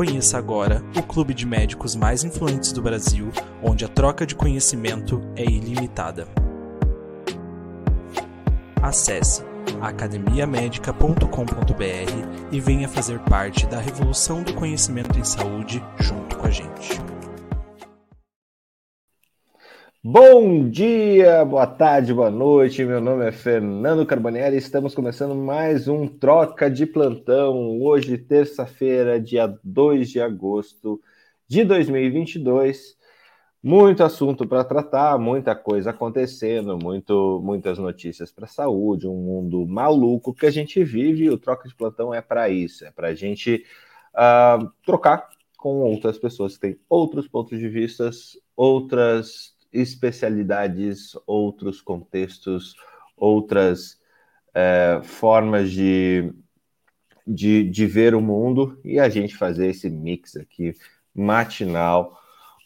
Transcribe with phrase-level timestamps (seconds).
[0.00, 3.30] Conheça agora o clube de médicos mais influentes do Brasil,
[3.62, 6.26] onde a troca de conhecimento é ilimitada.
[8.80, 9.44] Acesse
[9.78, 16.98] academiamedica.com.br e venha fazer parte da revolução do conhecimento em saúde junto com a gente.
[20.02, 22.82] Bom dia, boa tarde, boa noite.
[22.82, 27.78] Meu nome é Fernando Carbonieri estamos começando mais um Troca de Plantão.
[27.82, 31.02] Hoje, terça-feira, dia 2 de agosto
[31.46, 32.96] de 2022.
[33.62, 39.66] Muito assunto para tratar, muita coisa acontecendo, muito, muitas notícias para a saúde, um mundo
[39.66, 41.28] maluco que a gente vive.
[41.28, 43.66] O Troca de Plantão é para isso, é para a gente
[44.14, 48.08] uh, trocar com outras pessoas que têm outros pontos de vista,
[48.56, 52.74] outras especialidades, outros contextos,
[53.16, 54.00] outras
[54.54, 56.32] é, formas de,
[57.26, 60.74] de, de ver o mundo e a gente fazer esse mix aqui
[61.14, 62.18] matinal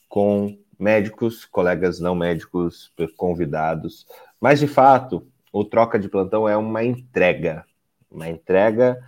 [0.09, 4.07] com médicos, colegas não médicos, convidados.
[4.41, 7.65] Mas de fato, o troca de plantão é uma entrega,
[8.11, 9.01] uma entrega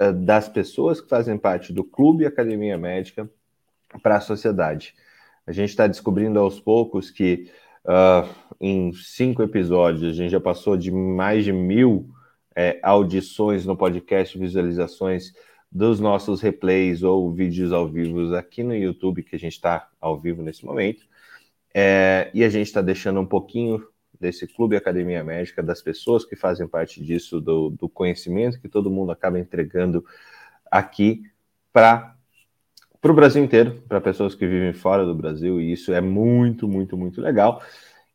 [0.00, 3.28] uh, das pessoas que fazem parte do Clube Academia Médica
[4.02, 4.94] para a sociedade.
[5.48, 7.50] A gente está descobrindo aos poucos que
[7.82, 8.28] uh,
[8.60, 12.10] em cinco episódios a gente já passou de mais de mil
[12.54, 15.32] é, audições no podcast, visualizações
[15.72, 20.20] dos nossos replays ou vídeos ao vivo aqui no YouTube, que a gente está ao
[20.20, 21.06] vivo nesse momento.
[21.72, 23.82] É, e a gente está deixando um pouquinho
[24.20, 28.90] desse Clube Academia Médica, das pessoas que fazem parte disso, do, do conhecimento que todo
[28.90, 30.04] mundo acaba entregando
[30.70, 31.22] aqui
[31.72, 32.17] para
[33.08, 36.68] para o Brasil inteiro, para pessoas que vivem fora do Brasil, e isso é muito,
[36.68, 37.62] muito, muito legal.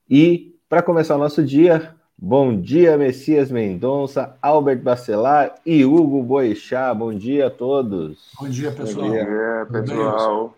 [0.08, 6.94] E para começar o nosso dia, bom dia, Messias Mendonça, Albert Bacelar e Hugo Boixá.
[6.94, 8.30] Bom dia a todos.
[8.40, 9.08] Bom dia, pessoal.
[9.08, 10.56] Bom dia, pessoal.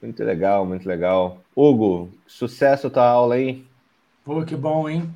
[0.00, 1.40] Muito legal, muito legal.
[1.56, 3.66] Hugo, sucesso tua aula, hein?
[4.24, 5.10] Pô, que bom, hein?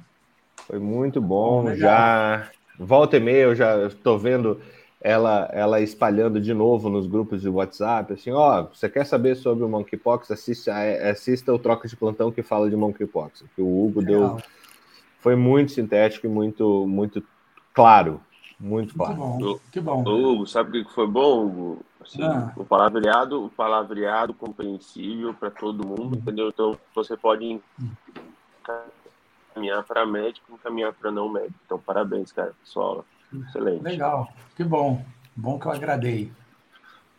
[0.66, 1.66] Foi muito bom.
[1.66, 4.60] bom já volta e meia, eu já estou vendo
[5.04, 9.64] ela, ela espalhando de novo nos grupos de WhatsApp, assim, ó, você quer saber sobre
[9.64, 10.72] o monkeypox, assista,
[11.10, 14.36] assista o Troca de Plantão que fala de monkeypox, que o Hugo Legal.
[14.36, 14.42] deu,
[15.18, 17.20] foi muito sintético e muito, muito
[17.74, 18.20] claro,
[18.60, 19.14] muito claro.
[19.14, 20.02] Que bom, que bom.
[20.04, 21.78] Hugo, sabe o que foi bom, Hugo?
[22.00, 22.52] Assim, ah.
[22.56, 26.48] O palavreado, o palavreado compreensível para todo mundo, entendeu?
[26.48, 27.60] Então, você pode
[29.52, 31.58] caminhar para médico, caminhar para não médico.
[31.66, 33.04] Então, parabéns, cara, pessoal.
[33.34, 33.82] Excelente.
[33.82, 35.02] Legal, que bom.
[35.34, 36.30] Bom que eu agradei.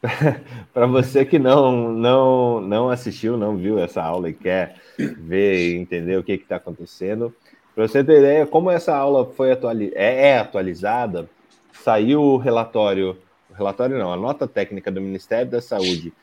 [0.74, 5.78] Para você que não, não, não assistiu, não viu essa aula e quer ver e
[5.78, 7.34] entender o que está acontecendo,
[7.74, 11.28] para você ter ideia como essa aula foi atuali é, é atualizada,
[11.72, 13.18] saiu o relatório,
[13.50, 16.14] o relatório não, a nota técnica do Ministério da Saúde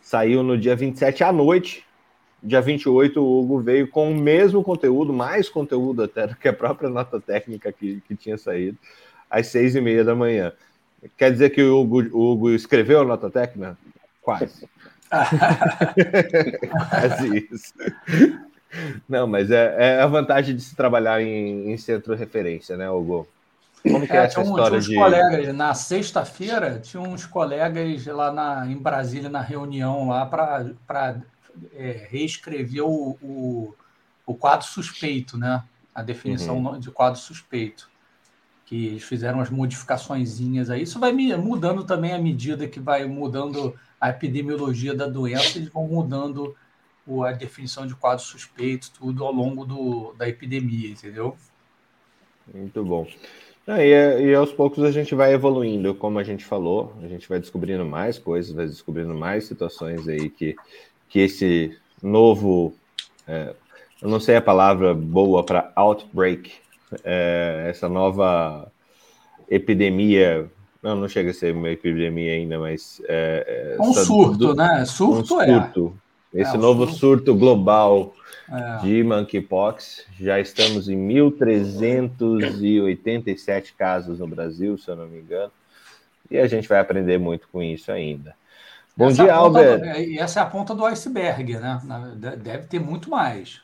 [0.00, 1.84] saiu no dia 27 à noite.
[2.42, 6.52] Dia 28, o Hugo veio com o mesmo conteúdo, mais conteúdo até do que a
[6.52, 8.78] própria nota técnica que, que tinha saído
[9.30, 10.52] às seis e meia da manhã.
[11.16, 13.76] Quer dizer que o Hugo, o Hugo escreveu a nota técnica?
[14.22, 14.68] Quase.
[16.90, 17.74] Quase isso.
[19.08, 23.26] Não, mas é, é, a vantagem de se trabalhar em, em centro referência, né, Hugo?
[23.82, 24.94] Como que é, é essa história tinha uns de...
[24.96, 31.16] colegas, na sexta-feira, tinha uns colegas lá na, em Brasília, na reunião lá, para
[31.72, 33.74] é, reescrever o, o,
[34.26, 35.62] o, quadro suspeito, né?
[35.94, 36.80] A definição uhum.
[36.80, 37.88] de quadro suspeito
[38.66, 40.82] que eles fizeram as modificações aí.
[40.82, 45.86] Isso vai mudando também à medida que vai mudando a epidemiologia da doença, eles vão
[45.86, 46.54] mudando
[47.24, 51.36] a definição de quadro suspeito, tudo ao longo do, da epidemia, entendeu?
[52.52, 53.06] Muito bom.
[53.68, 57.38] e, e, aos poucos a gente vai evoluindo, como a gente falou, a gente vai
[57.38, 60.56] descobrindo mais coisas, vai descobrindo mais situações aí que,
[61.08, 62.74] que esse novo,
[63.26, 63.54] é,
[64.02, 66.52] eu não sei a palavra boa para outbreak,
[67.04, 68.70] é, essa nova
[69.48, 70.50] epidemia,
[70.82, 73.00] não, não chega a ser uma epidemia ainda, mas...
[73.08, 74.84] É, um surto, do, né?
[74.84, 75.98] Surto, um surto
[76.34, 76.42] é.
[76.42, 78.14] Esse novo surto, surto global
[78.50, 78.78] é.
[78.82, 85.52] de monkeypox, já estamos em 1.387 casos no Brasil, se eu não me engano,
[86.30, 88.34] e a gente vai aprender muito com isso ainda.
[88.96, 90.00] Bom essa dia, Albert.
[90.00, 91.80] E essa é a ponta do iceberg, né?
[92.38, 93.62] Deve ter muito mais.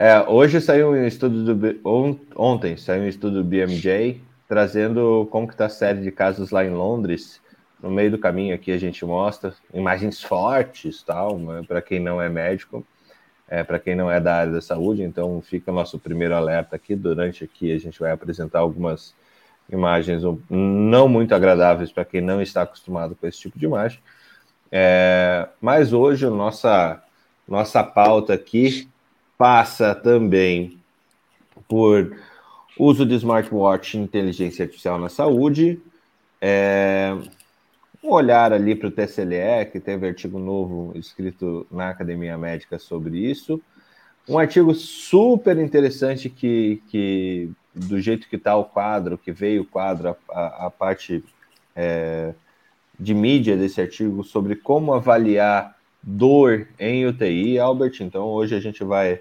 [0.00, 5.54] É, hoje saiu um estudo do ontem saiu um estudo do BMJ trazendo como que
[5.54, 7.40] está a série de casos lá em Londres.
[7.82, 12.22] No meio do caminho aqui a gente mostra imagens fortes, tal, né, para quem não
[12.22, 12.86] é médico,
[13.48, 15.02] é, para quem não é da área da saúde.
[15.02, 16.94] Então fica nosso primeiro alerta aqui.
[16.94, 19.16] Durante aqui a gente vai apresentar algumas
[19.68, 23.98] imagens não muito agradáveis para quem não está acostumado com esse tipo de imagem.
[24.70, 27.02] É, mas hoje nossa
[27.48, 28.88] nossa pauta aqui
[29.38, 30.78] passa também
[31.68, 32.18] por
[32.78, 35.80] uso de smartwatch e inteligência artificial na saúde,
[36.40, 37.16] é,
[38.02, 43.18] um olhar ali para o TSLE, que teve artigo novo escrito na Academia Médica sobre
[43.18, 43.60] isso,
[44.28, 49.66] um artigo super interessante que, que do jeito que está o quadro, que veio o
[49.66, 51.24] quadro, a, a parte
[51.74, 52.34] é,
[52.98, 55.77] de mídia desse artigo sobre como avaliar
[56.08, 58.00] dor em UTI, Albert.
[58.00, 59.20] Então, hoje a gente vai,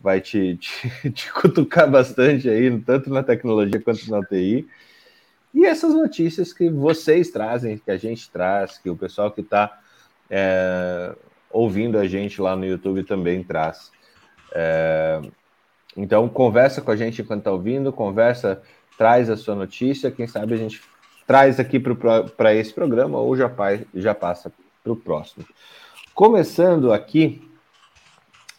[0.00, 4.68] vai te, te, te cutucar bastante aí, tanto na tecnologia quanto na UTI.
[5.52, 9.80] E essas notícias que vocês trazem, que a gente traz, que o pessoal que está
[10.30, 11.12] é,
[11.50, 13.90] ouvindo a gente lá no YouTube também traz.
[14.54, 15.20] É,
[15.96, 18.62] então, conversa com a gente enquanto está ouvindo, conversa,
[18.96, 20.80] traz a sua notícia, quem sabe a gente
[21.26, 23.50] traz aqui para esse programa ou já,
[23.92, 24.52] já passa
[24.84, 25.44] para o próximo.
[26.18, 27.40] Começando aqui,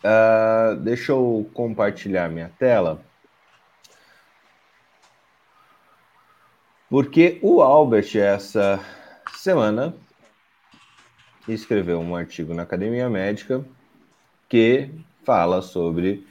[0.01, 3.01] uh, deixa eu compartilhar minha tela.
[6.89, 8.79] Porque o Albert, essa
[9.33, 9.94] semana,
[11.50, 13.65] escreveu um artigo na Academia Médica
[14.47, 14.89] que
[15.25, 16.25] fala sobre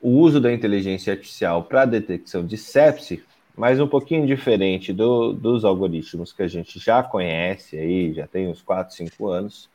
[0.00, 3.24] o uso da inteligência artificial para detecção de sepse
[3.56, 8.48] mas um pouquinho diferente do, dos algoritmos que a gente já conhece aí, já tem
[8.48, 9.68] uns 4, 5 anos,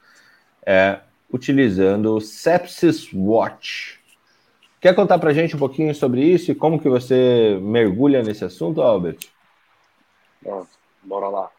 [0.68, 1.00] é,
[1.32, 3.98] utilizando o Sepsis Watch.
[4.82, 8.44] Quer contar para a gente um pouquinho sobre isso e como que você mergulha nesse
[8.44, 9.20] assunto, Albert?
[10.44, 10.70] Pronto,
[11.02, 11.50] bora lá.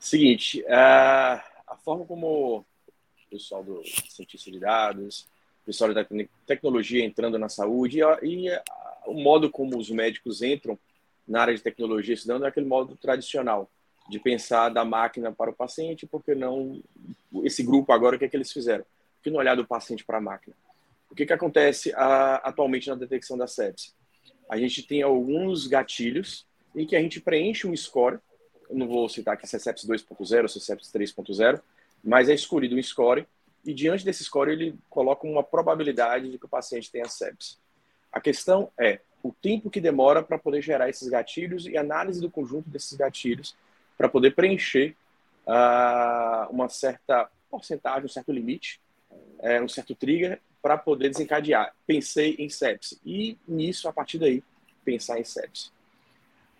[0.00, 2.64] Seguinte, é, a forma como o
[3.30, 5.28] pessoal do cientista de dados,
[5.62, 6.06] o pessoal da
[6.46, 8.60] tecnologia entrando na saúde e, e
[9.06, 10.78] o modo como os médicos entram
[11.28, 13.70] na área de tecnologia estudando é aquele modo tradicional
[14.08, 16.82] de pensar da máquina para o paciente, porque não
[17.42, 18.84] esse grupo agora o que é que eles fizeram?
[19.22, 20.54] Que não olhar do paciente para a máquina.
[21.10, 23.92] O que que acontece a, atualmente na detecção da sepse?
[24.48, 28.18] A gente tem alguns gatilhos em que a gente preenche um score.
[28.70, 31.60] Não vou citar aqui se é sepse 2.0 ou se é sepse 3.0,
[32.02, 33.26] mas é escolhido um score
[33.64, 37.56] e diante desse score ele coloca uma probabilidade de que o paciente tenha sepse.
[38.12, 42.30] A questão é o tempo que demora para poder gerar esses gatilhos e análise do
[42.30, 43.56] conjunto desses gatilhos
[43.96, 44.96] para poder preencher
[45.46, 48.80] uh, uma certa porcentagem, um certo limite,
[49.40, 51.74] é, um certo trigger para poder desencadear.
[51.86, 54.42] Pensei em sepse e nisso, a partir daí,
[54.84, 55.70] pensar em sepse.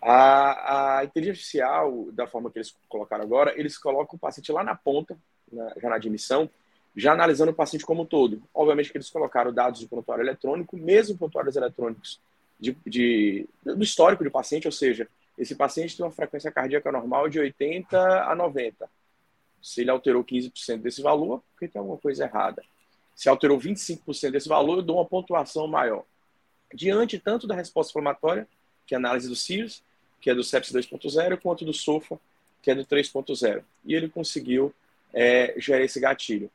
[0.01, 4.63] A, a inteligência artificial, da forma que eles colocaram agora, eles colocam o paciente lá
[4.63, 5.17] na ponta,
[5.51, 6.49] na, já na admissão,
[6.95, 8.43] já analisando o paciente como um todo.
[8.55, 12.21] Obviamente que eles colocaram dados de prontuário eletrônico, mesmo prontuários eletrônicos
[12.61, 17.29] de, de, do histórico do paciente, ou seja, esse paciente tem uma frequência cardíaca normal
[17.29, 18.89] de 80 a 90.
[19.61, 22.63] Se ele alterou 15% desse valor, porque tem alguma coisa errada.
[23.17, 26.05] Se alterou 25% desse valor, eu dou uma pontuação maior.
[26.73, 28.49] Diante tanto da resposta inflamatória,
[28.87, 29.83] que é a análise do CIRS,
[30.21, 32.19] que é do CEPS 2.0, quanto do SOFA,
[32.63, 33.63] que é do 3.0.
[33.85, 34.75] E ele conseguiu
[35.13, 36.51] é, gerar esse gatilho.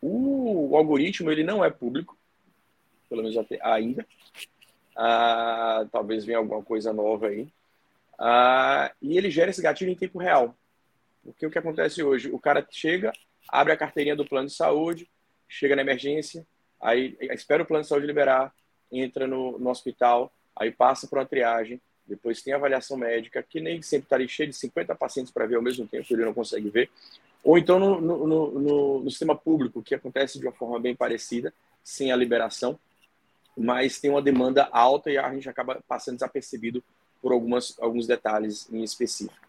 [0.00, 2.16] O, algoritmo ele não é público,
[3.08, 4.06] pelo menos ainda,
[4.96, 7.48] ah, talvez venha alguma coisa nova aí.
[8.22, 10.54] Ah, e ele gera esse gatilho em tempo real.
[11.24, 12.30] Porque o que acontece hoje?
[12.30, 13.12] O cara chega,
[13.48, 15.08] abre a carteirinha do plano de saúde,
[15.48, 16.46] chega na emergência,
[16.78, 18.54] aí espera o plano de saúde liberar,
[18.92, 23.80] entra no, no hospital, aí passa por uma triagem, depois tem avaliação médica, que nem
[23.80, 26.68] sempre está ali cheio de 50 pacientes para ver ao mesmo tempo, ele não consegue
[26.68, 26.90] ver.
[27.42, 31.54] Ou então no, no, no, no sistema público, que acontece de uma forma bem parecida,
[31.82, 32.78] sem a liberação
[33.56, 36.82] mas tem uma demanda alta e a gente acaba passando desapercebido
[37.20, 39.46] por algumas, alguns detalhes em específico.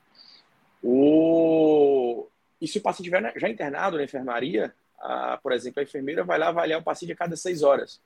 [0.83, 2.27] O...
[2.59, 6.37] E se o paciente estiver já internado na enfermaria, a, por exemplo, a enfermeira vai
[6.37, 7.99] lá avaliar o paciente a cada seis horas.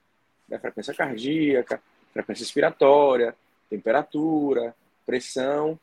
[0.47, 0.57] Né?
[0.59, 1.81] Frequência cardíaca,
[2.13, 3.35] frequência respiratória,
[3.69, 5.79] temperatura, pressão.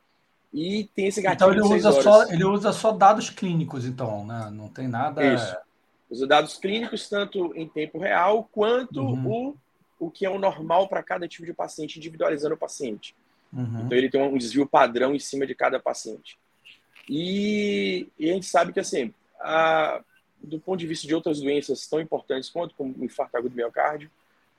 [0.52, 1.50] E tem esse gatilho.
[1.50, 4.50] Então ele usa, só, ele usa só dados clínicos, então, né?
[4.52, 5.24] Não tem nada.
[5.24, 5.56] Isso.
[6.10, 9.56] Usa dados clínicos, tanto em tempo real, quanto uhum.
[9.98, 13.14] o, o que é o normal para cada tipo de paciente, individualizando o paciente.
[13.52, 13.82] Uhum.
[13.85, 16.38] Então ele tem um desvio padrão em cima de cada paciente.
[17.09, 20.00] E, e a gente sabe que, assim, a,
[20.42, 23.56] do ponto de vista de outras doenças tão importantes quanto como o infarto agudo do
[23.56, 24.11] miocárdio,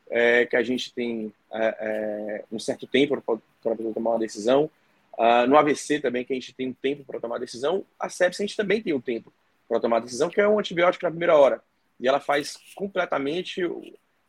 [0.09, 4.69] é, que a gente tem é, é, um certo tempo para poder tomar uma decisão.
[5.15, 7.85] Uh, no AVC também, que a gente tem um tempo para tomar decisão.
[7.99, 9.31] A sepsis a gente também tem um tempo
[9.69, 11.61] para tomar decisão, que é um antibiótico na primeira hora.
[11.99, 13.61] E ela faz completamente,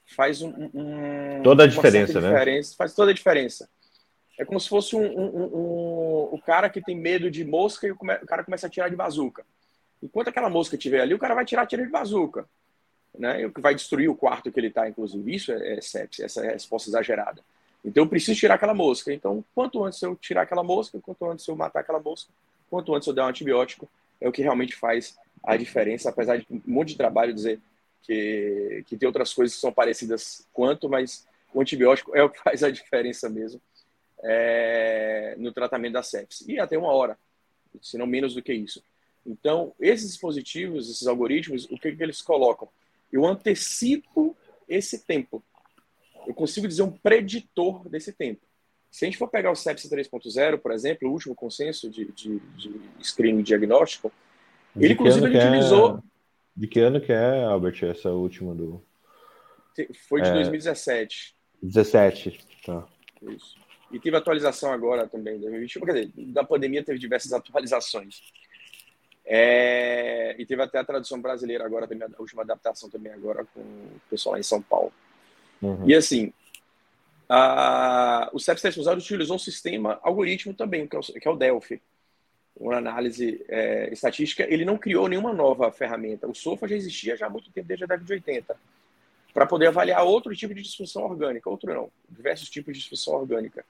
[0.04, 2.28] faz um, um toda a diferença, né?
[2.28, 3.68] Diferença, faz toda a diferença.
[4.38, 7.92] É como se fosse um, um, um, o cara que tem medo de mosca e
[7.92, 9.44] o, come, o cara começa a tirar de bazuca.
[10.02, 12.46] Enquanto aquela mosca estiver ali, o cara vai tirar tiro de bazuca.
[13.16, 13.46] Né?
[13.46, 15.34] O que vai destruir o quarto que ele está, inclusive.
[15.34, 17.42] Isso é, é sepsis, essa é resposta exagerada.
[17.84, 19.12] Então eu preciso tirar aquela mosca.
[19.12, 22.30] Então, quanto antes eu tirar aquela mosca, quanto antes eu matar aquela mosca,
[22.68, 23.88] quanto antes eu der um antibiótico,
[24.20, 27.60] é o que realmente faz a diferença, apesar de um monte de trabalho dizer
[28.02, 32.42] que, que tem outras coisas que são parecidas quanto, mas o antibiótico é o que
[32.42, 33.60] faz a diferença mesmo
[34.24, 36.46] é, no tratamento da sepsis.
[36.48, 37.16] E até uma hora,
[37.80, 38.82] se não menos do que isso.
[39.24, 42.68] Então, esses dispositivos, esses algoritmos, o que, que eles colocam?
[43.12, 44.36] Eu antecipo
[44.68, 45.42] esse tempo.
[46.26, 48.40] Eu consigo dizer um preditor desse tempo.
[48.90, 52.38] Se a gente for pegar o sepsis 3.0, por exemplo, o último consenso de, de,
[52.56, 54.12] de screening diagnóstico,
[54.74, 55.98] de ele inclusive ele utilizou.
[55.98, 56.02] É...
[56.56, 58.80] De que ano que é, Albert, essa última do.
[60.08, 60.34] Foi de é...
[60.34, 61.34] 2017.
[61.60, 62.86] 17, tá.
[63.22, 63.63] Isso.
[63.94, 65.86] E teve atualização agora também, 2021.
[65.86, 68.22] Quer dizer, da pandemia teve diversas atualizações.
[69.24, 70.34] É...
[70.36, 74.00] E teve até a tradução brasileira agora, também, a última adaptação também agora com o
[74.10, 74.92] pessoal lá em São Paulo.
[75.62, 75.88] Uhum.
[75.88, 76.32] E assim,
[77.28, 78.30] a...
[78.32, 81.80] o CEPS 3.0 utilizou um sistema algoritmo também, que é o, que é o Delphi.
[82.56, 84.42] Uma análise é, estatística.
[84.42, 86.26] Ele não criou nenhuma nova ferramenta.
[86.26, 88.56] O SOFA já existia já há muito tempo, desde a década de 80,
[89.32, 91.48] para poder avaliar outro tipo de disfunção orgânica.
[91.48, 93.64] Outro não, diversos tipos de disfunção orgânica.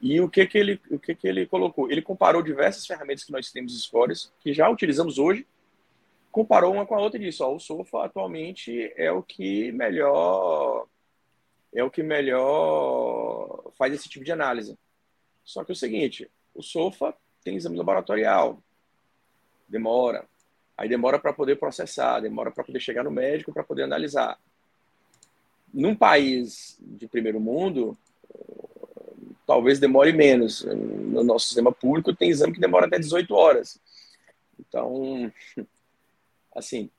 [0.00, 1.90] E o que que ele, o que que ele colocou?
[1.90, 5.46] Ele comparou diversas ferramentas que nós temos scores, que já utilizamos hoje,
[6.30, 10.86] comparou uma com a outra e disse, ó, o SOFA atualmente é o que melhor
[11.72, 14.78] é o que melhor faz esse tipo de análise.
[15.44, 18.62] Só que é o seguinte, o SOFA tem exame laboratorial,
[19.68, 20.26] demora,
[20.76, 24.38] aí demora para poder processar, demora para poder chegar no médico para poder analisar.
[25.72, 27.96] Num país de primeiro mundo,
[29.46, 30.64] talvez demore menos.
[30.64, 33.78] No nosso sistema público tem exame que demora até 18 horas.
[34.58, 35.32] Então,
[36.54, 36.90] assim,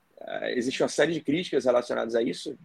[0.55, 2.57] existe uma série de críticas relacionadas a isso,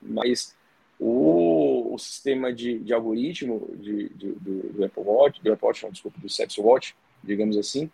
[0.00, 0.56] mas
[0.98, 5.82] o, o sistema de, de algoritmo de, de, do, do, Apple Watch, do Apple Watch,
[5.82, 7.90] não, desculpa, do Sepsi Watch, digamos assim,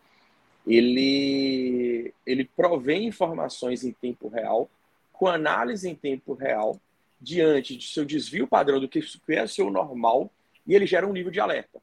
[0.66, 4.68] ele, ele provém informações em tempo real,
[5.12, 6.80] com análise em tempo real,
[7.20, 10.30] diante de seu desvio padrão do que é o seu normal
[10.66, 11.80] e ele gera um nível de alerta.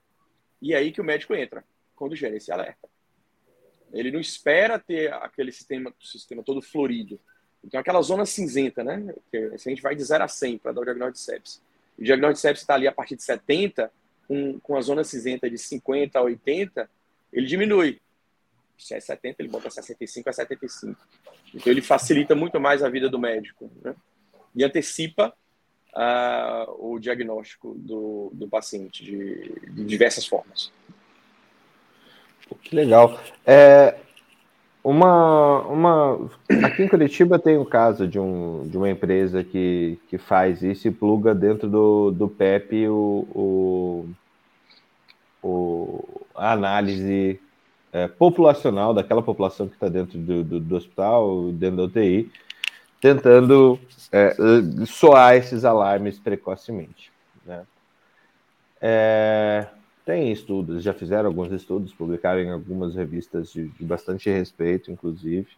[0.61, 1.63] E é aí que o médico entra,
[1.95, 2.89] quando gera esse alerta.
[3.91, 7.19] Ele não espera ter aquele sistema, sistema todo florido.
[7.63, 9.13] Então, aquela zona cinzenta, né?
[9.31, 11.61] Que se a gente vai de 0 a 100 para dar o diagnóstico de sepsis.
[11.97, 13.91] O diagnóstico de sepsis está ali a partir de 70,
[14.27, 16.89] com, com a zona cinzenta de 50 a 80,
[17.31, 18.01] ele diminui.
[18.77, 21.07] Se é 70, ele bota 65 a 75.
[21.53, 23.71] Então, ele facilita muito mais a vida do médico.
[23.81, 23.95] Né?
[24.55, 25.33] E antecipa
[25.95, 30.71] uh, o diagnóstico do, do paciente de, de diversas formas.
[32.61, 33.19] Que legal.
[33.45, 33.95] É,
[34.83, 36.29] uma, uma,
[36.63, 40.87] aqui em Curitiba tem um caso de, um, de uma empresa que, que faz isso
[40.87, 44.09] e pluga dentro do, do PEP o, o,
[45.41, 47.39] o a análise
[47.93, 52.29] é, populacional daquela população que está dentro do, do, do, hospital, dentro da UTI,
[53.03, 53.77] tentando
[54.13, 54.33] é,
[54.85, 57.11] soar esses alarmes precocemente.
[57.45, 57.65] Né?
[58.81, 59.67] É,
[60.05, 65.49] tem estudos, já fizeram alguns estudos, publicaram em algumas revistas de, de bastante respeito, inclusive.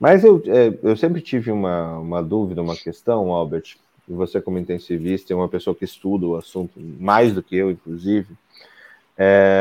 [0.00, 3.76] Mas eu, é, eu sempre tive uma, uma dúvida, uma questão, Albert,
[4.08, 7.70] e você como intensivista, é uma pessoa que estuda o assunto mais do que eu,
[7.70, 8.34] inclusive,
[9.16, 9.60] é,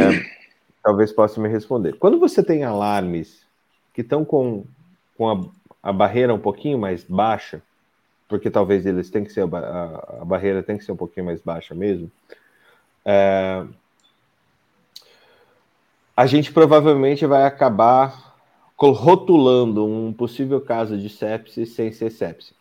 [0.84, 1.98] talvez possa me responder.
[2.00, 3.46] Quando você tem alarmes
[3.94, 4.66] que estão com,
[5.16, 7.62] com a a barreira um pouquinho mais baixa,
[8.28, 11.42] porque talvez eles têm que ser a, a barreira tem que ser um pouquinho mais
[11.42, 12.12] baixa mesmo.
[13.04, 13.66] É,
[16.16, 18.32] a gente provavelmente vai acabar
[18.78, 22.54] rotulando um possível caso de sepse sem ser sepse.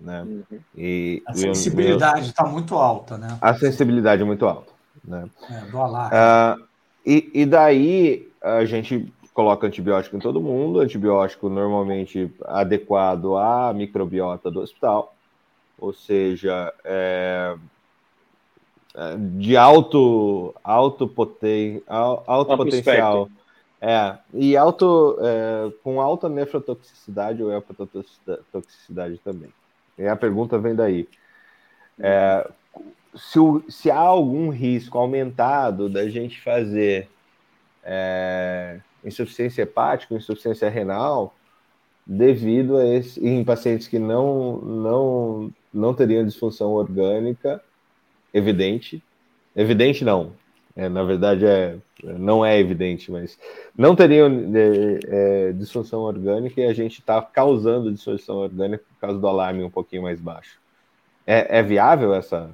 [0.00, 0.22] Né?
[0.22, 0.60] Uhum.
[0.76, 3.38] E, a sensibilidade está muito alta, né?
[3.40, 4.72] A sensibilidade é muito alta.
[5.04, 5.28] Né?
[5.50, 6.16] É, do alarme.
[6.16, 6.64] Uh,
[7.04, 14.50] e, e daí a gente coloca antibiótico em todo mundo, antibiótico normalmente adequado à microbiota
[14.50, 15.14] do hospital,
[15.78, 17.56] ou seja, é,
[18.94, 23.28] é de alto, alto, poten, alto potencial.
[23.84, 29.52] É, e alto, é, com alta nefrotoxicidade ou hepatotoxicidade também.
[29.98, 31.08] E a pergunta vem daí.
[31.98, 32.48] É,
[33.14, 37.10] se, se há algum risco aumentado da gente fazer
[37.82, 41.34] é, insuficiência hepática, insuficiência renal,
[42.06, 47.62] devido a esse, em pacientes que não, não, não teriam disfunção orgânica
[48.34, 49.02] evidente,
[49.54, 50.32] evidente não,
[50.74, 53.38] é, na verdade é, não é evidente, mas
[53.76, 55.00] não teriam é,
[55.48, 59.70] é, disfunção orgânica e a gente está causando disfunção orgânica por causa do alarme um
[59.70, 60.58] pouquinho mais baixo.
[61.26, 62.50] É, é viável essa,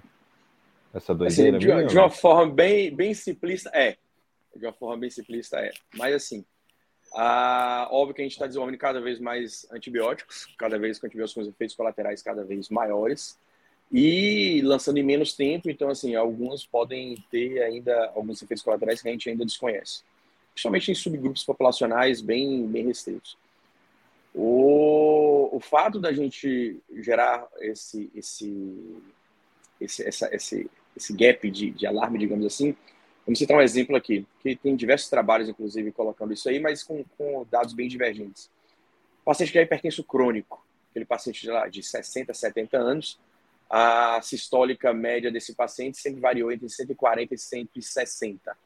[0.92, 1.56] essa doideira?
[1.56, 3.96] Assim, de, de uma forma bem, bem simplista, é.
[4.54, 5.70] De uma forma bem simplista, é.
[5.94, 6.44] Mas assim,
[7.14, 11.44] a, óbvio que a gente está desenvolvendo cada vez mais antibióticos, cada vez com antibióticos
[11.44, 13.38] com efeitos colaterais cada vez maiores
[13.90, 19.08] e lançando em menos tempo, então assim, alguns podem ter ainda alguns efeitos colaterais que
[19.08, 20.02] a gente ainda desconhece,
[20.52, 23.36] principalmente em subgrupos populacionais bem, bem restritos.
[24.34, 29.02] O, o fato da gente gerar esse, esse,
[29.80, 32.76] esse, essa, esse, esse gap de, de alarme, digamos assim,
[33.28, 37.04] vamos citar um exemplo aqui, que tem diversos trabalhos, inclusive, colocando isso aí, mas com,
[37.18, 38.50] com dados bem divergentes.
[39.20, 43.20] O paciente que é hipertenso crônico, aquele paciente de, lá, de 60, 70 anos,
[43.68, 48.56] a sistólica média desse paciente sempre variou entre 140 e 160.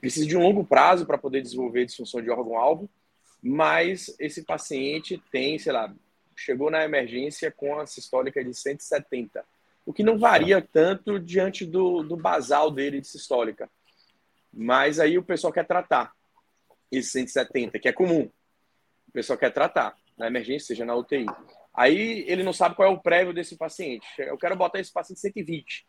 [0.00, 2.88] Precisa de um longo prazo para poder desenvolver disfunção de órgão-alvo,
[3.42, 5.94] mas esse paciente tem, sei lá,
[6.34, 9.44] chegou na emergência com a sistólica de 170,
[9.84, 13.68] o que não varia tanto diante do, do basal dele de sistólica.
[14.52, 16.12] Mas aí o pessoal quer tratar
[16.90, 18.28] esse 170, que é comum.
[19.08, 21.26] O pessoal quer tratar na emergência, seja na UTI.
[21.74, 24.06] Aí ele não sabe qual é o prévio desse paciente.
[24.18, 25.86] Eu quero botar esse paciente 120.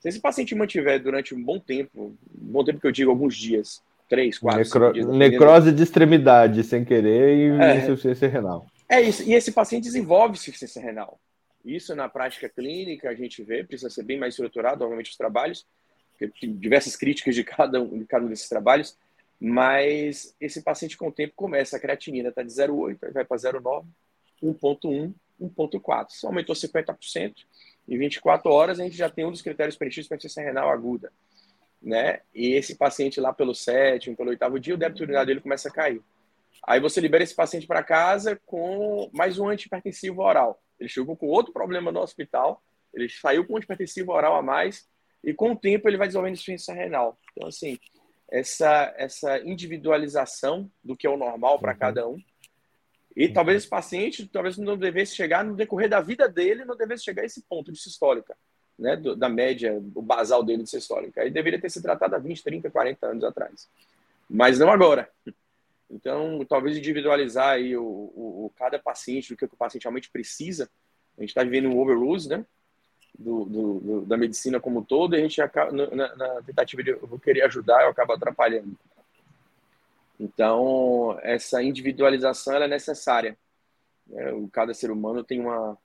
[0.00, 3.36] Se esse paciente mantiver durante um bom tempo, um bom tempo que eu digo alguns
[3.36, 4.92] dias, três, quatro, Necro...
[4.92, 8.66] dias, necrose de extremidade sem querer e é, insuficiência renal.
[8.88, 9.22] É isso.
[9.22, 11.20] E esse paciente desenvolve insuficiência renal.
[11.64, 15.64] Isso na prática clínica a gente vê, precisa ser bem mais estruturado, obviamente, os trabalhos,
[16.42, 18.96] diversas críticas de cada um, de cada um desses trabalhos,
[19.40, 23.84] mas esse paciente com o tempo começa, a creatinina está de 0,8, vai para 0,9,
[24.42, 26.06] 1.1, 1.4.
[26.10, 27.34] Se aumentou 50%,
[27.88, 31.12] em 24 horas a gente já tem um dos critérios preditivos para insuficiência renal aguda.
[31.82, 32.20] Né?
[32.32, 35.72] E esse paciente lá pelo sétimo, pelo oitavo dia, o débito urinário dele começa a
[35.72, 36.00] cair.
[36.64, 40.62] Aí você libera esse paciente para casa com mais um antihipertensivo oral.
[40.78, 42.62] Ele chegou com outro problema no hospital,
[42.94, 44.88] ele saiu com um antihipertensivo oral a mais,
[45.22, 47.18] e com o tempo ele vai desenvolvendo insuficiência renal.
[47.32, 47.78] Então, assim,
[48.30, 51.78] essa, essa individualização do que é o normal para uhum.
[51.78, 52.18] cada um
[53.14, 53.32] e uhum.
[53.32, 57.22] talvez esse paciente talvez não devesse chegar no decorrer da vida dele, não devesse chegar
[57.22, 58.36] a esse ponto de sistólica,
[58.78, 61.20] né, do, da média, o basal dele de sistólica.
[61.20, 63.68] Ele deveria ter se tratado há 20, 30, 40 anos atrás.
[64.28, 65.10] Mas não agora.
[65.90, 70.70] Então, talvez individualizar aí o, o, o cada paciente, do que o paciente realmente precisa.
[71.18, 72.46] A gente está vivendo um overuse, né?
[73.18, 76.82] Do, do, do, da medicina como um todo, e a gente acaba, na, na tentativa
[76.82, 78.76] de querer ajudar, eu acabo atrapalhando.
[80.18, 83.36] Então, essa individualização é necessária.
[84.10, 85.76] É, cada ser humano tem uma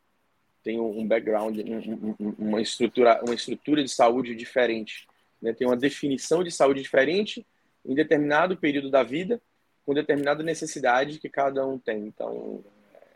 [0.63, 5.07] tem um background, um, uma estrutura, uma estrutura de saúde diferente,
[5.41, 5.53] né?
[5.53, 7.47] tem uma definição de saúde diferente
[7.85, 9.41] em determinado período da vida,
[9.85, 12.07] com determinada necessidade que cada um tem.
[12.07, 12.61] Então,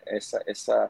[0.05, 0.89] essa, essa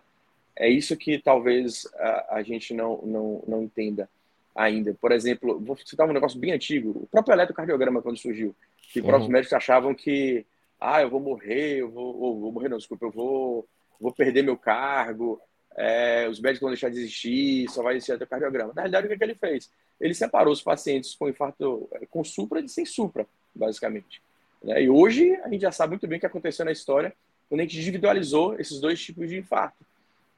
[0.56, 4.10] é isso que talvez a, a gente não, não, não entenda
[4.56, 4.94] ainda.
[5.00, 8.56] Por exemplo, vou citar um negócio bem antigo, o próprio eletrocardiograma quando surgiu
[8.92, 9.08] que uhum.
[9.08, 10.46] próprios médicos achavam que,
[10.80, 13.68] ah, eu vou morrer, eu vou, ou, vou morrer não, desculpa, eu vou,
[14.00, 15.40] vou perder meu cargo,
[15.78, 18.74] é, os médicos vão deixar de existir, só vai existir até o cardiograma.
[18.76, 19.72] Na realidade, o que, é que ele fez?
[20.00, 24.22] Ele separou os pacientes com infarto é, com supra de sem supra, basicamente.
[24.62, 24.84] Né?
[24.84, 27.14] E hoje a gente já sabe muito bem o que aconteceu na história
[27.48, 29.86] quando a gente individualizou esses dois tipos de infarto.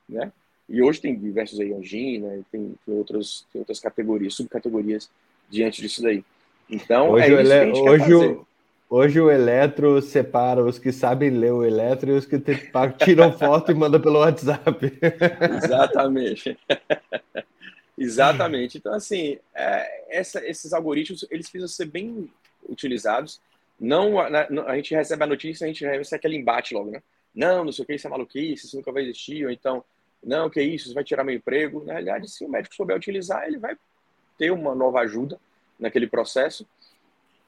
[0.07, 0.31] Né?
[0.67, 5.09] E hoje tem diversos aí, angina, tem, tem, outros, tem outras categorias, subcategorias
[5.49, 6.23] diante disso daí.
[6.69, 8.47] Então, hoje é a gente hoje o,
[8.89, 12.71] hoje o Eletro separa os que sabem ler o Eletro e os que te,
[13.03, 14.99] tiram foto e mandam pelo WhatsApp.
[15.63, 16.57] Exatamente.
[17.97, 18.77] Exatamente.
[18.77, 22.29] Então, assim, é, essa, esses algoritmos, eles precisam ser bem
[22.67, 23.39] utilizados.
[23.79, 27.01] Não, a, a, gente recebe a notícia, a gente recebe aquele embate logo, né?
[27.33, 29.83] Não, não sei o que, isso é maluquice, isso nunca vai existir, ou então,
[30.23, 31.83] não, que isso, isso vai tirar meu emprego.
[31.83, 33.75] Na realidade, se o médico souber utilizar, ele vai
[34.37, 35.39] ter uma nova ajuda
[35.79, 36.67] naquele processo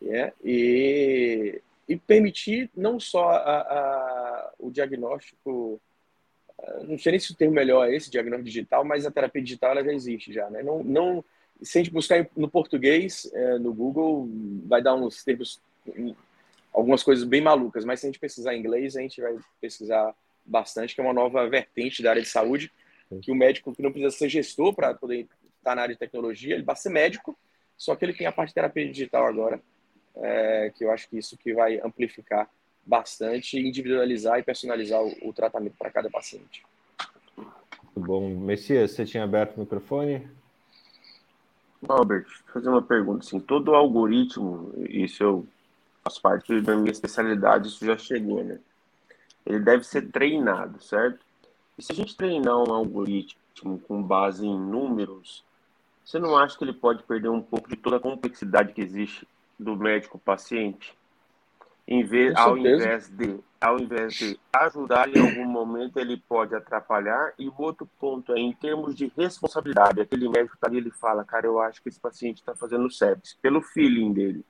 [0.03, 5.79] é, e, e permitir não só a, a, o diagnóstico,
[6.87, 9.71] não sei nem se o termo melhor é esse, diagnóstico digital, mas a terapia digital
[9.71, 10.63] ela já existe já, né?
[10.63, 11.25] Não, não,
[11.61, 14.27] se a gente buscar no português, é, no Google,
[14.65, 15.61] vai dar uns termos,
[16.75, 20.13] algumas coisas bem malucas, mas se a gente pesquisar em inglês, a gente vai pesquisar
[20.45, 22.71] bastante, que é uma nova vertente da área de saúde,
[23.21, 26.53] que o médico que não precisa ser gestor para poder estar na área de tecnologia,
[26.53, 27.37] ele vai ser médico,
[27.77, 29.61] só que ele tem a parte de terapia digital agora,
[30.17, 32.49] é, que eu acho que isso que vai amplificar
[32.85, 36.63] bastante, individualizar e personalizar o, o tratamento para cada paciente.
[37.95, 38.29] Muito bom.
[38.29, 40.27] Messias, você tinha aberto o microfone?
[41.87, 43.25] Albert, fazer uma pergunta.
[43.25, 45.47] Assim, todo algoritmo, isso eu
[46.05, 48.59] faço parte da minha especialidade, isso já chegou, né?
[49.45, 51.25] Ele deve ser treinado, certo?
[51.77, 55.43] E se a gente treinar um algoritmo com base em números,
[56.03, 59.27] você não acha que ele pode perder um pouco de toda a complexidade que existe
[59.59, 60.95] do médico-paciente?
[61.87, 67.33] Em vez, ao, invés de, ao invés de ajudar em algum momento, ele pode atrapalhar.
[67.37, 71.23] E o outro ponto é, em termos de responsabilidade, aquele médico está ali, ele fala,
[71.23, 74.43] cara, eu acho que esse paciente está fazendo sepsis, pelo feeling dele.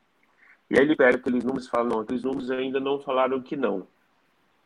[0.69, 3.56] E aí ele pega aqueles números e fala, não, aqueles números ainda não falaram que
[3.56, 3.88] não.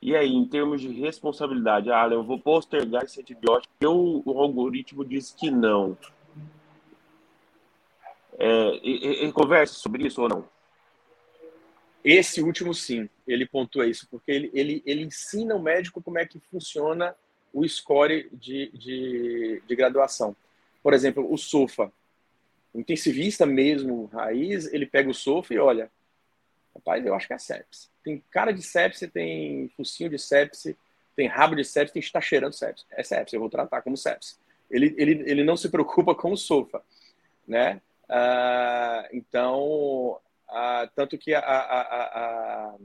[0.01, 5.03] E aí, em termos de responsabilidade, ah, eu vou postergar esse antibiótico, porque o, algoritmo
[5.03, 5.97] diz que não.
[8.37, 10.47] É, ele conversa sobre isso ou não?
[12.01, 16.25] Esse último, sim, ele pontua isso, porque ele, ele, ele ensina o médico como é
[16.25, 17.13] que funciona
[17.53, 20.33] o score de, de, de graduação.
[20.81, 21.91] Por exemplo, o SOFA.
[22.73, 25.91] O intensivista mesmo, raiz, ele pega o SOFA e olha,
[26.75, 27.89] rapaz, eu acho que é sepsis.
[28.03, 30.77] Tem cara de sepse, tem focinho de sepse,
[31.15, 32.85] tem rabo de sepse, tem está cheirando sepse.
[32.91, 34.37] É sepse, eu vou tratar como sepse.
[34.69, 36.81] Ele, ele, ele não se preocupa com o SOFA,
[37.47, 37.81] né?
[38.09, 42.75] Uh, então, uh, tanto que a, a,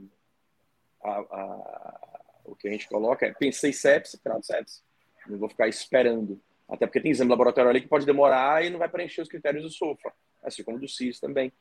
[1.03, 1.99] a,
[2.45, 4.83] o que a gente coloca é pensei sepse, trato sepse.
[5.27, 6.41] Não vou ficar esperando.
[6.69, 9.63] Até porque tem exame laboratório ali que pode demorar e não vai preencher os critérios
[9.63, 11.53] do SOFA, assim como do CIS também.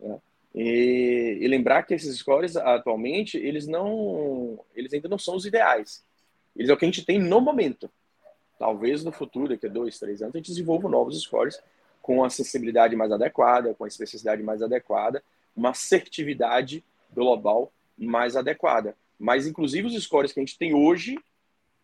[0.00, 0.18] Né?
[0.54, 6.02] E, e, lembrar que esses scores atualmente eles não, eles ainda não são os ideais.
[6.56, 7.90] Eles é o que a gente tem no momento.
[8.58, 11.60] Talvez no futuro, daqui a dois, três anos, a gente desenvolva novos scores
[12.02, 15.22] com a acessibilidade mais adequada, com a especificidade mais adequada,
[15.54, 16.82] uma assertividade
[17.12, 18.96] global mais adequada.
[19.18, 21.18] Mas, inclusive, os scores que a gente tem hoje,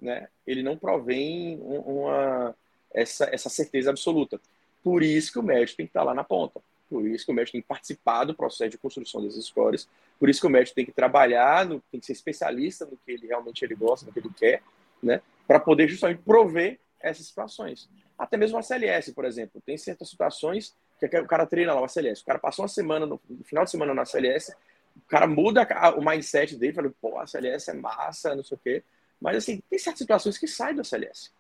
[0.01, 2.55] né, ele não provém uma,
[2.93, 4.41] essa, essa certeza absoluta.
[4.83, 6.61] Por isso que o médico tem que estar lá na ponta.
[6.89, 9.89] Por isso que o médico tem que participar do processo de construção desses scores.
[10.19, 13.13] Por isso que o médico tem que trabalhar, no, tem que ser especialista no que
[13.13, 14.63] ele realmente ele gosta, no que ele quer,
[15.03, 17.89] né, para poder justamente prover essas situações.
[18.19, 19.61] Até mesmo a CLS, por exemplo.
[19.65, 22.23] Tem certas situações que o cara treina lá o CLS.
[22.23, 24.55] O cara passou uma semana, no, final de semana na CLS,
[24.97, 28.61] o cara muda o mindset dele, fala, pô, a CLS é massa, não sei o
[28.63, 28.85] quê.
[29.25, 31.33] Mas, assim, tem certas situações que saem da CLS.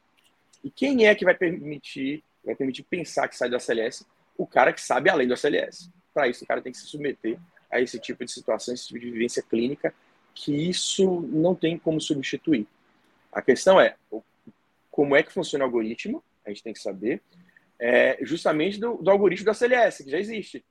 [0.64, 4.06] E quem é que vai permitir, vai permitir pensar que sai da CLS?
[4.38, 5.90] O cara que sabe além da CLS.
[6.14, 7.38] Para isso, o cara tem que se submeter
[7.70, 9.92] a esse tipo de situação, esse tipo de vivência clínica,
[10.34, 12.66] que isso não tem como substituir.
[13.30, 13.96] A questão é
[14.90, 17.20] como é que funciona o algoritmo, a gente tem que saber,
[17.78, 20.64] é, justamente do, do, algoritmo da CLS, que já existe.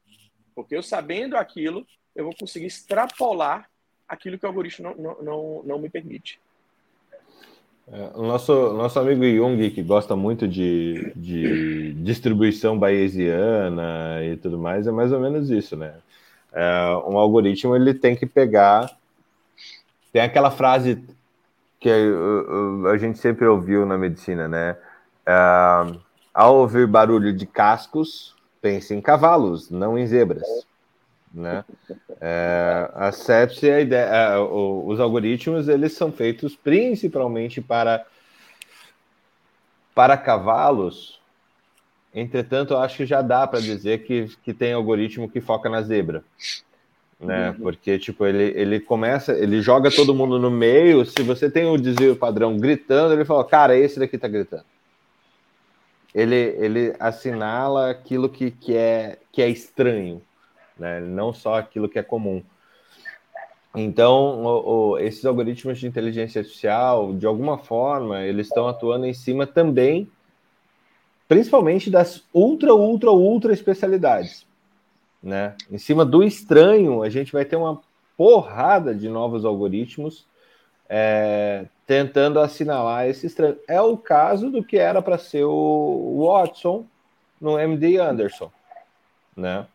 [0.56, 3.70] Porque eu sabendo aquilo, eu vou conseguir extrapolar
[4.08, 6.40] aquilo que o algoritmo não, não, não, não me permite.
[7.92, 14.58] É, o nosso, nosso amigo Jung, que gosta muito de, de distribuição bayesiana e tudo
[14.58, 15.94] mais, é mais ou menos isso, né?
[16.52, 18.90] É, um algoritmo ele tem que pegar.
[20.12, 21.04] Tem aquela frase
[21.80, 24.78] que a, a gente sempre ouviu na medicina, né?
[25.28, 26.00] Uh,
[26.34, 30.48] ao ouvir barulho de cascos, pense em cavalos, não em zebras.
[31.34, 31.66] Né?
[32.22, 38.06] É, a sepse, a ideia, é, os algoritmos, eles são feitos principalmente para
[39.96, 41.20] para cavalos.
[42.14, 45.82] Entretanto, eu acho que já dá para dizer que, que tem algoritmo que foca na
[45.82, 46.24] zebra.
[47.20, 47.50] Né?
[47.50, 47.56] Uhum.
[47.56, 51.06] Porque, tipo, ele, ele começa, ele joga todo mundo no meio.
[51.06, 54.66] Se você tem o desvio padrão gritando, ele fala, cara, esse daqui tá gritando
[56.14, 60.22] ele, ele assinala aquilo que, que, é, que é estranho,
[60.78, 61.00] né?
[61.00, 62.44] não só aquilo que é comum.
[63.76, 69.14] Então, o, o, esses algoritmos de inteligência artificial, de alguma forma, eles estão atuando em
[69.14, 70.08] cima também,
[71.28, 74.46] principalmente das ultra, ultra, ultra especialidades.
[75.22, 75.56] Né?
[75.72, 77.82] Em cima do estranho, a gente vai ter uma
[78.16, 80.28] porrada de novos algoritmos
[80.88, 83.64] é, tentando assinalar esses trânsitos.
[83.68, 86.86] É o caso do que era para ser o Watson
[87.42, 88.52] no MD Anderson,
[89.36, 89.66] né?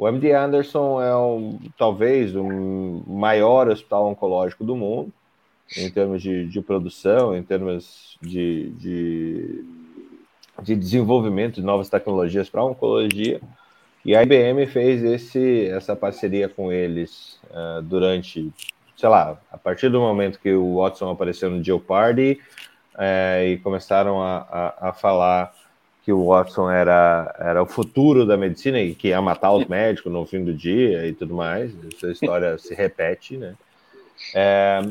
[0.00, 5.12] O MD Anderson é um, talvez o maior hospital oncológico do mundo,
[5.76, 9.64] em termos de, de produção, em termos de, de,
[10.62, 13.42] de, desenvolvimento de novas tecnologias para oncologia.
[14.02, 18.50] E a IBM fez esse, essa parceria com eles uh, durante,
[18.96, 22.40] sei lá, a partir do momento que o Watson apareceu no Jeopardy
[22.94, 25.52] uh, e começaram a, a, a falar
[26.10, 30.12] que o Watson era, era o futuro da medicina e que ia matar os médicos
[30.12, 31.72] no fim do dia e tudo mais.
[31.94, 33.54] Essa história se repete, né?
[34.34, 34.82] É,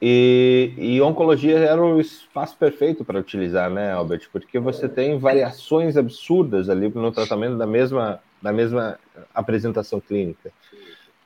[0.00, 4.28] e, e, oncologia era o espaço perfeito para utilizar, né, Albert?
[4.32, 8.98] Porque você tem variações absurdas ali no tratamento da mesma, da mesma
[9.32, 10.50] apresentação clínica,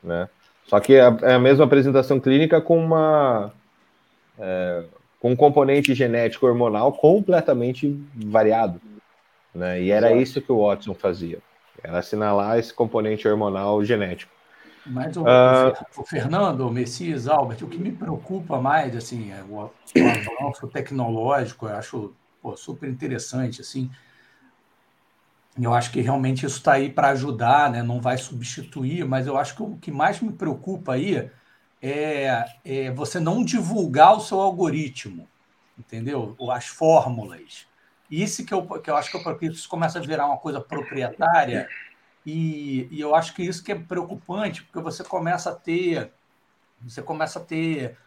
[0.03, 0.29] né?
[0.67, 3.51] Só que é a mesma apresentação clínica com uma
[4.37, 4.83] é,
[5.19, 8.79] com um componente genético hormonal completamente variado.
[9.57, 9.81] Né?
[9.81, 10.21] E era Exato.
[10.21, 11.39] isso que o Watson fazia.
[11.83, 14.31] Era assinalar esse componente hormonal genético.
[14.85, 19.43] Mas o, uh, o Fernando, o Messias, Albert, o que me preocupa mais, assim, é
[19.43, 23.89] o, o avanço tecnológico, eu acho pô, super interessante, assim.
[25.59, 27.81] Eu acho que realmente isso está aí para ajudar, né?
[27.81, 31.29] não vai substituir, mas eu acho que o que mais me preocupa aí
[31.81, 35.27] é, é você não divulgar o seu algoritmo,
[35.77, 36.35] entendeu?
[36.51, 37.66] As fórmulas.
[38.09, 41.67] Isso que eu, que eu acho que, que isso começa a virar uma coisa proprietária,
[42.25, 46.11] e, e eu acho que isso que é preocupante, porque você começa a ter.
[46.83, 47.97] Você começa a ter.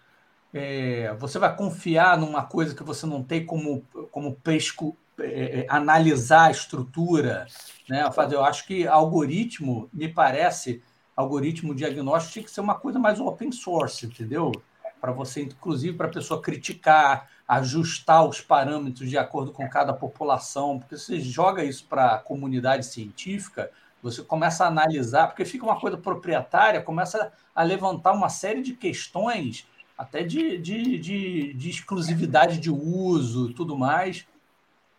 [0.52, 5.66] É, você vai confiar numa coisa que você não tem como, como pesco, é, é
[5.70, 7.46] analisar a estrutura.
[7.88, 8.04] Né?
[8.30, 10.82] Eu acho que algoritmo, me parece,
[11.16, 14.52] algoritmo diagnóstico tinha que ser uma coisa mais open source, entendeu?
[15.00, 20.78] Para você, inclusive, para a pessoa criticar, ajustar os parâmetros de acordo com cada população,
[20.78, 23.70] porque você joga isso para a comunidade científica,
[24.02, 28.74] você começa a analisar, porque fica uma coisa proprietária, começa a levantar uma série de
[28.74, 34.26] questões, até de, de, de, de exclusividade de uso tudo mais.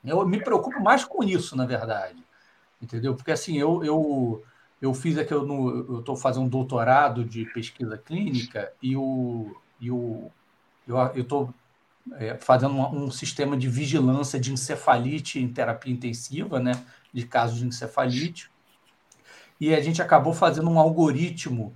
[0.03, 2.23] Eu me preocupo mais com isso, na verdade.
[2.81, 3.15] Entendeu?
[3.15, 4.43] Porque assim, eu, eu,
[4.81, 10.31] eu fiz aqui, eu estou fazendo um doutorado de pesquisa clínica e o, e o,
[10.87, 11.53] eu estou
[12.13, 16.73] é, fazendo um, um, sistema de vigilância de encefalite em terapia intensiva, né,
[17.11, 18.49] de casos de encefalite.
[19.59, 21.75] E a gente acabou fazendo um algoritmo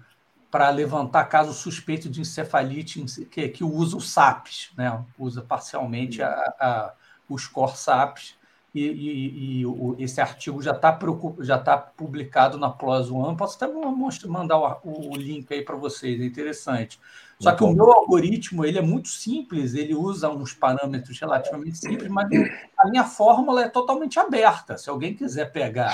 [0.50, 6.30] para levantar casos suspeitos de encefalite que, que usa o SAPS, né, usa parcialmente a,
[6.30, 6.94] a,
[7.28, 8.36] os core SAPS.
[8.74, 11.00] E, e, e o, esse artigo já está
[11.40, 13.38] já tá publicado na PLOS ONE.
[13.38, 13.74] Posso até
[14.28, 17.00] mandar o, o link aí para vocês, é interessante.
[17.40, 22.10] Só que o meu algoritmo ele é muito simples, ele usa uns parâmetros relativamente simples,
[22.10, 22.28] mas
[22.80, 24.78] a minha fórmula é totalmente aberta.
[24.78, 25.94] Se alguém quiser pegar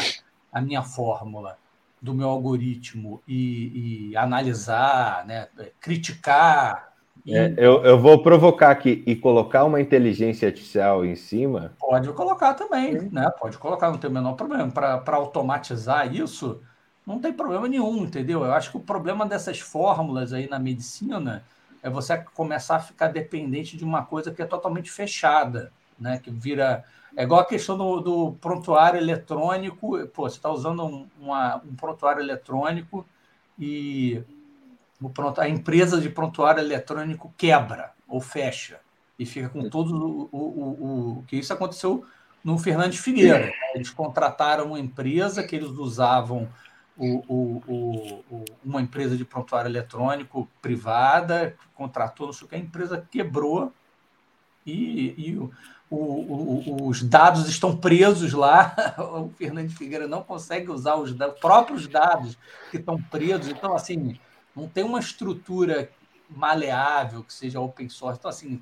[0.51, 1.57] a minha fórmula
[2.01, 5.47] do meu algoritmo e, e analisar, né,
[5.79, 6.93] criticar.
[7.23, 7.35] E...
[7.35, 11.73] É, eu, eu vou provocar aqui e colocar uma inteligência artificial em cima.
[11.79, 13.29] Pode colocar também, né?
[13.39, 14.71] Pode colocar, não tem o menor problema.
[14.71, 16.61] Para automatizar isso,
[17.05, 18.43] não tem problema nenhum, entendeu?
[18.43, 21.43] Eu acho que o problema dessas fórmulas aí na medicina
[21.81, 26.19] é você começar a ficar dependente de uma coisa que é totalmente fechada, né?
[26.19, 26.83] Que vira.
[27.15, 29.97] É igual a questão do, do prontuário eletrônico.
[30.07, 33.05] Pô, você está usando um, uma, um prontuário eletrônico
[33.59, 34.23] e
[35.01, 38.79] o pronto, a empresa de prontuário eletrônico quebra ou fecha
[39.17, 42.05] e fica com todo o, o, o, o que isso aconteceu
[42.43, 43.51] no Fernandes Figueira.
[43.73, 46.47] Eles contrataram uma empresa que eles usavam
[47.01, 52.59] o, o, o, uma empresa de prontuário eletrônico privada, contratou, não sei o que, a
[52.59, 53.73] empresa quebrou
[54.65, 55.49] e, e
[55.89, 58.75] os dados estão presos lá.
[59.01, 62.37] O Fernando Figueira não consegue usar os dados, próprios dados
[62.69, 63.49] que estão presos.
[63.49, 64.19] Então, assim,
[64.55, 65.89] não tem uma estrutura
[66.29, 68.19] maleável que seja open source.
[68.19, 68.61] Então, assim,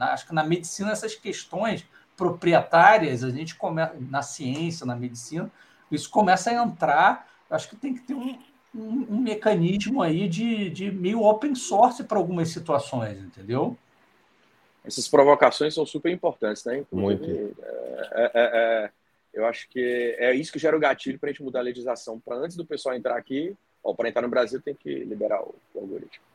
[0.00, 5.50] acho que na medicina essas questões proprietárias, a gente começa na ciência, na medicina,
[5.90, 8.38] isso começa a entrar acho que tem que ter um,
[8.74, 13.76] um, um mecanismo aí de, de meio open source para algumas situações, entendeu?
[14.84, 16.84] Essas provocações são super importantes, né?
[16.90, 17.28] Muito.
[17.28, 17.52] É,
[18.12, 18.90] é, é,
[19.34, 22.18] eu acho que é isso que gera o gatilho para a gente mudar a legislação.
[22.18, 23.54] Para antes do pessoal entrar aqui,
[23.96, 26.29] para entrar no Brasil, tem que liberar o, o algoritmo.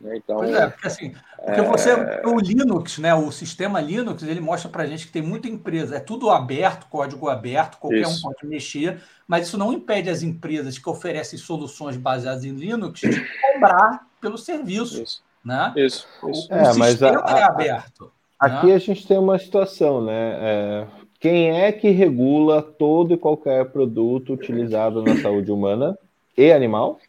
[0.00, 0.16] Né?
[0.16, 2.22] Então, pois é, porque assim, porque você, é...
[2.24, 5.96] o Linux, né, o sistema Linux, ele mostra para a gente que tem muita empresa,
[5.96, 8.18] é tudo aberto, código aberto, qualquer isso.
[8.18, 13.00] um pode mexer, mas isso não impede as empresas que oferecem soluções baseadas em Linux
[13.00, 13.08] de
[13.54, 15.02] cobrar pelo serviço.
[15.02, 15.22] Isso.
[15.44, 15.72] Né?
[15.76, 16.48] Isso, isso.
[16.50, 18.12] O, é, o mas a, é aberto.
[18.38, 18.74] Aqui né?
[18.74, 20.38] a gente tem uma situação, né?
[20.40, 20.86] É,
[21.18, 25.98] quem é que regula todo e qualquer produto utilizado na saúde humana
[26.36, 27.00] e animal?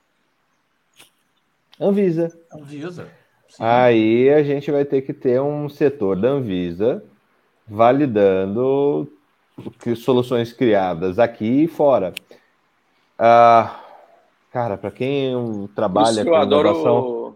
[1.79, 2.37] Anvisa.
[2.51, 3.07] Anvisa.
[3.47, 3.63] Sim.
[3.63, 7.03] Aí a gente vai ter que ter um setor da Anvisa
[7.67, 9.11] validando
[9.79, 12.13] que soluções criadas aqui e fora.
[13.17, 13.83] Ah,
[14.51, 17.35] cara, para quem trabalha com adoro, inovação...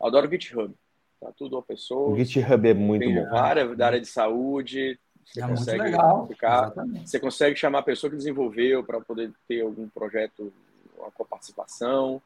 [0.00, 0.74] adoro GitHub.
[1.20, 2.10] Tá tudo a pessoa.
[2.10, 3.36] O GitHub é muito tem bom.
[3.36, 4.98] Área da área de saúde.
[5.24, 6.26] Você é consegue legal.
[6.26, 6.72] Ficar,
[7.04, 10.52] você consegue chamar a pessoa que desenvolveu para poder ter algum projeto
[10.96, 12.22] com a participação.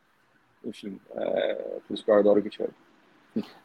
[0.65, 1.55] Enfim, é,
[1.87, 2.71] por isso que eu adoro o GitHub.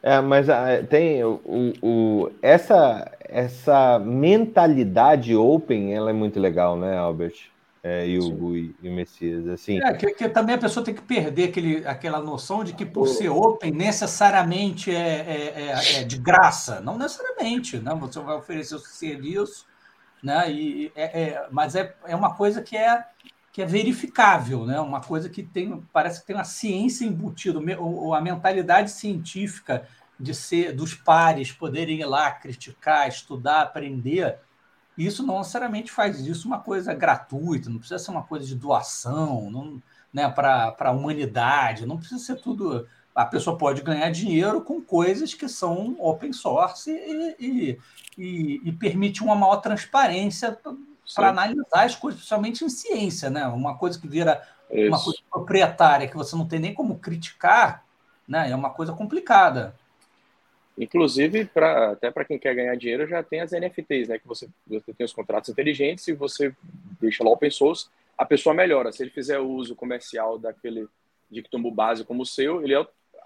[0.02, 1.40] É, mas ah, tem o,
[1.82, 7.50] o, essa, essa mentalidade open, ela é muito legal, né, Albert?
[7.82, 9.80] É, e, o, e, e o Messias, assim.
[9.82, 13.06] É, que, que, também a pessoa tem que perder aquele, aquela noção de que por
[13.06, 16.80] ser open necessariamente é, é, é, é de graça.
[16.80, 17.94] Não necessariamente, né?
[18.00, 19.64] Você vai oferecer o serviço,
[20.22, 20.50] né?
[20.50, 23.04] E, é, é, mas é, é uma coisa que é
[23.52, 24.80] que é verificável, né?
[24.80, 29.86] Uma coisa que tem, parece que tem uma ciência embutida, ou a mentalidade científica
[30.18, 34.38] de ser dos pares poderem ir lá criticar, estudar, aprender.
[34.96, 39.48] Isso não necessariamente faz disso uma coisa gratuita, não precisa ser uma coisa de doação,
[39.50, 39.82] não,
[40.12, 42.86] né, para a humanidade, não precisa ser tudo.
[43.14, 47.78] A pessoa pode ganhar dinheiro com coisas que são open source e, e,
[48.16, 50.56] e, e permite uma maior transparência
[51.14, 53.46] para analisar as coisas, principalmente em ciência, né?
[53.46, 54.88] Uma coisa que vira Isso.
[54.88, 57.84] uma coisa proprietária que você não tem nem como criticar,
[58.26, 58.50] né?
[58.50, 59.74] É uma coisa complicada.
[60.76, 64.18] Inclusive, pra, até para quem quer ganhar dinheiro, já tem as NFTs, né?
[64.18, 66.54] Que você, você tem os contratos inteligentes e você
[67.00, 68.92] deixa lá open source, a pessoa melhora.
[68.92, 70.86] Se ele fizer uso comercial daquele
[71.30, 72.74] dictumbo base como o seu, ele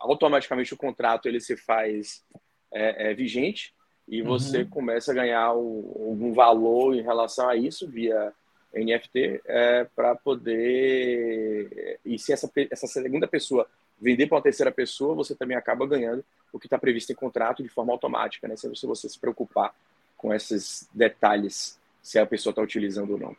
[0.00, 2.24] automaticamente o contrato ele se faz
[2.72, 3.72] é, é, vigente
[4.08, 4.68] e você uhum.
[4.68, 8.32] começa a ganhar algum valor em relação a isso via
[8.74, 11.98] NFT é, para poder.
[12.04, 13.66] E se essa, essa segunda pessoa
[14.00, 17.62] vender para uma terceira pessoa, você também acaba ganhando o que está previsto em contrato
[17.62, 18.56] de forma automática, né?
[18.56, 19.74] Se você se preocupar
[20.16, 23.36] com esses detalhes, se a pessoa está utilizando ou não.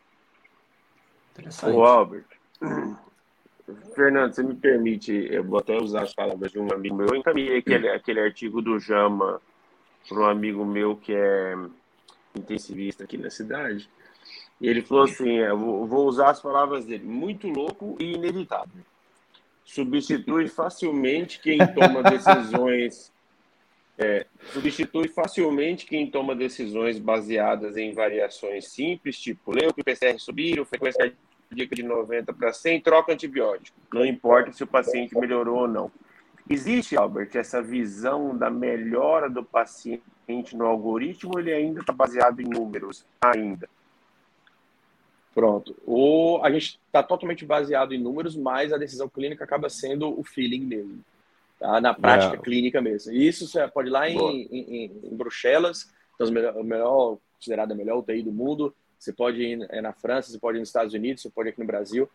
[1.73, 2.25] O Albert.
[3.95, 7.07] Fernando, você me permite, eu vou até usar as palavras de um amigo meu.
[7.07, 9.41] Eu encaminhei aquele, aquele artigo do Jama
[10.07, 11.55] para um amigo meu que é
[12.35, 13.89] intensivista aqui na cidade.
[14.59, 18.81] E ele falou assim: é, vou usar as palavras dele, muito louco e inevitável.
[19.65, 23.11] Substitui facilmente quem toma decisões.
[23.95, 30.17] É, substitui facilmente quem toma decisões baseadas em variações simples, tipo leu que o PCR
[30.17, 31.13] subiu, frequência
[31.51, 33.77] de 90 para 100, troca antibiótico.
[33.93, 35.91] Não importa se o paciente melhorou ou não.
[36.49, 42.41] Existe, Albert, essa visão da melhora do paciente no algoritmo ou ele ainda está baseado
[42.41, 43.05] em números?
[43.21, 43.69] Ainda.
[45.33, 45.75] Pronto.
[45.85, 50.23] O, a gente está totalmente baseado em números, mas a decisão clínica acaba sendo o
[50.23, 51.03] feeling mesmo.
[51.59, 51.81] Tá?
[51.81, 52.39] Na prática é.
[52.39, 53.11] clínica mesmo.
[53.13, 56.27] Isso você pode ir lá em, em, em, Bruxelas, então,
[56.59, 58.75] o melhor, considerado a melhor UTI do mundo.
[58.99, 61.51] Você pode ir é, na França, você pode ir nos Estados Unidos, você pode ir
[61.51, 62.09] aqui no Brasil.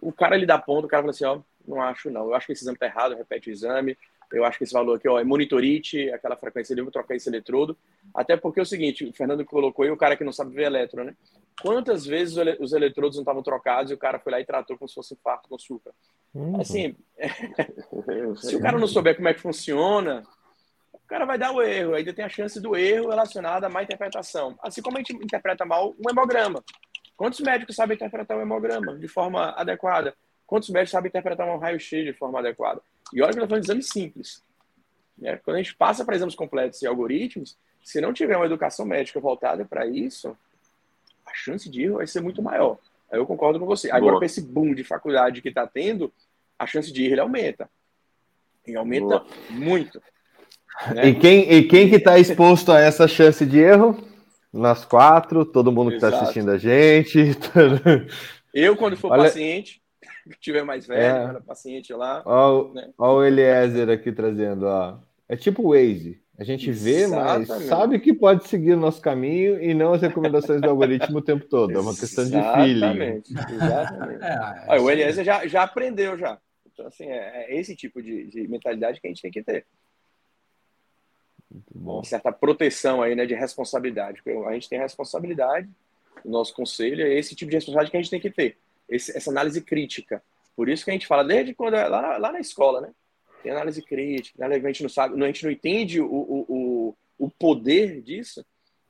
[0.00, 2.26] O cara ele dá ponto, o cara fala assim, ó, não acho não.
[2.26, 3.96] Eu acho que esse exame está errado, repete o exame.
[4.32, 7.28] Eu acho que esse valor aqui ó, é monitorite, aquela frequência, eu vou trocar esse
[7.28, 7.76] eletrodo.
[8.14, 10.64] Até porque é o seguinte, o Fernando colocou aí, o cara que não sabe ver
[10.64, 11.14] eletro, né?
[11.62, 14.88] Quantas vezes os eletrodos não estavam trocados e o cara foi lá e tratou como
[14.88, 15.92] se fosse infarto com açúcar?
[16.34, 16.60] Uhum.
[16.60, 16.96] Assim,
[18.36, 20.24] se o cara não souber como é que funciona,
[20.92, 21.94] o cara vai dar o erro.
[21.94, 24.58] Ainda tem a chance do erro relacionado à má interpretação.
[24.60, 26.64] Assim como a gente interpreta mal um hemograma.
[27.16, 30.14] Quantos médicos sabem interpretar um hemograma de forma adequada?
[30.54, 32.80] Quantos médicos sabem interpretar um raio-x de forma adequada?
[33.12, 34.40] E olha que estou falando de exames simples.
[35.18, 35.36] Né?
[35.44, 39.18] Quando a gente passa para exames completos e algoritmos, se não tiver uma educação médica
[39.18, 40.28] voltada para isso,
[41.26, 42.78] a chance de erro vai ser muito maior.
[43.10, 43.90] Aí eu concordo com você.
[43.90, 46.12] Agora, com esse boom de faculdade que está tendo,
[46.56, 47.68] a chance de erro aumenta.
[48.64, 49.26] E aumenta Boa.
[49.50, 50.00] muito.
[50.94, 51.08] Né?
[51.08, 54.06] E quem, e quem que está exposto a essa chance de erro?
[54.52, 57.18] Nós quatro, todo mundo que está assistindo a gente.
[58.54, 59.24] Eu, quando for Olha...
[59.24, 59.82] paciente,
[60.40, 61.40] tiver mais velho, é.
[61.40, 62.22] paciente lá.
[62.24, 62.90] Olha né?
[62.98, 64.98] o Eliezer aqui trazendo, ó.
[65.28, 66.22] É tipo o Waze.
[66.36, 67.48] A gente vê, Exatamente.
[67.48, 71.22] mas sabe que pode seguir o nosso caminho e não as recomendações do algoritmo o
[71.22, 71.72] tempo todo.
[71.72, 73.22] É uma questão de feeling.
[73.22, 73.32] Exatamente.
[74.68, 76.38] É, o Eliezer já, já aprendeu já.
[76.66, 79.64] Então, assim, é, é esse tipo de, de, mentalidade que a gente tem que ter.
[81.72, 84.20] Uma certa proteção aí, né, de responsabilidade.
[84.20, 85.68] Porque a gente tem responsabilidade,
[86.24, 88.56] o nosso conselho é esse tipo de responsabilidade que a gente tem que ter
[88.88, 90.22] esse, essa análise crítica.
[90.56, 92.92] Por isso que a gente fala desde quando é lá, lá na escola, né?
[93.42, 94.56] tem análise crítica, né?
[94.56, 98.44] a gente não sabe, a gente não entende o, o, o poder disso,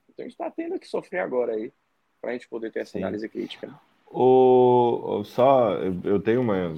[0.09, 1.73] então a gente está tendo que sofrer agora aí,
[2.21, 2.99] para a gente poder ter essa Sim.
[2.99, 3.67] análise crítica.
[3.67, 3.75] Né?
[4.17, 5.73] O, só,
[6.05, 6.73] eu tenho uma,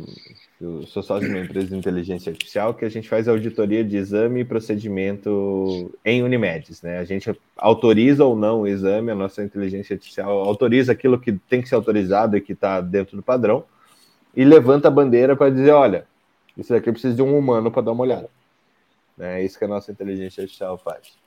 [0.59, 3.95] eu sou sócio de uma empresa de inteligência artificial que a gente faz auditoria de
[3.95, 6.99] exame e procedimento em Unimedes, né?
[6.99, 11.61] A gente autoriza ou não o exame, a nossa inteligência artificial autoriza aquilo que tem
[11.61, 13.65] que ser autorizado e que está dentro do padrão
[14.35, 16.07] e levanta a bandeira para dizer, olha,
[16.57, 18.31] isso aqui precisa de um humano para dar uma olhada.
[19.21, 21.19] É isso que a nossa inteligência artificial faz.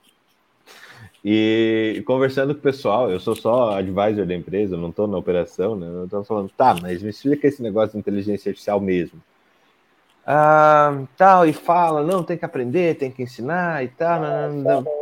[1.24, 5.76] E conversando com o pessoal, eu sou só advisor da empresa, não estou na operação,
[5.76, 5.86] né?
[5.86, 9.20] Eu estou falando, tá, mas me explica esse negócio de inteligência artificial mesmo.
[10.26, 14.20] Ah, tal, e fala, não, tem que aprender, tem que ensinar e tal.
[14.20, 15.00] Não, não, não.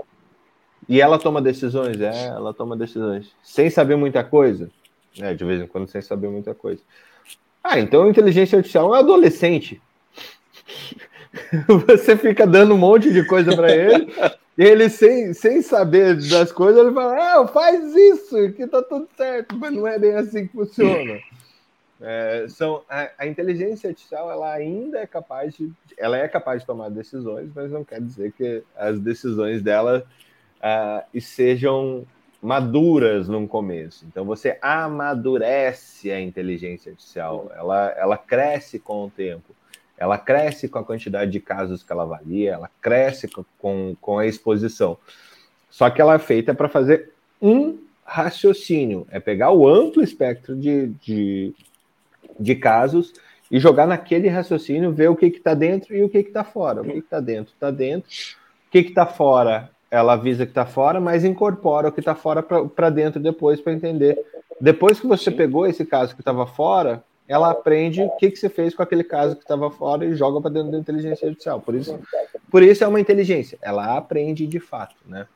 [0.88, 3.30] E ela toma decisões, é, ela toma decisões.
[3.42, 4.70] Sem saber muita coisa.
[5.20, 6.80] É, de vez em quando sem saber muita coisa.
[7.62, 9.80] Ah, então a inteligência artificial é um adolescente.
[11.86, 14.12] Você fica dando um monte de coisa para ele
[14.58, 19.56] ele, sem, sem saber das coisas, ele fala: ah, faz isso, que tá tudo certo,
[19.56, 21.20] mas não é bem assim que funciona.
[22.00, 26.66] É, são, a, a, inteligência artificial ela ainda é capaz de ela é capaz de
[26.66, 30.06] tomar decisões, mas não quer dizer que as decisões dela
[30.58, 32.06] uh, sejam
[32.40, 34.06] maduras no começo.
[34.06, 39.57] Então você amadurece a inteligência artificial, ela, ela cresce com o tempo
[39.98, 43.28] ela cresce com a quantidade de casos que ela avalia, ela cresce
[43.58, 44.96] com, com, a exposição.
[45.68, 50.86] Só que ela é feita para fazer um raciocínio, é pegar o amplo espectro de,
[51.04, 51.54] de,
[52.38, 53.12] de casos
[53.50, 56.80] e jogar naquele raciocínio, ver o que está dentro e o que está fora.
[56.80, 61.00] O que está dentro está dentro, o que está fora, ela avisa que está fora,
[61.00, 64.16] mas incorpora o que está fora para dentro depois para entender.
[64.60, 68.48] Depois que você pegou esse caso que estava fora, ela aprende o que, que você
[68.48, 71.60] fez com aquele caso que estava fora e joga para dentro da inteligência artificial.
[71.60, 72.00] Por isso,
[72.50, 73.58] por isso é uma inteligência.
[73.60, 75.28] Ela aprende de fato, né?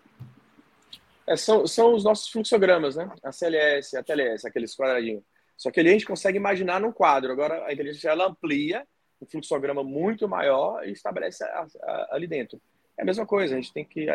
[1.26, 3.10] É, são, são os nossos fluxogramas, né?
[3.22, 5.22] A CLS, a TLS, aqueles quadradinhos.
[5.54, 7.30] Só que ali a gente consegue imaginar num quadro.
[7.30, 8.84] Agora a inteligência ela amplia
[9.20, 12.58] um fluxograma muito maior e estabelece a, a, ali dentro.
[12.98, 14.06] É a mesma coisa, a gente tem que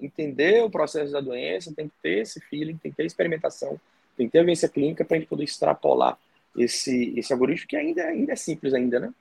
[0.00, 3.80] entender o processo da doença, tem que ter esse feeling, tem que ter experimentação,
[4.16, 6.18] tem que ter a vivência clínica para a gente poder extrapolar
[6.56, 9.14] esse, esse algoritmo que ainda, ainda é simples ainda, né?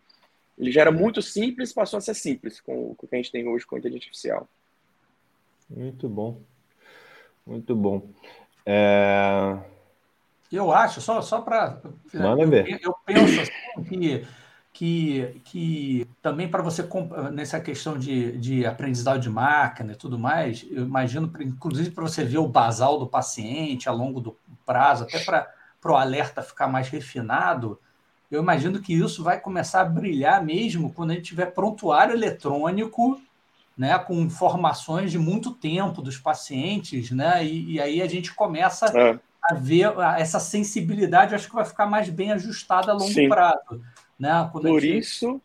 [0.57, 3.31] Ele já era muito simples, passou a ser simples com, com o que a gente
[3.31, 4.49] tem hoje com a inteligência artificial.
[5.69, 6.41] Muito bom.
[7.45, 8.07] Muito bom.
[8.65, 9.57] É...
[10.51, 11.81] Eu acho, só, só para.
[12.13, 14.27] Eu, eu, penso assim que,
[14.73, 16.85] que, que também para você,
[17.31, 22.25] nessa questão de, de aprendizado de máquina e tudo mais, eu imagino, inclusive para você
[22.25, 25.49] ver o basal do paciente a longo do prazo, até para
[25.81, 27.79] para o alerta ficar mais refinado,
[28.31, 33.19] eu imagino que isso vai começar a brilhar mesmo quando a gente tiver prontuário eletrônico,
[33.77, 38.85] né, com informações de muito tempo dos pacientes, né, e, e aí a gente começa
[38.97, 39.19] é.
[39.43, 43.27] a ver essa sensibilidade, acho que vai ficar mais bem ajustada a longo Sim.
[43.27, 43.83] prazo,
[44.19, 44.47] né?
[44.51, 44.99] Quando por gente...
[44.99, 45.41] isso,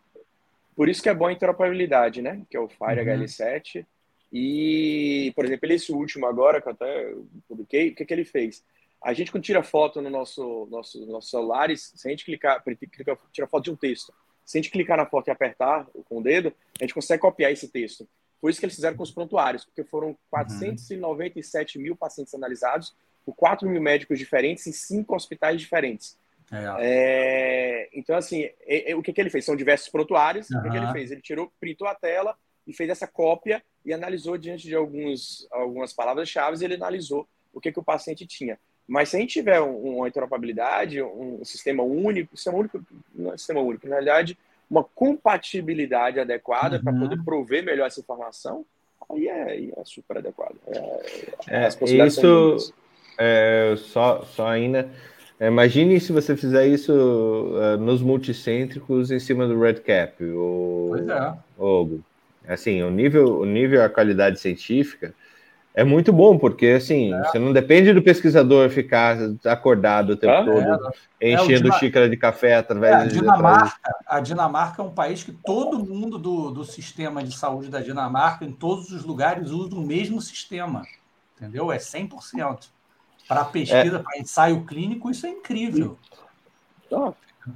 [0.76, 3.24] por isso que é bom a interoperabilidade, né, que é o Fire uhum.
[3.24, 3.84] HL7
[4.32, 7.14] e, por exemplo, esse último agora que eu até
[7.49, 8.62] publiquei, o que, que ele fez?
[9.03, 13.19] A gente, quando tira foto no nosso, nosso, nossos celulares, se a gente clicar, clica,
[13.33, 14.13] tira foto de um texto,
[14.45, 17.53] se a gente clicar na foto e apertar com o dedo, a gente consegue copiar
[17.53, 18.09] esse texto.
[18.41, 21.85] Foi isso que eles fizeram com os prontuários, porque foram 497 uhum.
[21.85, 22.95] mil pacientes analisados,
[23.25, 26.17] por 4 mil médicos diferentes em cinco hospitais diferentes.
[26.53, 26.77] É.
[26.79, 29.45] É, então, assim, é, o que, que ele fez?
[29.45, 30.49] São diversos prontuários.
[30.51, 30.61] Uhum.
[30.61, 31.11] O que, que ele fez?
[31.11, 32.37] Ele tirou, printou a tela
[32.67, 37.73] e fez essa cópia e analisou diante de alguns, algumas palavras-chave, ele analisou o que,
[37.73, 38.59] que o paciente tinha.
[38.87, 42.80] Mas se a gente tiver uma interoperabilidade, um sistema único, sistema único
[43.14, 44.39] não é sistema único, na realidade,
[44.70, 46.82] uma compatibilidade adequada uhum.
[46.82, 48.64] para poder prover melhor essa informação,
[49.11, 50.57] aí é, aí é super adequado.
[50.68, 52.72] É, é, isso,
[53.18, 54.89] é, só, só ainda.
[55.41, 61.09] Imagine se você fizer isso uh, nos multicêntricos em cima do Red Cap, o, pois
[61.09, 61.34] é.
[61.59, 62.01] o,
[62.49, 65.14] assim, o nível, o nível, a qualidade científica
[65.77, 67.22] é muito bom, porque assim, é.
[67.24, 72.09] você não depende do pesquisador ficar acordado o tempo é, todo, é, enchendo é, xícara
[72.09, 73.95] de café através é, a Dinamarca, de...
[74.07, 78.47] a Dinamarca é um país que todo mundo do, do sistema de saúde da Dinamarca,
[78.47, 80.83] em todos os lugares, usa o mesmo sistema.
[81.37, 81.70] Entendeu?
[81.70, 82.70] É 100%.
[83.29, 84.03] Para pesquisa, é.
[84.03, 85.99] para ensaio clínico, isso é incrível.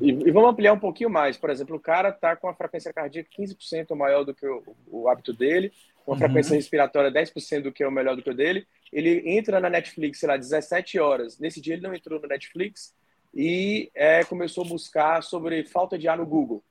[0.00, 1.38] E, e, vamos ampliar um pouquinho mais.
[1.38, 5.08] Por exemplo, o cara está com a frequência cardíaca 15% maior do que o, o
[5.08, 5.72] hábito dele,
[6.11, 6.18] uma uhum.
[6.18, 8.66] frequência respiratória 10% do que é o melhor do que o dele.
[8.92, 11.38] Ele entra na Netflix, sei lá, 17 horas.
[11.38, 12.92] Nesse dia ele não entrou no Netflix
[13.32, 16.64] e é, começou a buscar sobre falta de ar no Google.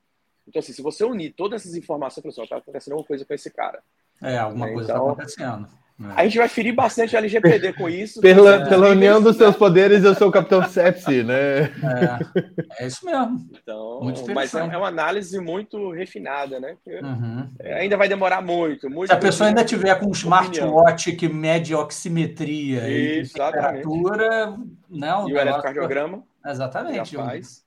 [0.46, 3.50] Então, assim, se você unir todas essas informações, pessoal, está acontecendo alguma coisa com esse
[3.50, 3.82] cara.
[4.22, 4.74] É, alguma né?
[4.74, 5.70] coisa está então, acontecendo.
[6.02, 6.22] É.
[6.22, 8.22] A gente vai ferir bastante a LGPD com isso.
[8.22, 8.70] Pela, é.
[8.70, 11.64] pela união dos seus poderes, eu sou o Capitão Sepsi, né?
[11.64, 13.50] É, é isso mesmo.
[13.62, 14.00] Então,
[14.34, 16.78] mas é, é, uma análise muito refinada, né?
[16.88, 17.50] Uhum.
[17.62, 19.10] ainda vai demorar muito, muito.
[19.10, 24.58] Se a pessoa ainda tiver com um smartwatch que mede oximetria isso, e temperatura,
[24.90, 26.24] não, né, e o eletrocardiograma.
[26.46, 27.16] Exatamente.
[27.16, 27.64] Faz.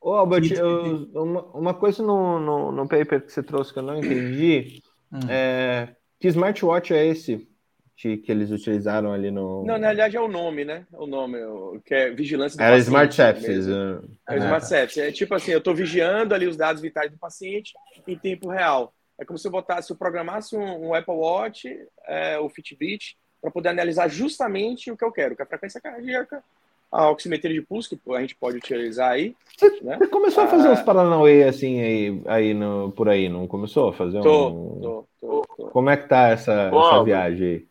[0.00, 3.82] Ô, Albert, eu, uma, uma coisa no, no, no paper que você trouxe que eu
[3.84, 4.82] não entendi.
[5.12, 5.20] Hum.
[5.28, 7.48] É, que smartwatch é esse?
[7.96, 9.64] Que eles utilizaram ali no.
[9.64, 10.86] Não, na realidade é o nome, né?
[10.92, 11.38] É o nome,
[11.84, 12.84] que é vigilância do é paciente.
[12.84, 13.66] Smart Sepsis.
[13.66, 14.00] Né?
[14.28, 14.98] É o Smart Sepsis.
[14.98, 17.72] É tipo assim, eu estou vigiando ali os dados vitais do paciente
[18.06, 18.92] em tempo real.
[19.18, 21.66] É como se eu botasse, eu programasse um, um Apple Watch,
[22.06, 25.80] é, o Fitbit, para poder analisar justamente o que eu quero, que é a frequência
[25.80, 26.44] cardíaca,
[26.92, 29.34] a oximetria de pulso, que a gente pode utilizar aí.
[29.56, 29.96] Você, né?
[29.96, 33.88] você começou a fazer ah, uns Paranauê assim aí, aí no, por aí, não começou
[33.88, 34.80] a fazer tô, um.
[34.80, 35.66] Tô, tô, tô.
[35.68, 37.66] Como é que tá essa, essa viagem aí?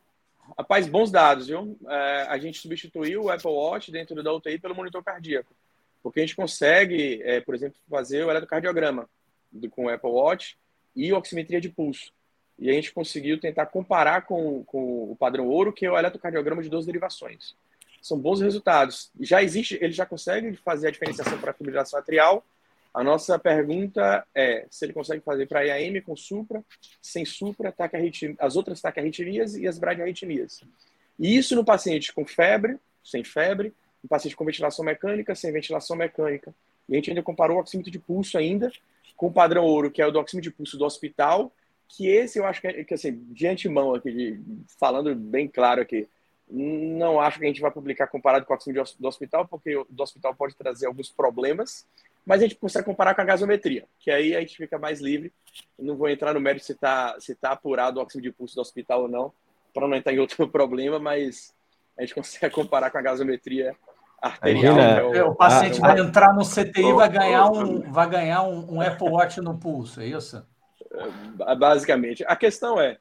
[0.57, 1.77] Rapaz, bons dados, viu?
[1.87, 5.53] É, a gente substituiu o Apple Watch dentro da UTI pelo monitor cardíaco.
[6.01, 9.09] Porque a gente consegue, é, por exemplo, fazer o eletrocardiograma
[9.51, 10.57] do, com o Apple Watch
[10.95, 12.13] e oximetria de pulso.
[12.57, 16.63] E a gente conseguiu tentar comparar com, com o padrão ouro, que é o eletrocardiograma
[16.63, 17.53] de duas derivações.
[18.01, 19.11] São bons resultados.
[19.19, 22.45] Já existe, ele já consegue fazer a diferenciação para a fibrilação atrial
[22.95, 26.63] a nossa pergunta é se ele consegue fazer para IAM com supra,
[27.01, 27.75] sem supra,
[28.39, 30.63] as outras taquiarritmias e as bradiarritmias.
[31.19, 35.97] E isso no paciente com febre, sem febre, no paciente com ventilação mecânica, sem ventilação
[35.97, 36.55] mecânica.
[36.87, 38.71] E a gente ainda comparou o oxímetro de pulso ainda
[39.17, 41.51] com o padrão ouro, que é o do oxímetro de pulso do hospital,
[41.89, 44.39] que esse eu acho que, é, que assim, de antemão aqui, de,
[44.79, 46.07] falando bem claro aqui,
[46.49, 49.85] não acho que a gente vai publicar comparado com o oxímetro do hospital, porque o
[49.89, 51.85] do hospital pode trazer alguns problemas,
[52.25, 55.31] mas a gente consegue comparar com a gasometria, que aí a gente fica mais livre.
[55.77, 58.61] não vou entrar no mérito se está se tá apurado o oxígeno de pulso do
[58.61, 59.31] hospital ou não,
[59.73, 61.53] para não entrar em outro problema, mas
[61.97, 63.75] a gente consegue comparar com a gasometria
[64.21, 65.13] arterial.
[65.13, 65.29] É o...
[65.29, 65.35] o...
[65.35, 69.09] paciente ah, vai entrar no CTI e vai ganhar, um, vai ganhar um, um Apple
[69.09, 70.43] Watch no pulso, é isso?
[71.57, 72.23] Basicamente.
[72.27, 72.97] A questão é,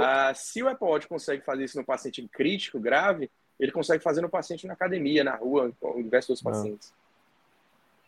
[0.00, 4.20] ah, se o Apple Watch consegue fazer isso no paciente crítico, grave, ele consegue fazer
[4.20, 6.92] no paciente na academia, na rua, com diversos pacientes.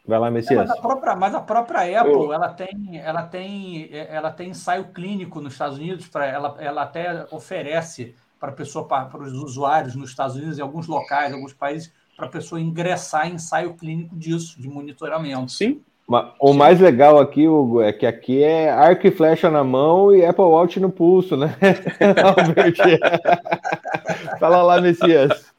[0.06, 0.60] Vai lá, Messias.
[0.60, 2.32] É, mas, a própria, mas a própria Apple, oh.
[2.32, 7.26] ela tem, ela tem, ela tem ensaio clínico nos Estados Unidos, para ela, ela até
[7.30, 11.90] oferece para pessoa, para, os usuários nos Estados Unidos, em alguns locais, em alguns países,
[12.14, 15.50] para a pessoa ingressar em ensaio clínico disso, de monitoramento.
[15.50, 15.80] Sim.
[16.06, 16.58] O Sim.
[16.58, 20.44] mais legal aqui, Hugo, é que aqui é arco e flecha na mão e Apple
[20.44, 21.56] Watch no pulso, né?
[24.38, 25.53] Fala lá, Messias.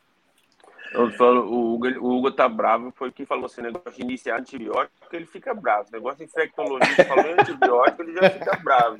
[0.96, 4.39] Eu falo, o, Hugo, o Hugo tá bravo, foi quem falou assim, negócio de iniciar
[4.39, 5.89] antibiótico, ele fica bravo.
[5.91, 8.98] Negócio de infectologia, falou antibiótico, ele já fica bravo.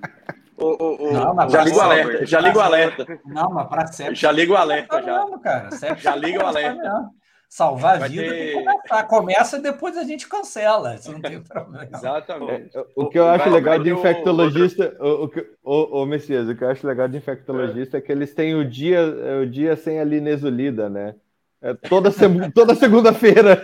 [0.58, 3.20] O, o, o, não, já liga o alerta, já liga o alerta.
[3.26, 4.16] Não, mas para sempre.
[4.16, 5.24] Já liga o alerta, já.
[5.24, 5.70] Mesmo, cara.
[5.98, 7.10] já liga o alerta.
[7.50, 8.54] Salvar a vida ter...
[8.54, 9.04] começar.
[9.04, 10.96] Começa e depois a gente cancela.
[10.96, 11.88] Isso não tem problema.
[11.93, 12.78] Exatamente.
[12.78, 15.30] É, o que eu acho legal de infectologista, o,
[15.64, 18.56] o, o, Messias, o que eu acho legal de infectologista é, é que eles têm
[18.56, 19.02] o dia,
[19.41, 21.16] o dia sem a linesulida, né?
[21.62, 22.51] É toda, se...
[22.51, 23.62] toda segunda-feira.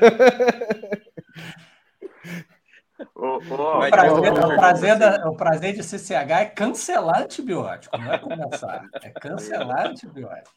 [3.16, 8.18] O, o, prazer, o, prazer da, o prazer de CCH é cancelar antibiótico, não é
[8.18, 10.56] começar, é cancelar antibiótico.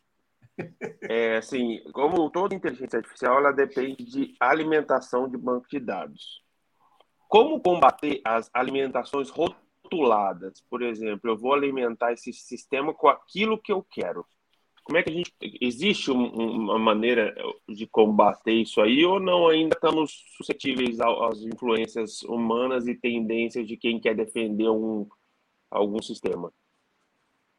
[1.03, 6.43] É assim, como toda inteligência artificial, ela depende de alimentação de banco de dados.
[7.29, 10.63] Como combater as alimentações rotuladas?
[10.71, 14.25] Por exemplo, eu vou alimentar esse sistema com aquilo que eu quero.
[14.85, 15.33] Como é que a gente.
[15.61, 17.35] Existe um, uma maneira
[17.67, 23.79] de combater isso aí ou não ainda estamos suscetíveis às influências humanas e tendências de
[23.79, 25.09] quem quer defender um,
[25.71, 26.53] algum sistema?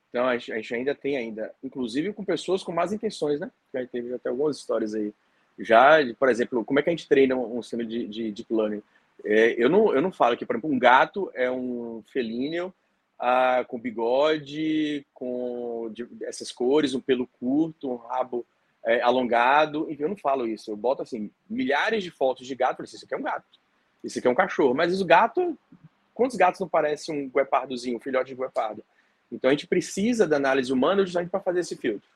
[0.10, 3.52] Então, a gente ainda tem ainda, inclusive com pessoas com más intenções, né?
[3.74, 5.12] Já teve até algumas histórias aí.
[5.60, 8.84] Já, por exemplo, como é que a gente treina um, sistema de, de deep learning?
[9.26, 12.74] É, eu, não, eu não falo que, por exemplo, um gato é um felíneo
[13.20, 15.92] ah, com bigode, com
[16.24, 18.46] essas cores, um pelo curto, um rabo
[18.86, 19.90] é, alongado.
[19.90, 20.72] Enfim, eu não falo isso.
[20.72, 22.84] Eu boto assim milhares de fotos de gato.
[22.84, 23.46] Assim, isso aqui é um gato,
[24.04, 24.76] isso aqui é um cachorro.
[24.76, 25.58] Mas o gato,
[26.14, 28.84] quantos gatos não parece um guepardozinho, um filhote de guepardo?
[29.32, 32.08] Então a gente precisa da análise humana justamente para fazer esse filtro,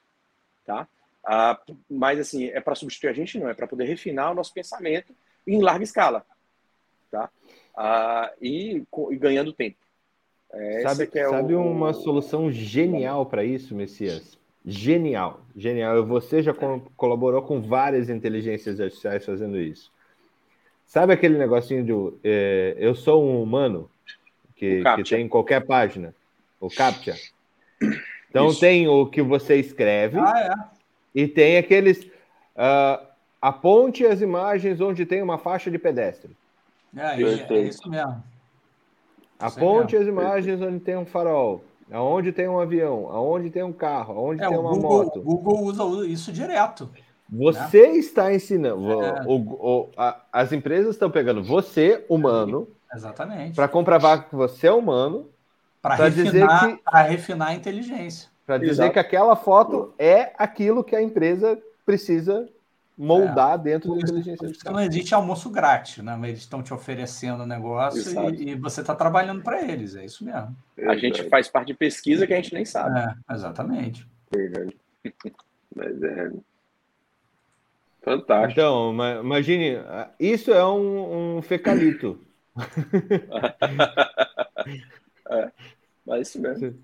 [0.66, 0.88] tá?
[1.26, 4.54] Ah, mas assim é para substituir a gente não é para poder refinar o nosso
[4.54, 5.14] pensamento
[5.46, 6.26] em larga escala,
[7.12, 7.30] tá?
[7.76, 9.78] Ah, e, e ganhando tempo.
[10.52, 11.62] É, sabe é sabe o...
[11.62, 14.38] uma solução genial para isso, Messias?
[14.66, 16.06] Genial, genial.
[16.06, 16.54] Você já
[16.96, 19.92] colaborou com várias inteligências artificiais fazendo isso.
[20.86, 23.90] Sabe aquele negocinho de é, eu sou um humano?
[24.60, 26.14] que, que tem em qualquer página,
[26.60, 27.16] o CAPTCHA.
[28.30, 28.60] Então Isso.
[28.60, 30.56] tem o que você escreve ah,
[31.16, 31.20] é.
[31.20, 33.08] e tem aqueles uh,
[33.42, 36.36] aponte as imagens onde tem uma faixa de pedestre.
[36.96, 38.22] É, é, é isso mesmo.
[39.40, 44.18] Aponte as imagens onde tem um farol, aonde tem um avião, aonde tem um carro,
[44.18, 45.20] aonde é, tem uma Google, moto.
[45.20, 46.90] O Google usa isso direto.
[47.32, 47.98] Você né?
[47.98, 49.02] está ensinando.
[49.02, 49.24] É.
[49.26, 54.74] O, o, a, as empresas estão pegando você, humano, exatamente, para comprovar que você é
[54.74, 55.28] humano,
[55.82, 58.94] para dizer que para refinar a inteligência, para dizer Exato.
[58.94, 62.50] que aquela foto é aquilo que a empresa precisa
[63.00, 64.74] moldar é, dentro da inteligência artificial.
[64.74, 66.18] Não existe almoço grátis, né?
[66.20, 68.02] Mas eles estão te oferecendo o negócio
[68.34, 70.54] e, e, você está trabalhando para eles, é isso mesmo.
[70.86, 73.00] A gente faz parte de pesquisa que a gente nem sabe.
[73.00, 74.06] É, exatamente.
[74.30, 74.76] Verdade.
[75.74, 76.30] Mas é.
[78.02, 78.52] Fantástico.
[78.52, 79.78] Então, imagine,
[80.20, 82.20] isso é um, um fecalito.
[85.30, 85.52] é,
[86.06, 86.76] mas isso mesmo.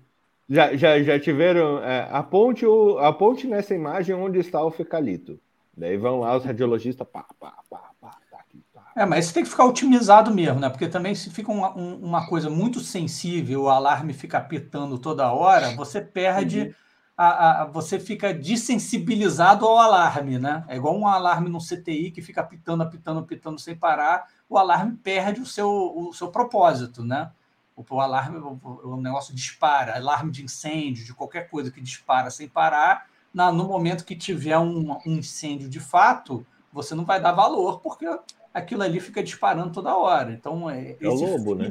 [0.48, 1.82] Já, já, já tiveram.
[1.82, 5.38] É, aponte, o, aponte nessa imagem onde está o fecalito.
[5.76, 8.92] Daí vão lá os radiologistas, pá, pá, pá, pá, tá aqui, pá.
[8.96, 10.70] É, mas isso tem que ficar otimizado mesmo, né?
[10.70, 15.30] Porque também se fica uma, um, uma coisa muito sensível, o alarme fica pitando toda
[15.30, 16.60] hora, você perde.
[16.62, 16.74] Uhum.
[17.18, 20.64] A, a, você fica desensibilizado ao alarme, né?
[20.68, 24.96] É igual um alarme no CTI que fica pitando, apitando, apitando sem parar, o alarme
[24.96, 27.30] perde o seu, o seu propósito, né?
[27.74, 32.30] O, o alarme, o, o negócio dispara, alarme de incêndio, de qualquer coisa que dispara
[32.30, 33.06] sem parar,
[33.36, 37.80] na, no momento que tiver um, um, incêndio de fato, você não vai dar valor,
[37.80, 38.06] porque
[38.52, 40.32] aquilo ali fica disparando toda hora.
[40.32, 41.70] Então, é, é o lobo, né?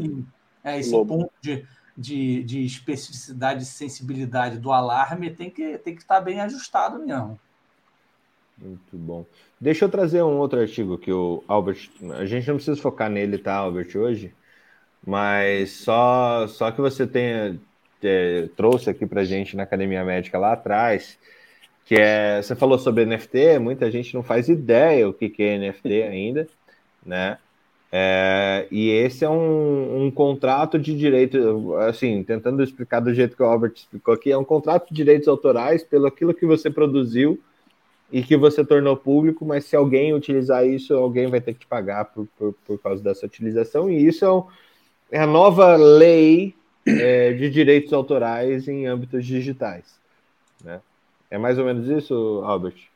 [0.63, 1.17] É, esse lobo.
[1.17, 1.65] ponto de,
[1.97, 7.39] de, de especificidade e sensibilidade do alarme tem que, tem que estar bem ajustado mesmo.
[8.55, 9.25] Muito bom.
[9.59, 11.89] Deixa eu trazer um outro artigo que o Albert.
[12.19, 14.31] A gente não precisa focar nele, tá, Albert, hoje?
[15.03, 17.59] Mas só, só que você tenha
[18.03, 21.17] é, trouxe aqui para gente na Academia Médica lá atrás
[21.85, 25.57] que é, você falou sobre NFT, muita gente não faz ideia o que, que é
[25.57, 26.47] NFT ainda,
[27.05, 27.37] né?
[27.91, 33.43] É, e esse é um, um, contrato de direito, assim, tentando explicar do jeito que
[33.43, 37.39] o Albert explicou aqui, é um contrato de direitos autorais pelo aquilo que você produziu
[38.11, 41.67] e que você tornou público, mas se alguém utilizar isso, alguém vai ter que te
[41.67, 44.43] pagar por, por, por causa dessa utilização, e isso é, um,
[45.11, 46.53] é a nova lei
[46.85, 49.99] é, de direitos autorais em âmbitos digitais,
[50.63, 50.81] né?
[51.29, 52.89] É mais ou menos isso, Albert?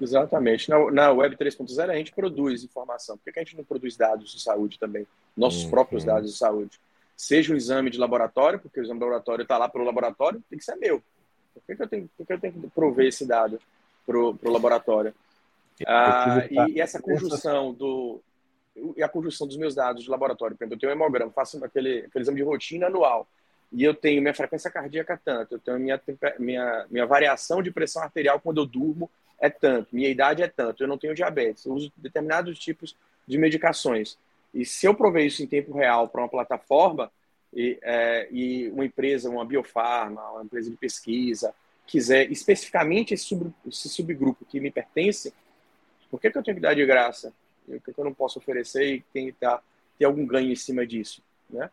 [0.00, 0.68] Exatamente.
[0.68, 3.16] Na, na Web 3.0 a gente produz informação.
[3.16, 5.06] Por que a gente não produz dados de saúde também?
[5.36, 5.70] Nossos uhum.
[5.70, 6.78] próprios dados de saúde.
[7.16, 10.42] Seja um exame de laboratório, porque o exame de laboratório está lá para o laboratório,
[10.50, 11.02] tem que ser meu.
[11.54, 13.58] Por que, que, eu, tenho, por que eu tenho que prover esse dado
[14.06, 15.14] para o laboratório?
[15.86, 18.20] Ah, e, e, essa conjunção do
[18.94, 21.62] e a conjunção dos meus dados de laboratório, por exemplo, eu tenho um hemograma, faço
[21.64, 23.26] aquele, aquele exame de rotina anual
[23.76, 26.00] e eu tenho minha frequência cardíaca tanto, eu tenho minha,
[26.38, 30.82] minha, minha variação de pressão arterial quando eu durmo é tanto, minha idade é tanto,
[30.82, 32.96] eu não tenho diabetes, eu uso determinados tipos
[33.28, 34.16] de medicações.
[34.54, 37.12] E se eu prover isso em tempo real para uma plataforma
[37.52, 41.54] e, é, e, uma empresa, uma biofarma, uma empresa de pesquisa,
[41.86, 45.34] quiser especificamente esse, sub, esse subgrupo que me pertence,
[46.10, 47.30] por que, que eu tenho que dar de graça?
[47.66, 49.60] Por que, que eu não posso oferecer e tem, tá,
[49.98, 51.22] ter algum ganho em cima disso?
[51.50, 51.68] Né?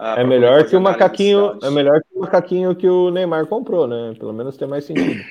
[0.00, 3.88] Ah, é melhor que o macaquinho, é melhor que o macaquinho que o Neymar comprou,
[3.88, 4.14] né?
[4.16, 5.24] Pelo menos tem mais sentido.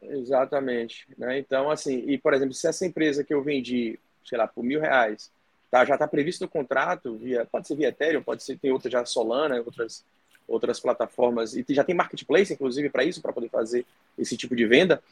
[0.00, 1.08] Exatamente.
[1.18, 1.40] Né?
[1.40, 4.80] Então, assim, e por exemplo, se essa empresa que eu vendi, sei lá, por mil
[4.80, 5.32] reais,
[5.72, 8.88] tá, já está previsto no contrato, via, pode ser via Ethereum, pode ser, tem outra
[8.88, 10.04] já Solana, outras,
[10.46, 13.84] outras plataformas, e já tem marketplace, inclusive, para isso, para poder fazer
[14.16, 15.02] esse tipo de venda.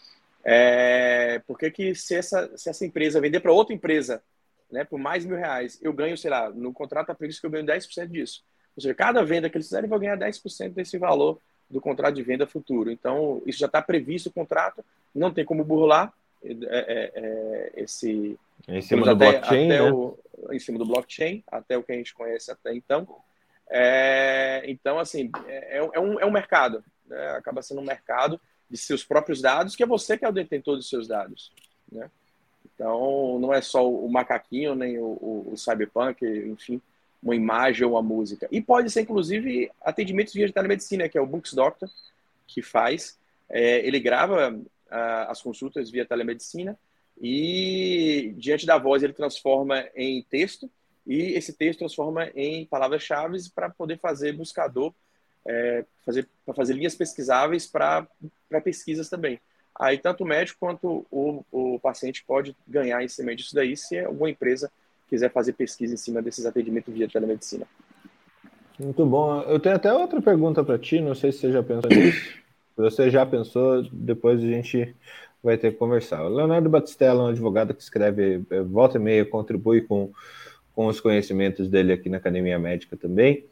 [0.44, 4.22] É, por que, que se, essa, se essa empresa vender para outra empresa,
[4.70, 7.50] né, por mais mil reais, eu ganho, sei lá, no contrato está previsto que eu
[7.50, 8.44] ganho 10% disso.
[8.76, 11.38] Ou seja, cada venda que eles fizerem, vão ganhar 10% desse valor
[11.70, 12.90] do contrato de venda futuro.
[12.90, 16.12] Então, isso já está previsto o contrato, não tem como burlar
[16.44, 18.38] é, é, é, esse.
[18.68, 19.92] Em cima do até, blockchain, até né?
[19.92, 20.18] o,
[20.50, 23.06] em cima do blockchain, até o que a gente conhece até então.
[23.68, 27.30] É, então, assim, é, é, um, é um mercado, né?
[27.30, 30.76] acaba sendo um mercado de seus próprios dados, que é você que é o detentor
[30.76, 31.52] dos seus dados.
[31.90, 32.10] Né?
[32.74, 36.80] Então, não é só o macaquinho, nem o, o, o cyberpunk, enfim,
[37.24, 38.46] uma imagem ou uma música.
[38.52, 41.88] E pode ser, inclusive, atendimentos via telemedicina, que é o Books Doctor,
[42.46, 43.18] que faz.
[43.48, 46.78] É, ele grava uh, as consultas via telemedicina
[47.20, 50.70] e, diante da voz, ele transforma em texto
[51.06, 54.92] e esse texto transforma em palavras-chave para poder fazer buscador,
[55.46, 58.06] é, fazer, para fazer linhas pesquisáveis para
[58.62, 59.40] pesquisas também.
[59.74, 63.98] Aí, tanto o médico quanto o, o paciente pode ganhar em cima disso daí se
[63.98, 64.70] alguma empresa
[65.08, 67.66] quiser fazer pesquisa em cima desses atendimentos via telemedicina.
[68.78, 69.40] Muito bom.
[69.42, 72.44] Eu tenho até outra pergunta para ti, não sei se você já pensou nisso.
[72.74, 74.94] Se você já pensou, depois a gente
[75.42, 76.24] vai ter que conversar.
[76.24, 80.10] O Leonardo Batistella é um advogado que escreve é, volta e meia, contribui com,
[80.74, 83.44] com os conhecimentos dele aqui na Academia Médica também.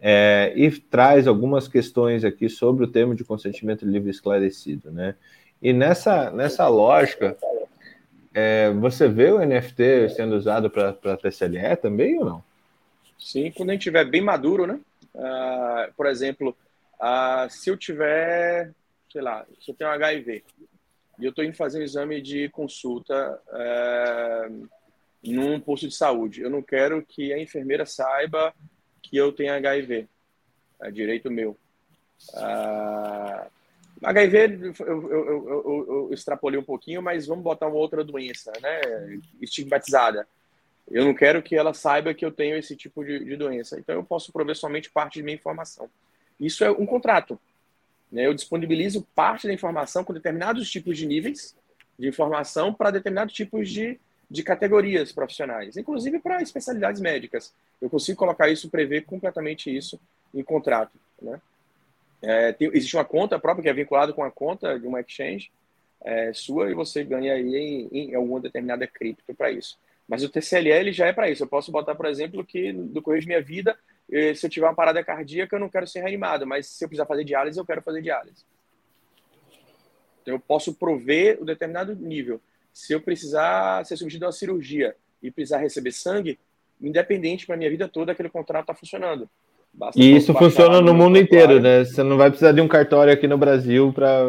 [0.00, 5.14] É, e traz algumas questões aqui sobre o tema de consentimento livre esclarecido, né?
[5.60, 7.36] E nessa, nessa lógica,
[8.34, 12.44] é, você vê o NFT sendo usado para TCLE também ou não?
[13.18, 14.80] Sim, quando a gente estiver bem maduro, né?
[15.14, 16.56] Uh, por exemplo,
[17.00, 18.72] uh, se eu tiver,
[19.10, 20.42] sei lá, se eu tenho HIV
[21.18, 24.68] e eu estou indo fazer um exame de consulta uh,
[25.22, 28.52] num posto de saúde, eu não quero que a enfermeira saiba
[29.02, 30.08] que eu tenho HIV,
[30.80, 31.56] é direito meu.
[32.34, 33.46] Uh,
[34.02, 38.80] HIV eu, eu, eu, eu, extrapolei um pouquinho, mas vamos botar uma outra doença, né?
[39.40, 40.26] Estigmatizada.
[40.90, 43.78] Eu não quero que ela saiba que eu tenho esse tipo de, de doença.
[43.78, 45.88] Então eu posso prover somente parte de minha informação.
[46.40, 47.38] Isso é um contrato.
[48.10, 48.26] Né?
[48.26, 51.56] Eu disponibilizo parte da informação com determinados tipos de níveis
[51.98, 53.98] de informação para determinados tipos de,
[54.28, 57.54] de categorias profissionais, inclusive para especialidades médicas.
[57.80, 60.00] Eu consigo colocar isso, prever completamente isso
[60.34, 60.98] em contrato.
[61.20, 61.40] Né?
[62.22, 65.50] É, tem, existe uma conta própria que é vinculada com a conta de uma exchange
[66.04, 69.78] é, sua e você ganha aí em, em alguma determinada cripto para isso.
[70.08, 71.42] Mas o TCLL já é para isso.
[71.42, 73.76] Eu posso botar, por exemplo, que no correio de minha vida,
[74.10, 76.88] eh, se eu tiver uma parada cardíaca, eu não quero ser reanimado, mas se eu
[76.88, 78.44] precisar fazer diálise, eu quero fazer diálise.
[80.20, 82.40] Então, eu posso prover o um determinado nível.
[82.72, 86.38] Se eu precisar ser submetido a uma cirurgia e precisar receber sangue,
[86.80, 89.30] independente para minha vida toda, aquele contrato está funcionando.
[89.74, 91.84] Basta e isso funciona no mundo inteiro, né?
[91.84, 94.22] Você não vai precisar de um cartório aqui no Brasil para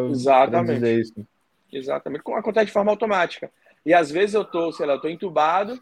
[0.66, 1.14] dizer isso.
[1.72, 2.22] Exatamente.
[2.34, 3.52] Acontece de forma automática.
[3.86, 5.78] E às vezes eu tô, sei lá, eu tô entubado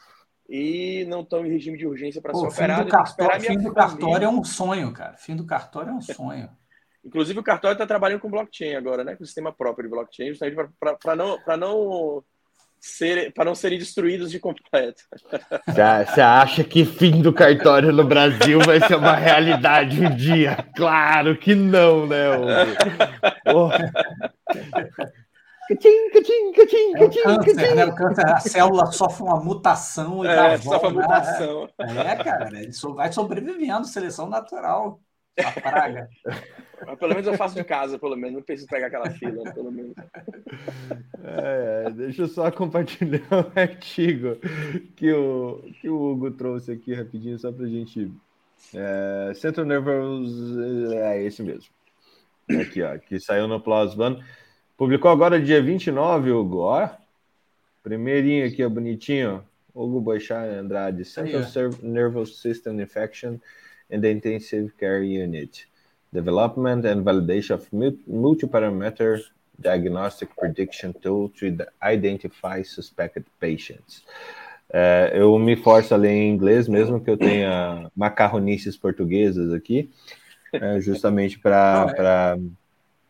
[0.49, 2.86] e não estou em regime de urgência para ser operado.
[2.86, 5.16] Do cartório, fim do cartório é um sonho, cara.
[5.18, 6.49] Fim do cartório é um sonho.
[7.05, 9.16] Inclusive o cartório está trabalhando com blockchain agora, né?
[9.16, 12.24] Com o sistema próprio de blockchain, justamente para não, não
[12.82, 15.04] ser, para não serem destruídos de completo.
[15.68, 20.66] Você acha que fim do cartório no Brasil vai ser uma realidade um dia?
[20.76, 22.26] Claro que não, né?
[23.54, 23.70] Oh.
[25.70, 27.86] Catim, catim, catim, é câncer, né?
[27.86, 31.70] o câncer, a célula sofre uma mutação e é, dá sofre uma mutação.
[31.80, 35.00] É, cara, ele só vai sobrevivendo, seleção natural,
[35.38, 36.10] a praga.
[36.86, 39.72] Mas pelo menos eu faço de casa, pelo menos, não preciso pegar aquela fila, pelo
[39.72, 39.94] menos.
[41.24, 44.38] É, deixa eu só compartilhar um artigo
[44.96, 48.12] que o, que o Hugo trouxe aqui rapidinho, só pra gente.
[48.74, 50.58] É, Centro Nervous,
[50.92, 51.70] é esse mesmo.
[52.50, 54.24] Aqui, ó, que saiu no PLOS One.
[54.76, 56.62] Publicou agora dia 29, Hugo.
[56.62, 56.90] Ó,
[57.84, 59.44] primeirinho aqui, ó, bonitinho.
[59.74, 61.44] Hugo Boixá Andrade, Central
[61.82, 63.38] Nervous System Infection
[63.92, 65.66] in the Intensive Care Unit.
[66.14, 67.68] Development and validation of
[68.08, 69.22] multi-parameter
[69.60, 74.04] diagnostic prediction tool to identify suspected patients.
[74.74, 79.89] É, eu me forço a ler em inglês, mesmo que eu tenha macarronices portuguesas aqui,
[80.54, 82.38] é, justamente para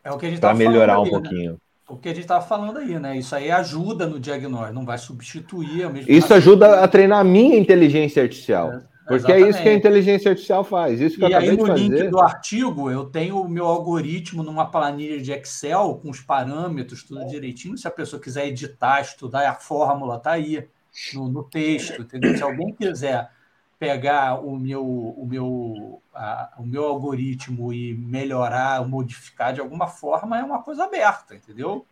[0.04, 1.10] é gente para melhorar um né?
[1.10, 1.52] pouquinho.
[1.52, 1.58] Né?
[1.88, 3.18] O que a gente estava falando aí, né?
[3.18, 5.88] Isso aí ajuda no diagnóstico, não vai substituir.
[5.90, 8.80] Mesmo isso ajuda a treinar a minha inteligência artificial.
[9.04, 9.44] É, porque exatamente.
[9.44, 11.00] é isso que a inteligência artificial faz.
[11.00, 14.70] Isso que e eu aí, no link do artigo, eu tenho o meu algoritmo numa
[14.70, 17.76] planilha de Excel com os parâmetros, tudo direitinho.
[17.76, 20.68] Se a pessoa quiser editar, estudar, a fórmula está aí
[21.14, 22.36] no, no texto, entendeu?
[22.36, 23.30] Se alguém quiser
[23.78, 30.38] pegar o meu, o meu, a, o meu algoritmo e melhorar, modificar de alguma forma,
[30.38, 31.84] é uma coisa aberta, entendeu?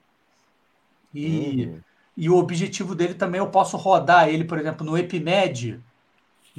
[1.12, 1.80] E, uhum.
[2.16, 5.80] e o objetivo dele também, eu posso rodar ele, por exemplo, no EpiMed,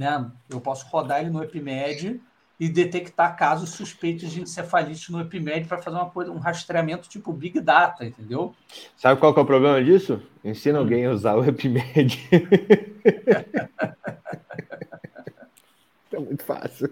[0.02, 0.32] né?
[0.50, 2.20] Eu posso rodar ele no EpiMed
[2.60, 7.60] e detectar casos suspeitos de encefalite no EpiMed para fazer uma um rastreamento tipo Big
[7.62, 8.56] Data, entendeu?
[8.98, 10.20] Sabe qual que é o problema disso?
[10.44, 10.82] Ensina hum.
[10.82, 12.20] alguém a usar o EpiMed.
[16.12, 16.90] é muito fácil.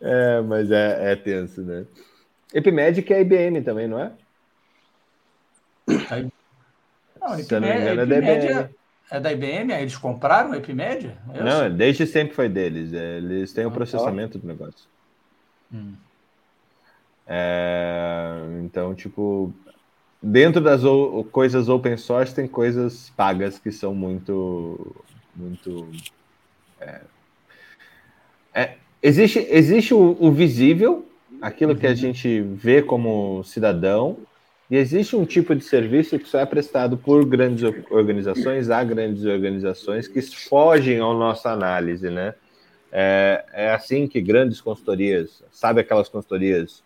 [0.00, 1.86] É, mas é, é tenso, né?
[2.52, 4.12] Epimed que é IBM também, não é?
[5.86, 5.98] Não,
[7.20, 7.66] não me engano,
[8.00, 8.46] é da IBM.
[8.46, 8.70] É,
[9.10, 9.72] é da IBM?
[9.72, 11.16] Eles compraram o Epimed?
[11.34, 11.70] Eu não, sei.
[11.70, 12.92] desde sempre foi deles.
[12.92, 14.86] É, eles têm o ah, processamento do negócio.
[15.72, 15.94] Hum.
[17.26, 18.34] É,
[18.64, 19.52] então, tipo,
[20.22, 20.82] dentro das
[21.30, 24.96] coisas open source tem coisas pagas que são muito,
[25.36, 25.90] muito
[26.80, 27.00] é,
[28.54, 31.06] é, existe existe o, o visível,
[31.40, 31.78] aquilo uhum.
[31.78, 31.96] que a uhum.
[31.96, 34.16] gente vê como cidadão,
[34.70, 39.24] e existe um tipo de serviço que só é prestado por grandes organizações a grandes
[39.24, 42.34] organizações que fogem à nossa análise, né?
[42.92, 46.82] É, é assim que grandes consultorias, sabe aquelas consultorias,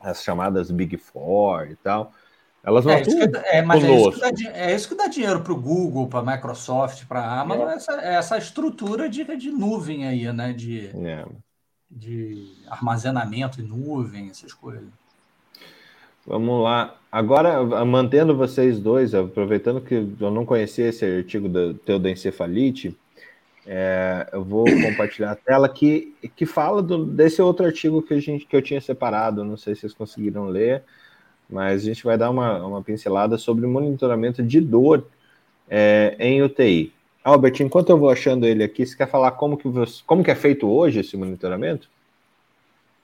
[0.00, 2.12] as chamadas Big Four e tal,
[2.62, 5.06] elas não é, atuam que, é, mas é isso, que dá, é isso que dá
[5.06, 7.74] dinheiro para o Google, para a Microsoft, para a Amazon, é.
[7.74, 10.52] Essa, essa estrutura de, de nuvem aí, né?
[10.52, 11.26] De, é.
[11.90, 14.88] de armazenamento em nuvem, essas coisas.
[16.26, 16.96] Vamos lá.
[17.12, 22.96] Agora, mantendo vocês dois, aproveitando que eu não conhecia esse artigo do pseudoencefalite,
[23.66, 28.20] é, eu vou compartilhar a tela que, que fala do, desse outro artigo que, a
[28.20, 29.44] gente, que eu tinha separado.
[29.44, 30.82] Não sei se vocês conseguiram ler,
[31.48, 35.06] mas a gente vai dar uma, uma pincelada sobre monitoramento de dor
[35.68, 36.92] é, em UTI.
[37.22, 40.30] Albert, enquanto eu vou achando ele aqui, você quer falar como que, você, como que
[40.30, 41.88] é feito hoje esse monitoramento?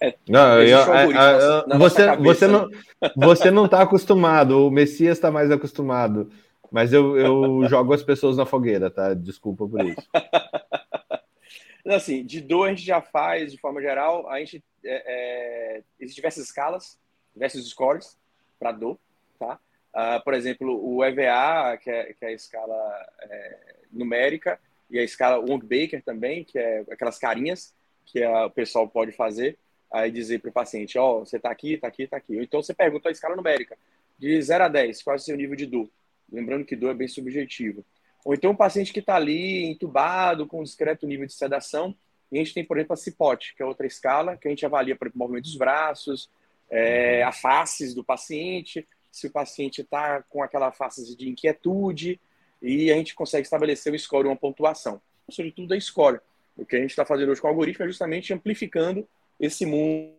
[0.01, 2.69] É, não, eu, eu, você, você não
[3.15, 6.31] você não está acostumado, o Messias está mais acostumado,
[6.71, 9.13] mas eu, eu jogo as pessoas na fogueira, tá?
[9.13, 10.09] Desculpa por isso.
[11.87, 16.17] assim, de dor a gente já faz de forma geral, a gente é, é, existem
[16.17, 16.99] diversas escalas,
[17.35, 18.19] diversos scores
[18.59, 18.99] para dor,
[19.39, 19.59] tá?
[19.93, 23.59] Uh, por exemplo, o EVA, que é, que é a escala é,
[23.91, 27.75] numérica, e a escala Wong Baker também, que é aquelas carinhas
[28.07, 29.59] que a, o pessoal pode fazer
[29.93, 32.37] aí dizer para o paciente, ó, oh, você está aqui, está aqui, está aqui.
[32.37, 33.77] Ou então você pergunta a escala numérica,
[34.19, 35.89] de 0 a 10, qual é o seu nível de dor?
[36.31, 37.85] Lembrando que dor é bem subjetivo.
[38.25, 41.95] Ou então um paciente que está ali entubado, com um discreto nível de sedação,
[42.31, 44.65] e a gente tem, por exemplo, a CIPOT, que é outra escala, que a gente
[44.65, 46.31] avalia, por exemplo, o movimento dos braços,
[46.71, 52.21] é, a faces do paciente, se o paciente está com aquela face de inquietude,
[52.63, 55.01] e a gente consegue estabelecer o score, uma pontuação.
[55.29, 56.21] Sobretudo da score.
[56.57, 59.09] O que a gente está fazendo hoje com o algoritmo é justamente amplificando
[59.41, 60.15] esse mundo.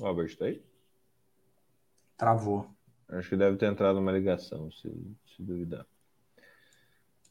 [0.00, 0.62] Albert, tá aí?
[2.16, 2.70] Travou.
[3.08, 4.88] Acho que deve ter entrado uma ligação, se,
[5.26, 5.84] se duvidar.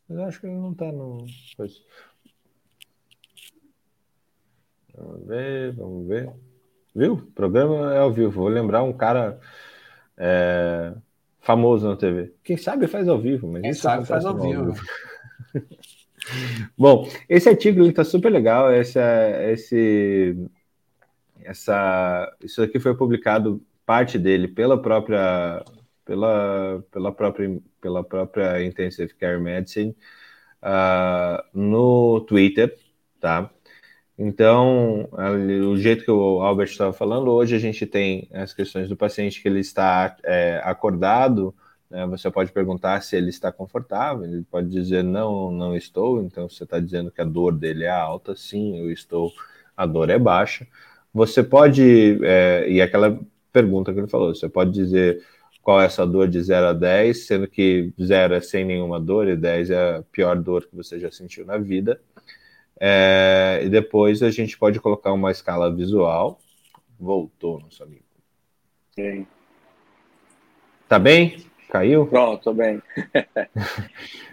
[0.08, 1.26] Mas acho que ele não tá no.
[4.94, 6.34] Vamos ver, vamos ver.
[6.94, 7.14] Viu?
[7.14, 8.32] O programa é ao vivo.
[8.32, 9.40] Vou lembrar um cara
[10.18, 10.94] é,
[11.40, 12.34] famoso na TV.
[12.44, 14.74] Quem sabe faz ao vivo, mas Quem sabe faz ao vivo.
[14.74, 14.86] vivo.
[16.78, 18.74] Bom, esse artigo está super legal.
[18.74, 19.00] Esse,
[19.52, 20.50] esse,
[21.44, 25.64] essa, isso aqui foi publicado parte dele pela própria
[26.06, 29.96] pela, pela própria pela própria Intensive Care Medicine
[30.64, 32.76] uh, no Twitter,
[33.20, 33.50] tá?
[34.22, 35.10] Então,
[35.72, 39.42] o jeito que o Albert estava falando, hoje a gente tem as questões do paciente
[39.42, 41.56] que ele está é, acordado?
[41.90, 46.22] Você pode perguntar se ele está confortável, ele pode dizer não, não estou.
[46.22, 49.32] Então você está dizendo que a dor dele é alta, sim, eu estou,
[49.76, 50.68] a dor é baixa.
[51.12, 53.20] Você pode, é, e aquela
[53.52, 55.26] pergunta que ele falou, você pode dizer
[55.64, 59.28] qual é essa dor de 0 a 10, sendo que 0 é sem nenhuma dor
[59.28, 62.00] e 10 é a pior dor que você já sentiu na vida.
[62.80, 66.40] É, e depois a gente pode colocar uma escala visual.
[67.00, 68.04] Voltou, nosso amigo.
[68.96, 69.26] Sim.
[70.88, 71.50] Tá bem?
[71.70, 72.08] Caiu?
[72.08, 72.82] Pronto, tô bem.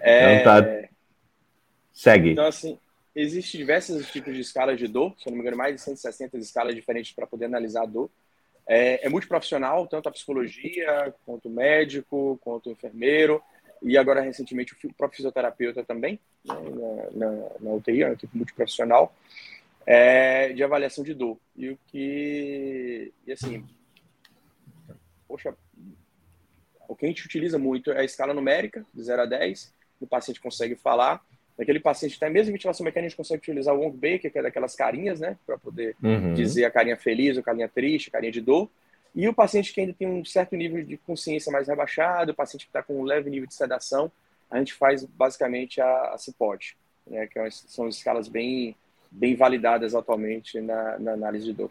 [0.00, 0.40] é...
[0.40, 0.88] Então tá.
[1.92, 2.32] Segue.
[2.32, 2.78] Então, assim,
[3.14, 6.36] existem diversos tipos de escalas de dor, se eu não me engano, mais de 160
[6.38, 8.10] escalas diferentes para poder analisar a dor.
[8.66, 13.40] É, é multiprofissional, tanto a psicologia, quanto o médico, quanto o enfermeiro,
[13.82, 16.54] e agora, recentemente, o próprio fisioterapeuta também, né,
[17.14, 19.14] na, na, na UTI, é uma equipe multiprofissional,
[19.86, 21.38] é, de avaliação de dor.
[21.56, 23.12] E o que.
[23.26, 23.64] E assim.
[25.28, 25.54] Poxa,
[26.88, 30.06] o que a gente utiliza muito é a escala numérica, de 0 a 10, o
[30.06, 31.22] paciente consegue falar.
[31.58, 34.38] Aquele paciente tem a mesma ventilação mecânica, a gente consegue utilizar o Wong Baker, que
[34.38, 35.38] é daquelas carinhas, né?
[35.46, 36.34] Para poder uhum.
[36.34, 38.68] dizer a carinha feliz, a carinha triste, a carinha de dor.
[39.14, 42.66] E o paciente que ainda tem um certo nível de consciência mais rebaixado, o paciente
[42.66, 44.12] que está com um leve nível de sedação,
[44.50, 46.76] a gente faz basicamente a, a CIPOD,
[47.06, 47.26] né?
[47.26, 48.76] Que é são escalas bem,
[49.10, 51.70] bem validadas atualmente na, na análise de dor.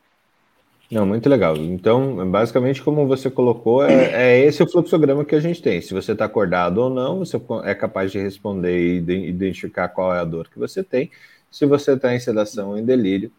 [0.92, 1.58] Não, muito legal.
[1.58, 5.82] Então, basicamente, como você colocou, é, é esse o fluxograma que a gente tem.
[5.82, 10.20] Se você está acordado ou não, você é capaz de responder e identificar qual é
[10.20, 11.10] a dor que você tem.
[11.50, 13.32] Se você está em sedação ou em delírio,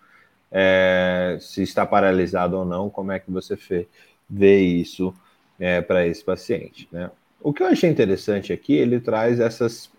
[0.50, 3.56] é, se está paralisado ou não, como é que você
[4.28, 5.14] vê isso
[5.58, 6.88] é, para esse paciente.
[6.90, 7.10] Né?
[7.40, 9.90] O que eu achei interessante aqui, ele traz essas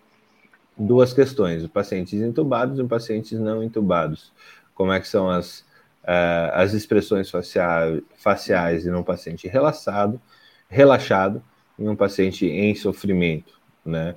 [0.76, 4.32] duas questões, pacientes entubados e pacientes não entubados.
[4.74, 5.64] Como é que são as
[6.08, 10.18] uh, as expressões faciais, em um paciente relaxado,
[10.66, 11.42] relaxado
[11.78, 14.14] em um paciente em sofrimento, né?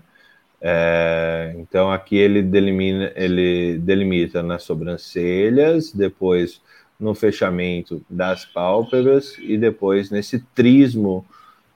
[0.63, 6.61] É, então aqui ele delimina, ele delimita nas sobrancelhas, depois
[6.99, 11.25] no fechamento das pálpebras e depois nesse trismo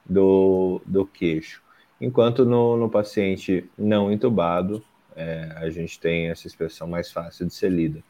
[0.06, 1.64] do, do queixo.
[2.00, 4.84] enquanto no, no paciente não entubado,
[5.16, 8.04] é, a gente tem essa expressão mais fácil de ser lida.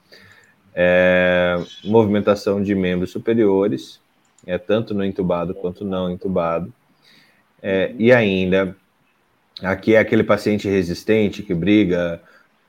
[0.76, 1.56] É,
[1.86, 4.00] movimentação de membros superiores,
[4.46, 6.74] é, tanto no entubado quanto não entubado,
[7.62, 8.76] é, e ainda,
[9.64, 12.22] aqui é aquele paciente resistente que briga,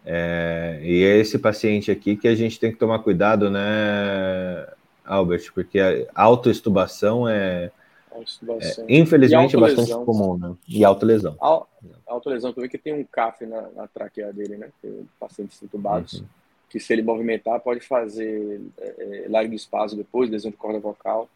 [0.04, 4.66] é, e é esse paciente aqui que a gente tem que tomar cuidado, né,
[5.04, 5.52] Albert?
[5.52, 7.72] Porque a autoestubação é,
[8.12, 10.54] é infelizmente, é bastante comum, né?
[10.68, 11.36] E autolesão.
[12.06, 14.68] Autolesão também, que tem um CAF na, na traqueia dele, né?
[14.80, 16.26] Tem pacientes entubados, uhum.
[16.68, 21.28] Que se ele movimentar pode fazer é, é largo espaço depois, lesão de corda vocal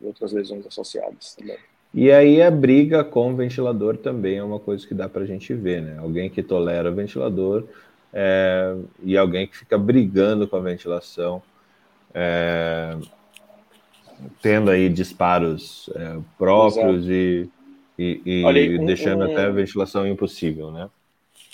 [0.00, 1.58] e outras lesões associadas também.
[1.94, 5.26] E aí a briga com o ventilador também é uma coisa que dá para a
[5.26, 5.98] gente ver, né?
[5.98, 7.64] Alguém que tolera o ventilador
[8.12, 11.42] é, e alguém que fica brigando com a ventilação,
[12.14, 12.96] é,
[14.40, 17.48] tendo aí disparos é, próprios e,
[17.98, 20.88] e, e aí, um, deixando um, até a ventilação impossível, né?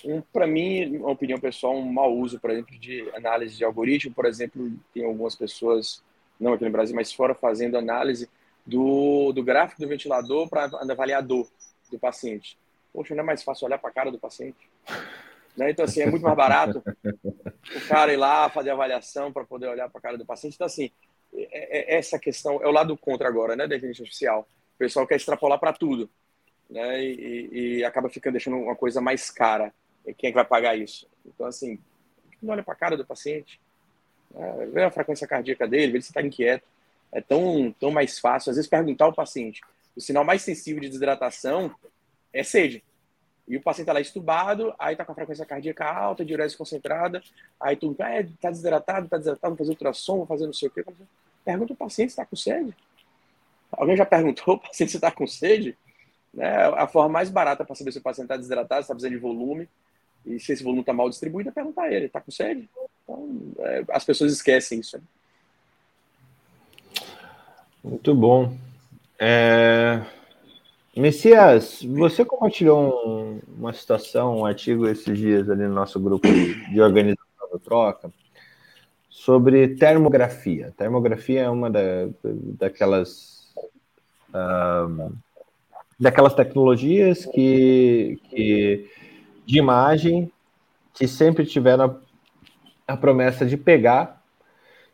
[0.04, 4.14] Um, para mim, uma opinião pessoal, um mau uso, por exemplo, de análise de algoritmo.
[4.14, 6.02] Por exemplo, tem algumas pessoas,
[6.38, 8.28] não aqui no Brasil, mas fora, fazendo análise
[8.64, 11.48] do, do gráfico do ventilador para avaliar a dor
[11.90, 12.58] do paciente.
[12.92, 14.68] Poxa, não é mais fácil olhar para a cara do paciente?
[15.56, 15.70] Né?
[15.70, 19.88] Então, assim, é muito mais barato o cara ir lá fazer avaliação para poder olhar
[19.88, 20.54] para a cara do paciente.
[20.54, 20.90] Então, assim,
[21.34, 24.48] é, é, essa questão é o lado contra agora, né, da inteligência artificial.
[24.74, 26.08] O pessoal quer extrapolar para tudo,
[26.70, 29.72] né, e, e, acaba ficando deixando uma coisa mais cara.
[30.14, 31.06] Quem é que vai pagar isso?
[31.26, 31.78] Então, assim,
[32.42, 33.60] não olha para a cara do paciente,
[34.30, 36.64] né, vê a frequência cardíaca dele, vê se está inquieto
[37.12, 38.50] é tão, tão mais fácil.
[38.50, 39.60] Às vezes, perguntar ao paciente,
[39.96, 41.74] o sinal mais sensível de desidratação
[42.32, 42.84] é sede.
[43.46, 47.22] E o paciente está lá estubado, aí está com a frequência cardíaca alta, diurese concentrada,
[47.58, 50.68] aí tu está é, tá desidratado, está desidratado, vou fazer ultrassom, vou fazer não sei
[50.68, 50.84] o quê.
[51.44, 52.76] Pergunta o paciente se está com sede.
[53.72, 55.76] Alguém já perguntou o paciente se está com sede?
[56.32, 56.54] Né?
[56.76, 59.18] A forma mais barata para saber se o paciente está desidratado, se está precisando de
[59.18, 59.66] volume,
[60.34, 62.68] e se esse volume está mal distribuído, é perguntar a ele, está com sede?
[63.02, 64.96] Então, é, as pessoas esquecem isso.
[64.96, 65.02] Né?
[67.82, 68.56] Muito bom.
[69.18, 70.02] É...
[70.96, 76.80] Messias, você compartilhou um, uma situação, um artigo esses dias ali no nosso grupo de
[76.80, 78.12] organização do Troca
[79.08, 80.72] sobre termografia.
[80.76, 82.08] Termografia é uma da,
[82.58, 83.52] daquelas
[84.30, 85.12] uh,
[85.98, 88.90] daquelas tecnologias que, que
[89.48, 90.30] de imagem
[90.94, 91.98] que sempre tiveram
[92.86, 94.18] a, a promessa de pegar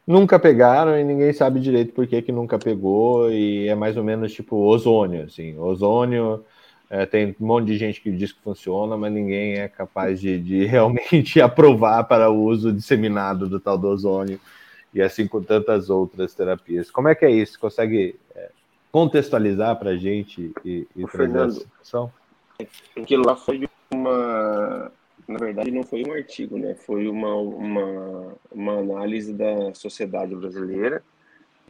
[0.07, 4.05] Nunca pegaram e ninguém sabe direito por que, que nunca pegou, e é mais ou
[4.05, 5.59] menos tipo ozônio, assim.
[5.59, 6.45] Ozônio
[6.91, 10.39] é, tem um monte de gente que diz que funciona, mas ninguém é capaz de,
[10.39, 14.39] de realmente aprovar para o uso disseminado do tal do ozônio,
[14.93, 16.91] e assim com tantas outras terapias.
[16.91, 17.59] Como é que é isso?
[17.59, 18.51] Consegue é,
[18.93, 22.13] contextualizar para a gente e, e trazer Fernando, essa situação?
[22.95, 24.93] Aquilo lá foi uma
[25.27, 26.75] na verdade, não foi um artigo, né?
[26.75, 31.03] Foi uma, uma, uma análise da sociedade brasileira.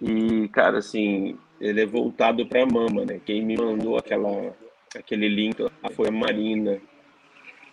[0.02, 3.20] E, cara, assim, ele é voltado para a mama, né?
[3.24, 4.52] Quem me mandou aquela,
[4.96, 5.56] aquele link
[5.92, 6.80] foi a Marina.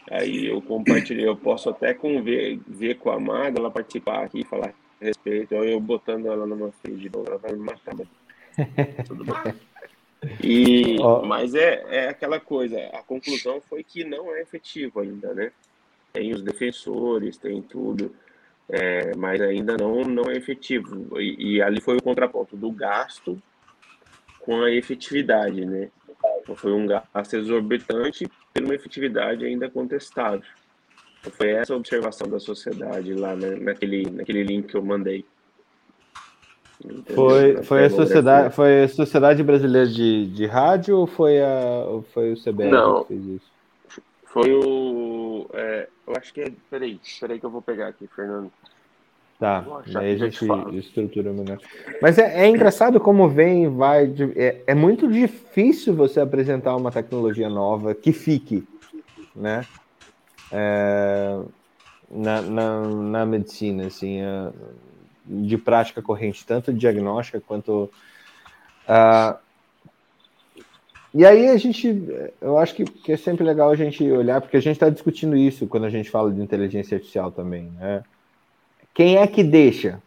[0.09, 2.59] Aí eu compartilhei, eu posso até com ver,
[2.99, 5.55] com a Maga, ela participar aqui, falar a respeito.
[5.55, 7.95] Eu botando ela numa feed, ela vai me matar.
[7.95, 9.07] Mas...
[9.07, 9.33] Tudo bem.
[10.43, 11.25] E, oh.
[11.25, 15.51] Mas é, é aquela coisa, a conclusão foi que não é efetivo ainda, né?
[16.11, 18.13] tem os defensores, tem tudo,
[18.69, 21.19] é, mas ainda não, não é efetivo.
[21.19, 23.41] E, e, ali foi o contraponto do gasto
[24.39, 25.89] com a efetividade, né?
[26.41, 30.43] Então, foi um gasto exorbitante por uma efetividade ainda contestável.
[31.19, 35.25] Então, foi essa a observação da sociedade lá né, naquele, naquele link que eu mandei.
[37.13, 42.01] Foi, foi, a sociedade, foi a Sociedade Brasileira de, de Rádio ou foi, a, ou
[42.13, 43.51] foi o CBR Não, que fez isso?
[44.25, 45.47] Foi o.
[45.53, 46.51] É, eu acho que é.
[46.69, 48.51] Peraí, peraí que eu vou pegar aqui, Fernando.
[49.41, 49.65] Tá,
[49.95, 50.45] aí a gente
[50.77, 51.57] estrutura melhor.
[51.99, 54.13] Mas é, é, engraçado como vem vai.
[54.35, 58.63] É, é muito difícil você apresentar uma tecnologia nova que fique,
[59.35, 59.65] né?
[60.51, 61.39] É,
[62.09, 64.51] na, na, na, medicina, assim, é,
[65.31, 67.89] de prática corrente, tanto diagnóstica quanto.
[68.87, 69.37] Uh,
[71.13, 71.87] e aí a gente,
[72.41, 75.35] eu acho que, que, é sempre legal a gente olhar, porque a gente está discutindo
[75.35, 78.03] isso quando a gente fala de inteligência artificial também, né?
[78.93, 80.01] Quem é que deixa?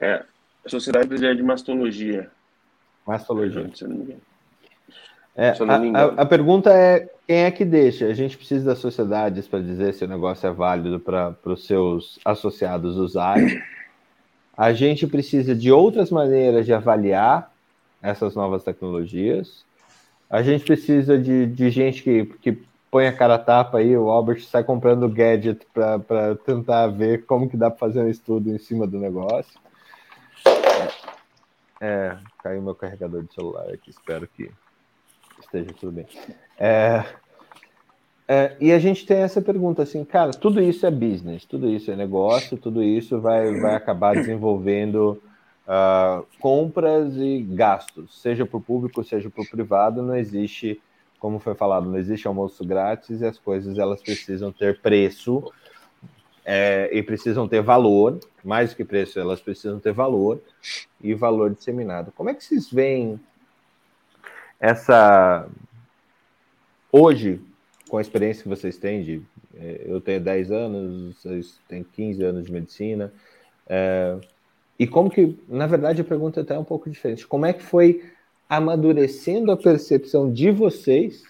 [0.00, 0.24] É,
[0.64, 2.30] a Sociedade Brasileira de Mastologia.
[3.06, 3.70] Mastologia.
[5.36, 8.06] É, a, a, a, pergunta é quem é que deixa?
[8.06, 12.18] A gente precisa das sociedades para dizer se o negócio é válido para os seus
[12.24, 13.62] associados usarem.
[14.56, 17.52] A gente precisa de outras maneiras de avaliar
[18.02, 19.64] essas novas tecnologias.
[20.28, 22.58] A gente precisa de, de gente que, que
[22.90, 27.48] põe a cara a tapa aí, o Albert sai comprando gadget para tentar ver como
[27.48, 29.58] que dá para fazer um estudo em cima do negócio.
[31.80, 34.50] É, caiu meu carregador de celular aqui, espero que
[35.40, 36.06] esteja tudo bem.
[36.58, 37.04] É,
[38.32, 41.90] é, e a gente tem essa pergunta assim, cara, tudo isso é business, tudo isso
[41.90, 45.20] é negócio, tudo isso vai, vai acabar desenvolvendo
[45.66, 50.80] uh, compras e gastos, seja para o público, seja para o privado, não existe
[51.18, 55.52] como foi falado, não existe almoço grátis e as coisas elas precisam ter preço
[56.44, 60.40] é, e precisam ter valor, mais do que preço, elas precisam ter valor
[61.02, 62.12] e valor disseminado.
[62.12, 63.18] Como é que vocês veem
[64.60, 65.48] essa
[66.92, 67.40] hoje,
[67.90, 69.20] com a experiência que vocês têm de
[69.56, 73.12] é, eu tenho 10 anos, vocês têm 15 anos de medicina,
[73.66, 74.16] é,
[74.78, 77.26] e como que, na verdade, a pergunta é até um pouco diferente.
[77.26, 78.10] Como é que foi
[78.48, 81.22] amadurecendo a percepção de vocês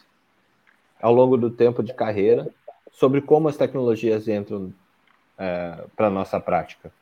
[1.03, 2.49] ao longo do tempo de carreira
[2.93, 4.73] sobre como as tecnologias entram
[5.37, 6.93] é, para a nossa prática?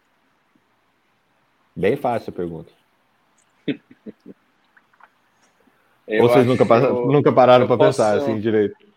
[1.77, 2.73] Bem fácil a pergunta.
[6.09, 8.88] Ou vocês nunca, eu, nunca pararam para pensar assim direito?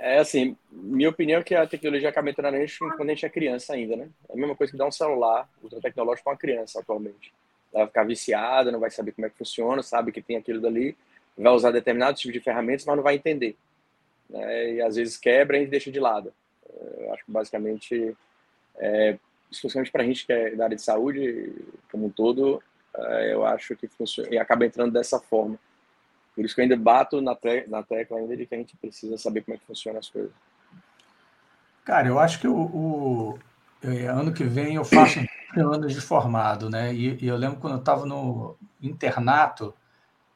[0.00, 3.26] É assim, minha opinião é que a tecnologia acaba entrando na gente quando a gente
[3.26, 4.08] é criança ainda, né?
[4.28, 7.32] É a mesma coisa que dar um celular ultra tecnológico para uma criança atualmente
[7.72, 10.60] ela vai ficar viciada, não vai saber como é que funciona, sabe que tem aquilo
[10.60, 10.96] dali,
[11.36, 13.56] vai usar determinado tipo de ferramentas, mas não vai entender.
[14.28, 14.74] Né?
[14.74, 16.32] E às vezes quebra e deixa de lado.
[16.98, 18.16] Eu acho que basicamente,
[18.78, 19.18] é,
[19.50, 21.54] especialmente para a gente que é da área de saúde,
[21.90, 22.62] como um todo,
[22.96, 25.58] é, eu acho que funciona e acaba entrando dessa forma.
[26.38, 27.36] Por isso que eu ainda bato na,
[27.66, 30.30] na tecla ainda de que a gente precisa saber como é que funcionam as coisas.
[31.84, 33.38] Cara, eu acho que o, o
[34.08, 35.18] ano que vem eu faço
[35.58, 36.94] anos de formado, né?
[36.94, 39.74] E, e eu lembro quando eu estava no internato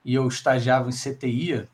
[0.04, 1.68] e eu estagiava em CTI,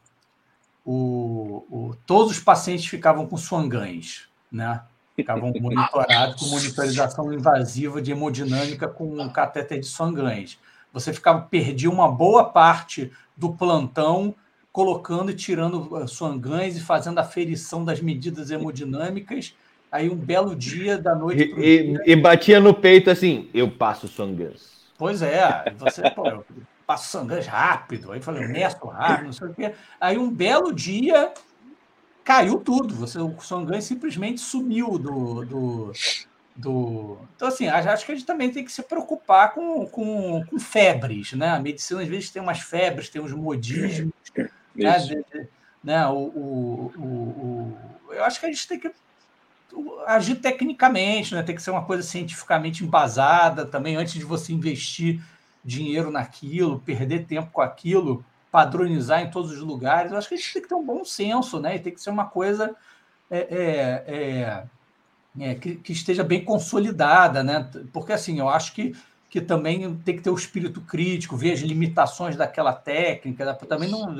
[0.84, 4.82] o, o, todos os pacientes ficavam com suangães, né?
[5.16, 10.58] Ficavam monitorados com monitorização invasiva de hemodinâmica com um catéter de suangães.
[10.98, 14.34] Você ficava perdia uma boa parte do plantão
[14.72, 19.54] colocando e tirando eh, suangães e fazendo a ferição das medidas hemodinâmicas
[19.90, 22.02] Aí um belo dia da noite e, dia.
[22.04, 24.76] E, batia no peito assim, eu passo sangues.
[24.98, 26.44] Pois é, você pô, eu
[26.86, 28.12] passo rápido.
[28.12, 29.72] Aí falei, mesto rápido, não sei o quê.
[29.98, 31.32] Aí um belo dia
[32.22, 32.94] caiu tudo.
[32.96, 35.92] Você, o sangues simplesmente sumiu do, do,
[36.58, 37.16] do.
[37.36, 41.32] Então, assim, acho que a gente também tem que se preocupar com, com, com febres,
[41.32, 41.50] né?
[41.50, 44.12] A medicina, às vezes, tem umas febres, tem uns modismos.
[44.74, 45.48] Né?
[45.82, 46.06] né?
[46.08, 47.02] O, o, o,
[48.08, 48.90] o, eu acho que a gente tem que
[50.06, 51.42] agir tecnicamente, né?
[51.42, 55.22] tem que ser uma coisa cientificamente embasada também, antes de você investir
[55.64, 60.10] dinheiro naquilo, perder tempo com aquilo, padronizar em todos os lugares.
[60.10, 61.76] Eu acho que a gente tem que ter um bom senso, né?
[61.76, 62.74] E tem que ser uma coisa
[63.30, 64.64] é, é, é,
[65.40, 67.68] é, que, que, esteja bem consolidada, né?
[67.92, 68.94] Porque assim, eu acho que,
[69.30, 74.14] que também tem que ter o espírito crítico, ver as limitações daquela técnica, também não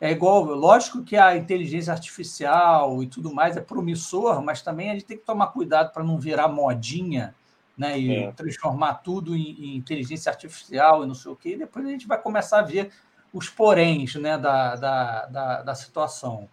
[0.00, 4.92] é igual, lógico que a inteligência artificial e tudo mais é promissor, mas também a
[4.92, 7.34] gente tem que tomar cuidado para não virar modinha,
[7.76, 7.98] né?
[7.98, 8.32] E é.
[8.32, 11.50] transformar tudo em, em, inteligência artificial e não sei o quê.
[11.50, 12.92] E depois a gente vai começar a ver
[13.32, 16.48] os poréns né, da, da, da, da situação.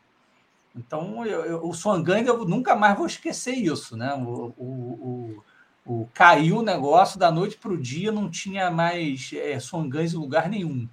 [0.75, 4.13] Então, eu, eu, o Swanggang, eu nunca mais vou esquecer isso, né?
[4.15, 5.43] O, o,
[5.85, 9.57] o, o caiu o negócio da noite para o dia, não tinha mais é,
[10.13, 10.87] em lugar nenhum.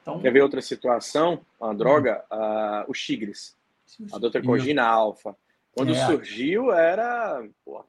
[0.00, 0.20] Então...
[0.20, 1.40] Quer ver outra situação?
[1.60, 2.24] Uma droga?
[2.30, 2.38] Uhum.
[2.38, 3.56] Uh, o Chigres.
[4.12, 5.36] A doutorcogina alfa.
[5.74, 6.06] Quando é.
[6.06, 7.42] surgiu, era.
[7.64, 7.84] Pô,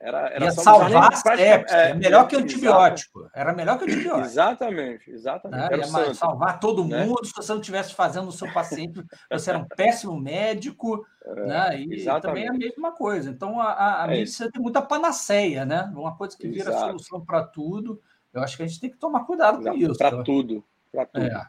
[0.00, 1.40] era, era Ia salvar a sepsis.
[1.40, 3.20] É, é, melhor que antibiótico.
[3.20, 3.40] Exatamente.
[3.40, 4.26] Era melhor que antibiótico.
[4.26, 5.70] Exatamente, exatamente.
[5.70, 5.76] Né?
[5.76, 7.04] Ia salvar todo né?
[7.04, 7.24] mundo.
[7.24, 11.06] Se você não estivesse fazendo o seu paciente, você era um péssimo médico.
[11.24, 11.80] É, né?
[11.80, 12.22] E exatamente.
[12.22, 13.30] também é a mesma coisa.
[13.30, 14.52] Então, a, a é medicina isso.
[14.52, 15.92] tem muita panaceia, né?
[15.94, 16.86] Uma coisa que vira Exato.
[16.86, 18.00] solução para tudo.
[18.32, 19.98] Eu acho que a gente tem que tomar cuidado com isso.
[19.98, 21.26] Para tudo para tudo.
[21.26, 21.46] É.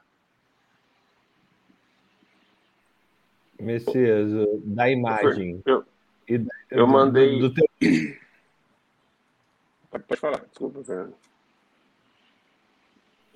[3.60, 4.32] Messias,
[4.64, 5.62] da imagem.
[5.66, 5.84] Eu,
[6.28, 7.40] eu, eu mandei.
[7.40, 7.66] Do teu...
[9.92, 11.14] Pode falar, desculpa, Fernando.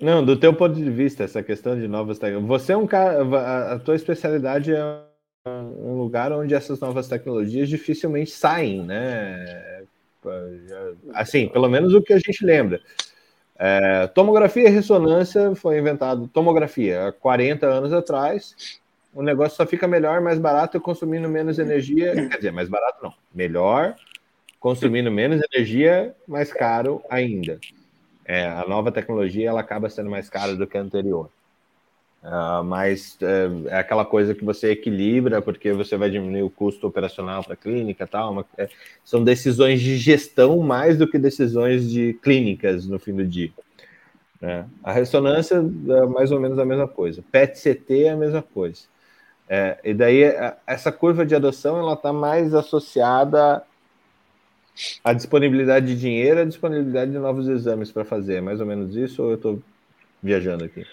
[0.00, 2.48] Não, do teu ponto de vista, essa questão de novas tecnologias.
[2.48, 3.74] Você é um cara.
[3.74, 5.02] A tua especialidade é
[5.48, 9.84] um lugar onde essas novas tecnologias dificilmente saem, né?
[11.14, 12.80] Assim, pelo menos o que a gente lembra.
[13.58, 18.54] É, tomografia e ressonância foi inventado tomografia há 40 anos atrás.
[19.14, 22.12] O negócio só fica melhor, mais barato, consumindo menos energia.
[22.28, 23.14] Quer dizer, mais barato não.
[23.34, 23.94] Melhor,
[24.66, 27.60] consumindo menos energia, mais caro ainda.
[28.24, 31.30] É, a nova tecnologia ela acaba sendo mais cara do que a anterior.
[32.20, 36.84] Uh, mas uh, é aquela coisa que você equilibra porque você vai diminuir o custo
[36.84, 38.32] operacional para a clínica tal.
[38.32, 38.68] Uma, é,
[39.04, 43.52] são decisões de gestão mais do que decisões de clínicas no fim do dia.
[44.40, 44.66] Né?
[44.82, 47.22] A ressonância é mais ou menos a mesma coisa.
[47.30, 48.80] PET-CT é a mesma coisa.
[49.48, 50.22] É, e daí
[50.66, 53.62] essa curva de adoção ela está mais associada
[55.02, 58.36] à disponibilidade de dinheiro, à disponibilidade de novos exames para fazer.
[58.36, 59.62] É mais ou menos isso ou eu estou
[60.22, 60.86] viajando aqui?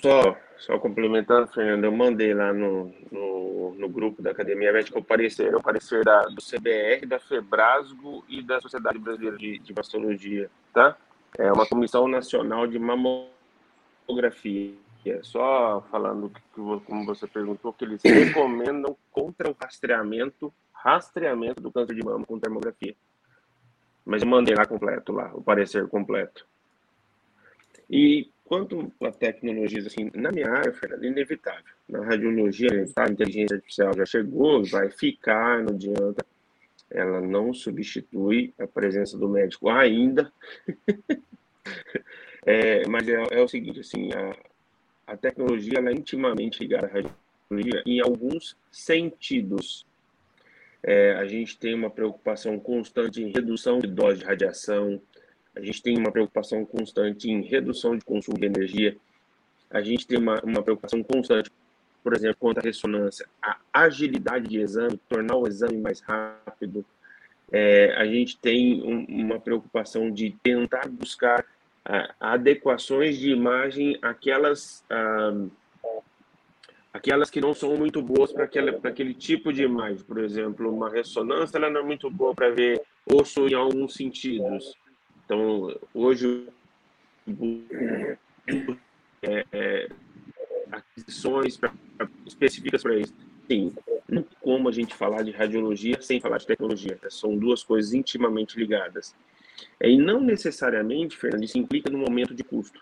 [0.00, 5.04] Só, só complementando, Fernando, eu mandei lá no, no, no grupo da Academia Médica o
[5.04, 10.48] parecer, o parecer da, do CBR, da FEBRASGO e da Sociedade Brasileira de, de Mastologia,
[10.72, 10.96] tá?
[11.36, 14.74] É uma comissão nacional de mamografia.
[15.22, 20.52] Só falando que, como você perguntou, que eles recomendam contra o rastreamento,
[20.84, 22.94] rastreamento do câncer de mama com termografia.
[24.04, 26.46] Mas eu mandei lá completo, lá, o parecer completo.
[27.88, 31.64] E quanto a tecnologias, assim, na minha área, Fernando, inevitável.
[31.88, 36.24] Na radiologia, a inteligência artificial já chegou, vai ficar, não adianta.
[36.90, 40.30] Ela não substitui a presença do médico ainda.
[42.44, 44.36] é, mas é, é, o seguinte, assim, a,
[45.14, 49.86] a tecnologia ela é intimamente ligada à radiologia em alguns sentidos.
[50.86, 55.00] É, a gente tem uma preocupação constante em redução de dose de radiação,
[55.56, 58.94] a gente tem uma preocupação constante em redução de consumo de energia,
[59.70, 61.50] a gente tem uma, uma preocupação constante,
[62.02, 66.84] por exemplo, quanto à ressonância, a agilidade de exame, tornar o exame mais rápido.
[67.50, 71.46] É, a gente tem um, uma preocupação de tentar buscar
[71.82, 75.46] ah, adequações de imagem aquelas ah,
[76.94, 80.04] aquelas que não são muito boas para aquele tipo de imagem.
[80.04, 82.80] Por exemplo, uma ressonância ela não é muito boa para ver
[83.12, 84.76] osso em alguns sentidos.
[85.24, 86.46] Então, hoje,
[89.22, 89.88] é, é,
[90.70, 91.72] aquisições pra,
[92.24, 93.12] específicas para isso.
[93.50, 93.74] Sim,
[94.08, 96.96] não tem como a gente falar de radiologia sem falar de tecnologia.
[97.02, 97.10] Né?
[97.10, 99.16] São duas coisas intimamente ligadas.
[99.80, 102.80] É, e não necessariamente, Fernando, isso implica no momento de custo.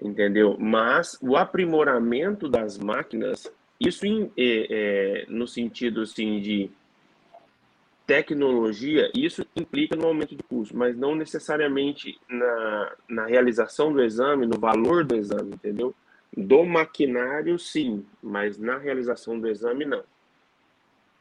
[0.00, 0.56] Entendeu?
[0.58, 6.70] Mas o aprimoramento das máquinas, isso em, é, é, no sentido assim, de
[8.06, 14.46] tecnologia, isso implica no aumento de custo, mas não necessariamente na, na realização do exame,
[14.46, 15.94] no valor do exame, entendeu?
[16.36, 20.02] Do maquinário, sim, mas na realização do exame, não.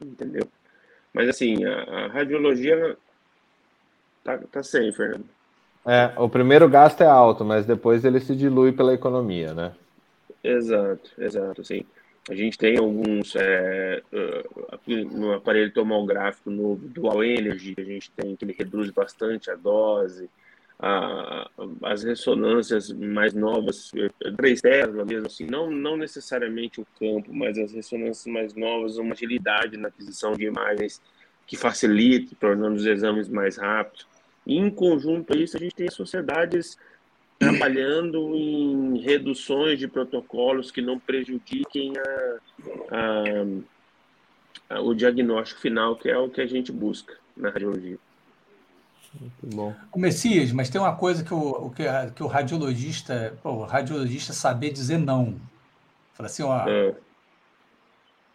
[0.02, 0.50] Entendeu?
[1.14, 2.98] Mas, assim, a, a radiologia
[4.24, 5.30] tá, tá sem, Fernando.
[5.86, 9.74] É, o primeiro gasto é alto, mas depois ele se dilui pela economia, né?
[10.44, 11.86] Exato, exato, sim.
[12.30, 14.02] A gente tem alguns é,
[15.12, 20.30] no aparelho tomográfico no Dual Energy, a gente tem que ele reduz bastante a dose,
[20.80, 21.50] a,
[21.84, 23.92] as ressonâncias mais novas,
[24.38, 29.14] 3 Tesla mesmo assim, não, não necessariamente o campo, mas as ressonâncias mais novas, uma
[29.14, 31.02] agilidade na aquisição de imagens
[31.46, 34.08] que facilite, tornando os exames mais rápidos.
[34.46, 36.78] E, em conjunto a isso, a gente tem sociedades
[37.40, 42.38] trabalhando em reduções de protocolos que não prejudiquem a,
[44.70, 47.98] a, a, o diagnóstico final, que é o que a gente busca na radiologia.
[49.20, 49.76] Muito bom.
[49.92, 51.84] O Messias, mas tem uma coisa que o, que,
[52.16, 55.40] que o radiologista, pô, o radiologista saber dizer não.
[56.14, 56.96] Fala assim, ó, é.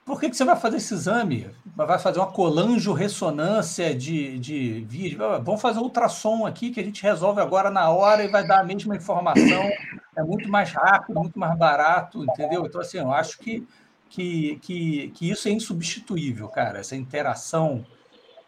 [0.09, 1.51] Por que, que você vai fazer esse exame?
[1.76, 5.18] Vai fazer uma colangio-ressonância de, de vídeo?
[5.43, 8.64] Vamos fazer ultrassom aqui que a gente resolve agora na hora e vai dar a
[8.64, 9.70] mesma informação.
[10.16, 12.64] É muito mais rápido, muito mais barato, entendeu?
[12.64, 13.68] Então, assim, eu acho que,
[14.09, 16.78] que, que, que isso é insubstituível, cara.
[16.78, 17.85] Essa interação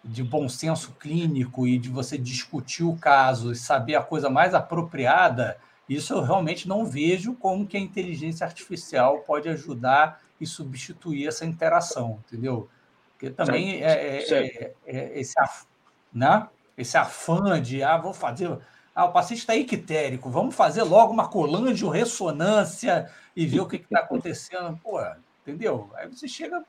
[0.02, 4.54] de bom senso clínico e de você discutir o caso e saber a coisa mais
[4.54, 11.28] apropriada, isso eu realmente não vejo como que a inteligência artificial pode ajudar e substituir
[11.28, 12.68] essa interação, entendeu?
[13.12, 15.66] Porque também é, é, é, é, esse, af,
[16.12, 16.48] né?
[16.76, 18.58] esse afã de, ah, vou fazer.
[18.94, 24.00] Ah, o paciente está ictérico, vamos fazer logo uma colangio-ressonância e ver o que está
[24.00, 24.78] acontecendo.
[24.82, 24.98] Pô,
[25.42, 25.90] entendeu?
[25.94, 26.64] Aí você chega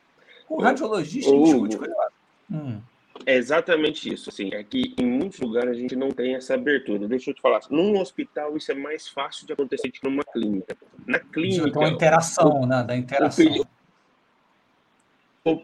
[0.48, 1.94] com o radiologista e discute com ele.
[2.52, 2.82] Hum.
[3.26, 4.30] É exatamente isso.
[4.30, 7.08] Assim, é que em muitos lugares a gente não tem essa abertura.
[7.08, 7.60] Deixa eu te falar.
[7.70, 10.78] Num hospital isso é mais fácil de acontecer que numa clínica.
[11.06, 11.68] Na clínica.
[11.68, 12.84] Então, a interação, o, né?
[12.84, 13.46] Da interação.
[13.46, 13.68] O pedido,
[15.44, 15.64] o,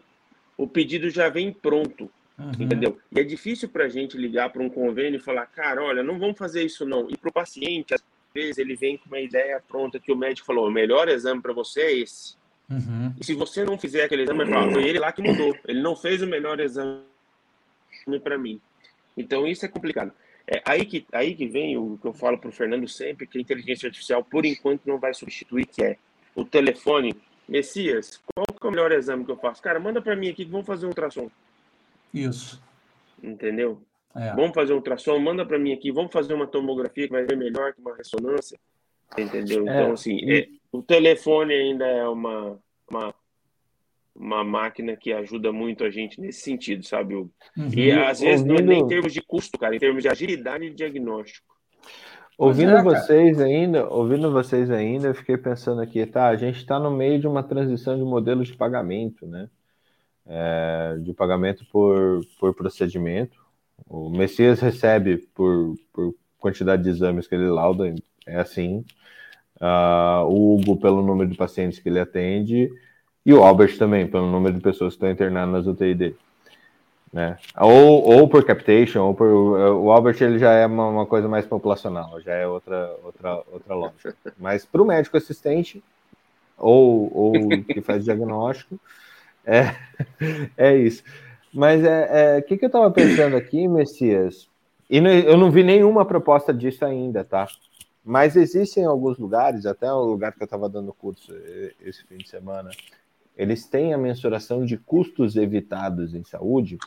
[0.58, 2.10] o pedido já vem pronto.
[2.38, 2.52] Uhum.
[2.60, 3.00] Entendeu?
[3.12, 6.20] E é difícil para a gente ligar para um convênio e falar, cara, olha, não
[6.20, 7.10] vamos fazer isso não.
[7.10, 8.04] E para o paciente, às
[8.34, 11.54] vezes, ele vem com uma ideia pronta que o médico falou: o melhor exame para
[11.54, 12.36] você é esse.
[12.70, 13.14] Uhum.
[13.20, 15.56] E se você não fizer aquele exame, fala, foi ele lá que mudou.
[15.66, 17.02] Ele não fez o melhor exame
[18.20, 18.62] para mim.
[19.16, 20.12] Então isso é complicado.
[20.48, 23.38] É aí que, aí que vem o que eu falo para o Fernando sempre, que
[23.38, 25.98] a inteligência artificial, por enquanto, não vai substituir, que é
[26.36, 27.16] o telefone.
[27.48, 29.62] Messias, qual que é o melhor exame que eu faço?
[29.62, 31.30] Cara, manda para mim aqui que vamos fazer um ultrassom.
[32.14, 32.62] Isso.
[33.24, 33.82] Entendeu?
[34.16, 34.34] É.
[34.36, 37.38] Vamos fazer um ultrassom, manda para mim aqui, vamos fazer uma tomografia que vai ver
[37.38, 38.60] melhor que uma ressonância.
[39.18, 39.68] Entendeu?
[39.68, 39.72] É.
[39.72, 42.60] Então, assim, é, o telefone ainda é uma,
[42.90, 43.14] uma
[44.18, 47.16] uma máquina que ajuda muito a gente nesse sentido, sabe?
[47.16, 47.30] Uhum.
[47.76, 48.48] E às vezes ouvindo...
[48.48, 51.56] não é nem em termos de custo, cara, em termos de agilidade e diagnóstico.
[52.38, 56.28] Ouvindo é, vocês ainda, ouvindo vocês ainda, eu fiquei pensando aqui, tá?
[56.28, 59.50] A gente está no meio de uma transição de modelos de pagamento, né?
[60.26, 63.44] É, de pagamento por, por procedimento.
[63.88, 67.94] O Messias recebe por, por quantidade de exames que ele lauda,
[68.26, 68.84] é assim.
[69.60, 72.70] Uh, o Hugo, pelo número de pacientes que ele atende,
[73.28, 76.16] e o Albert também, pelo número de pessoas que estão internadas nas UTI dele.
[77.12, 77.38] Né?
[77.60, 79.28] Ou, ou por captation, ou por.
[79.28, 83.76] O Albert ele já é uma, uma coisa mais populacional, já é outra, outra, outra
[83.76, 84.16] lógica.
[84.38, 85.84] Mas para o médico assistente,
[86.58, 88.80] ou, ou que faz diagnóstico,
[89.46, 89.76] é,
[90.56, 91.04] é isso.
[91.54, 94.48] Mas é, o é, que, que eu estava pensando aqui, Messias?
[94.90, 97.46] E eu não vi nenhuma proposta disso ainda, tá?
[98.06, 101.36] Mas existem alguns lugares, até o lugar que eu estava dando curso
[101.82, 102.70] esse fim de semana,
[103.38, 106.78] eles têm a mensuração de custos evitados em saúde,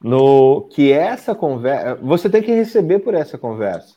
[0.00, 3.94] no que essa conversa, você tem que receber por essa conversa.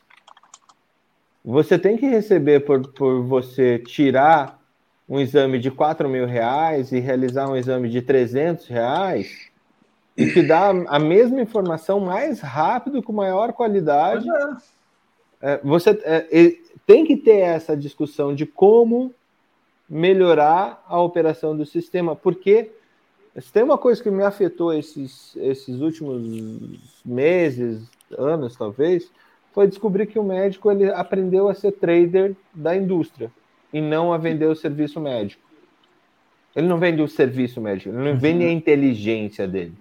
[1.44, 4.60] Você tem que receber por, por você tirar
[5.08, 9.52] um exame de 4 mil reais e realizar um exame de 300 reais
[10.18, 14.28] e te dá a mesma informação mais rápido, com maior qualidade.
[15.42, 15.54] É.
[15.54, 16.56] é, você é,
[16.86, 19.14] tem que ter essa discussão de como
[19.90, 22.72] melhorar a operação do sistema, porque
[23.38, 27.88] se tem uma coisa que me afetou esses, esses últimos meses,
[28.18, 29.12] anos talvez,
[29.53, 33.32] foi descobrir que o médico ele aprendeu a ser trader da indústria
[33.74, 35.44] e não a vender o serviço médico.
[36.56, 38.18] Ele não vende o serviço médico, ele não uhum.
[38.18, 39.74] vende a inteligência dele.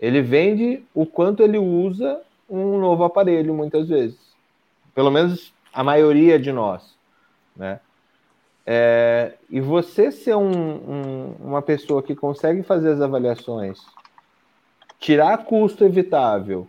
[0.00, 4.18] Ele vende o quanto ele usa um novo aparelho, muitas vezes.
[4.94, 6.96] Pelo menos a maioria de nós,
[7.56, 7.80] né?
[8.66, 13.80] É, e você ser um, um, uma pessoa que consegue fazer as avaliações,
[14.98, 16.66] tirar custo evitável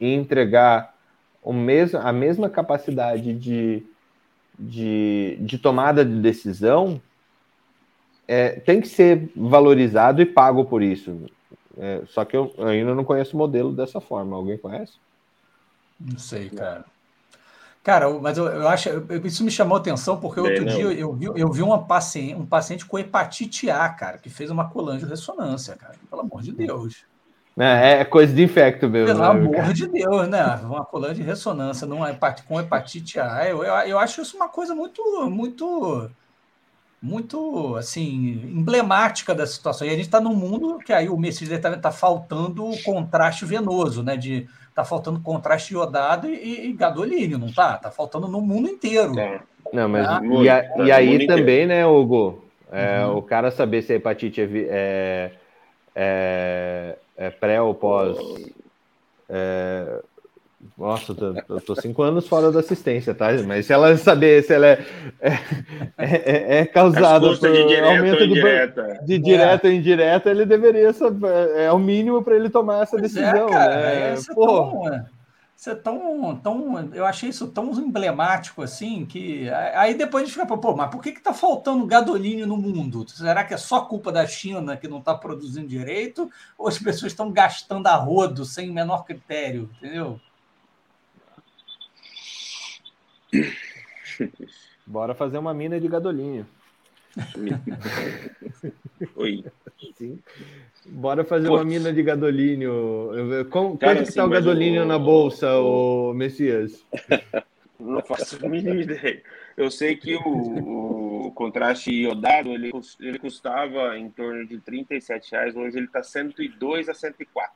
[0.00, 0.94] e entregar
[1.42, 3.84] o mesmo, a mesma capacidade de,
[4.56, 7.02] de, de tomada de decisão,
[8.28, 11.26] é, tem que ser valorizado e pago por isso.
[11.76, 14.36] É, só que eu ainda não conheço o modelo dessa forma.
[14.36, 14.94] Alguém conhece?
[16.00, 16.84] Não sei, cara.
[17.82, 18.88] Cara, mas eu, eu acho
[19.24, 20.72] isso me chamou atenção porque Bem, outro não.
[20.72, 24.50] dia eu vi, eu vi uma paciente, um paciente com hepatite A, cara, que fez
[24.50, 25.94] uma colangio-ressonância, cara.
[26.08, 27.04] Pelo amor de Deus.
[27.58, 29.08] É, é coisa de infecto mesmo.
[29.08, 29.74] Pelo né, amor cara?
[29.74, 30.60] de Deus, né?
[30.62, 33.48] Uma colangio de ressonância numa hepatite, com hepatite A.
[33.48, 36.08] Eu, eu, eu acho isso uma coisa muito, muito,
[37.02, 39.86] muito, assim, emblemática da situação.
[39.86, 44.04] E a gente está num mundo que aí o Messias está tá faltando contraste venoso,
[44.04, 44.16] né?
[44.16, 47.76] De tá faltando contraste iodado e, e gadolínio, não tá?
[47.76, 49.18] Tá faltando no mundo inteiro.
[49.18, 49.40] É.
[49.72, 51.68] Não, mas ah, e, a, e aí também, inteiro.
[51.68, 52.44] né, Hugo?
[52.70, 53.18] É, uhum.
[53.18, 55.30] O cara saber se a hepatite é, é,
[55.94, 58.16] é, é pré ou pós.
[59.28, 60.02] É,
[60.78, 61.12] nossa,
[61.48, 63.28] eu tô, cinco anos fora da assistência, tá?
[63.46, 64.78] Mas se ela saber se ela é,
[65.20, 65.36] é,
[65.98, 68.34] é, é causada por de aumento do
[69.04, 73.02] de direta ou indireta, ele deveria saber, é o mínimo para ele tomar essa pois
[73.02, 73.48] decisão.
[73.48, 74.10] É, cara, né?
[74.10, 75.06] é, isso, é tão,
[75.56, 80.40] isso é tão, tão, eu achei isso tão emblemático assim que aí depois a gente
[80.40, 83.04] fica, pô, mas por que que tá faltando gasolina no mundo?
[83.08, 87.12] Será que é só culpa da China que não está produzindo direito ou as pessoas
[87.12, 90.20] estão gastando a rodo sem o menor critério, entendeu?
[94.86, 96.46] Bora fazer uma mina de gadolinho.
[99.16, 99.44] Oi.
[99.94, 100.18] Sim.
[100.86, 101.54] Bora fazer Pô.
[101.54, 103.10] uma mina de gadolinho.
[103.50, 106.84] Como, Cara, quanto assim, que tá o gadolinho na bolsa, o Messias?
[107.78, 109.22] Não faço a mínima ideia.
[109.56, 115.56] Eu sei que o, o contraste iodado ele, ele custava em torno de 37 reais,
[115.56, 117.52] hoje ele está 102 a 104.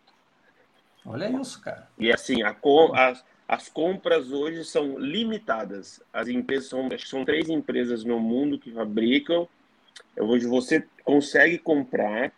[1.04, 1.88] Olha isso, cara.
[1.96, 3.12] E assim, a, a,
[3.48, 6.02] as compras hoje são limitadas.
[6.12, 9.48] As empresas são, acho que são três empresas no mundo que fabricam.
[10.18, 12.32] Hoje você consegue comprar,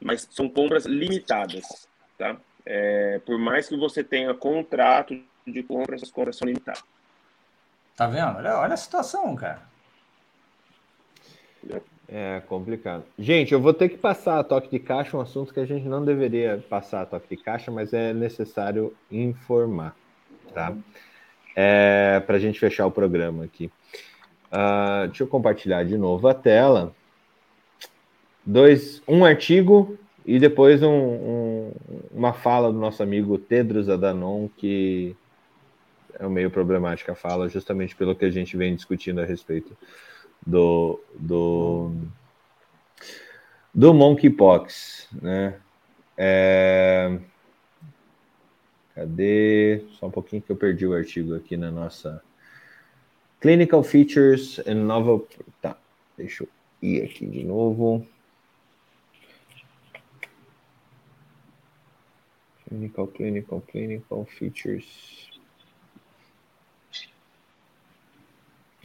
[0.00, 2.36] mas são compras limitadas, tá?
[2.66, 6.82] É, por mais que você tenha contrato de compra, essas compras são limitadas.
[7.96, 8.36] Tá vendo?
[8.36, 9.62] Olha, olha a situação, cara.
[12.08, 13.04] É complicado.
[13.18, 15.86] Gente, eu vou ter que passar a toque de caixa, um assunto que a gente
[15.86, 19.94] não deveria passar a toque de caixa, mas é necessário informar,
[20.52, 20.74] tá?
[21.54, 23.70] É, Para a gente fechar o programa aqui.
[24.52, 26.94] Uh, deixa eu compartilhar de novo a tela.
[28.44, 31.72] Dois, um artigo e depois um, um,
[32.10, 35.14] uma fala do nosso amigo Tedros Adhanom, que
[36.18, 39.76] é meio problemática a fala, justamente pelo que a gente vem discutindo a respeito
[40.46, 41.92] do, do,
[43.74, 45.54] do monkeypox, né?
[46.16, 47.18] É...
[48.98, 49.84] Cadê?
[49.92, 52.20] Só um pouquinho que eu perdi o artigo aqui na nossa
[53.40, 55.24] Clinical Features and Novel.
[55.62, 55.78] Tá,
[56.16, 56.48] deixa eu
[56.82, 58.04] ir aqui de novo.
[62.66, 65.30] Clinical, clinical, clinical features.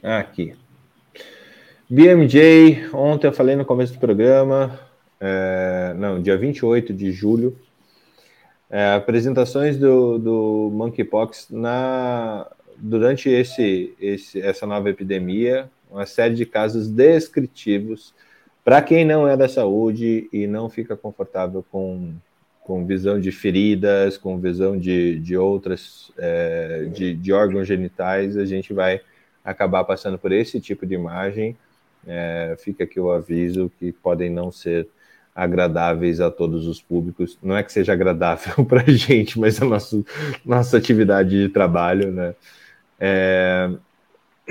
[0.03, 0.56] Aqui.
[1.90, 4.80] BMJ, ontem eu falei no começo do programa,
[5.19, 7.57] é, não, dia 28 de julho,
[8.74, 16.44] é, apresentações do, do Monkeypox na, durante esse, esse, essa nova epidemia, uma série de
[16.44, 18.16] casos descritivos.
[18.66, 22.16] Para quem não é da saúde e não fica confortável com,
[22.62, 28.45] com visão de feridas, com visão de, de outras, é, de, de órgãos genitais, a
[28.45, 29.02] gente vai
[29.45, 31.56] acabar passando por esse tipo de imagem.
[32.08, 34.88] É, fica aqui o aviso que podem não ser
[35.35, 37.38] agradáveis a todos os públicos.
[37.41, 40.03] Não é que seja agradável para a gente, mas a nossa,
[40.45, 42.35] nossa atividade de trabalho, né?
[42.99, 43.69] É,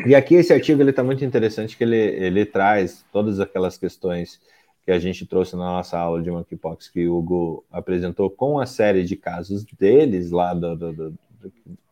[0.06, 4.40] e aqui esse artigo ele está muito interessante, que ele, ele traz todas aquelas questões
[4.84, 8.66] que a gente trouxe na nossa aula de monkeypox que o Hugo apresentou com a
[8.66, 11.18] série de casos deles lá do, do, do,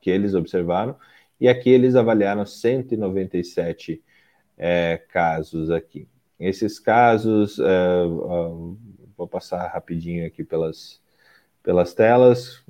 [0.00, 0.96] que eles observaram
[1.40, 4.02] e aqui eles avaliaram 197
[4.58, 6.06] é, casos aqui.
[6.40, 8.04] Esses casos, é,
[9.14, 10.98] vou passar rapidinho aqui pelas,
[11.62, 12.64] pelas telas,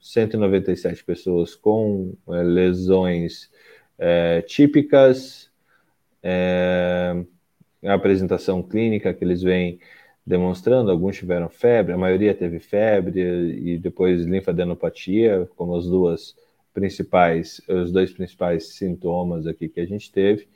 [0.00, 3.50] 197 é, pessoas com é, lesões
[4.46, 5.50] típicas,
[7.84, 9.78] a apresentação clínica que eles vêm
[10.24, 16.36] demonstrando, alguns tiveram febre, a maioria teve febre e depois linfadenopatia, como as duas
[16.72, 20.46] principais, os dois principais sintomas aqui que a gente teve.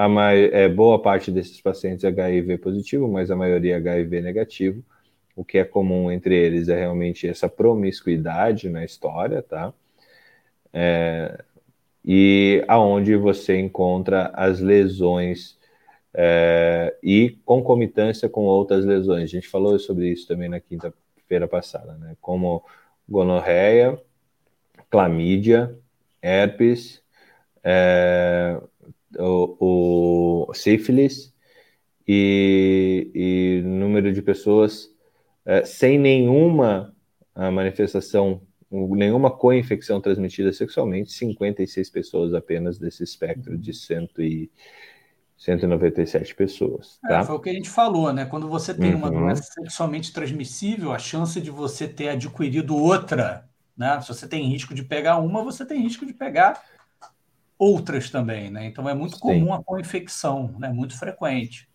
[0.00, 4.82] A é, boa parte desses pacientes é HIV positivo, mas a maioria é HIV negativo.
[5.36, 9.74] O que é comum entre eles é realmente essa promiscuidade na história, tá?
[10.72, 11.44] É,
[12.02, 15.58] e aonde você encontra as lesões
[16.14, 19.24] é, e concomitância com outras lesões.
[19.24, 22.16] A gente falou sobre isso também na quinta-feira passada, né?
[22.22, 22.64] Como
[23.06, 24.00] gonorreia,
[24.88, 25.78] clamídia,
[26.22, 27.02] herpes,
[27.62, 28.58] é,
[29.18, 31.32] o, o sífilis
[32.06, 34.88] e, e número de pessoas
[35.44, 36.94] é, sem nenhuma
[37.34, 44.50] manifestação, nenhuma co-infecção transmitida sexualmente, 56 pessoas apenas desse espectro de 100 e
[45.40, 46.98] 197 pessoas.
[47.02, 47.18] É, tá?
[47.20, 48.26] É, foi o que a gente falou, né?
[48.26, 48.98] Quando você tem uhum.
[48.98, 53.98] uma doença sexualmente transmissível, a chance de você ter adquirido outra, né?
[54.02, 56.62] Se você tem risco de pegar uma, você tem risco de pegar
[57.60, 58.64] outras também, né?
[58.64, 59.52] Então é muito comum Sim.
[59.52, 60.70] a co-infecção, né?
[60.70, 61.68] Muito frequente.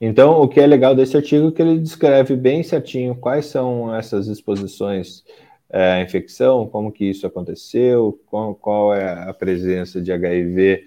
[0.00, 3.92] Então, o que é legal desse artigo é que ele descreve bem certinho quais são
[3.94, 5.24] essas exposições
[5.70, 10.86] é, à infecção, como que isso aconteceu, qual, qual é a presença de HIV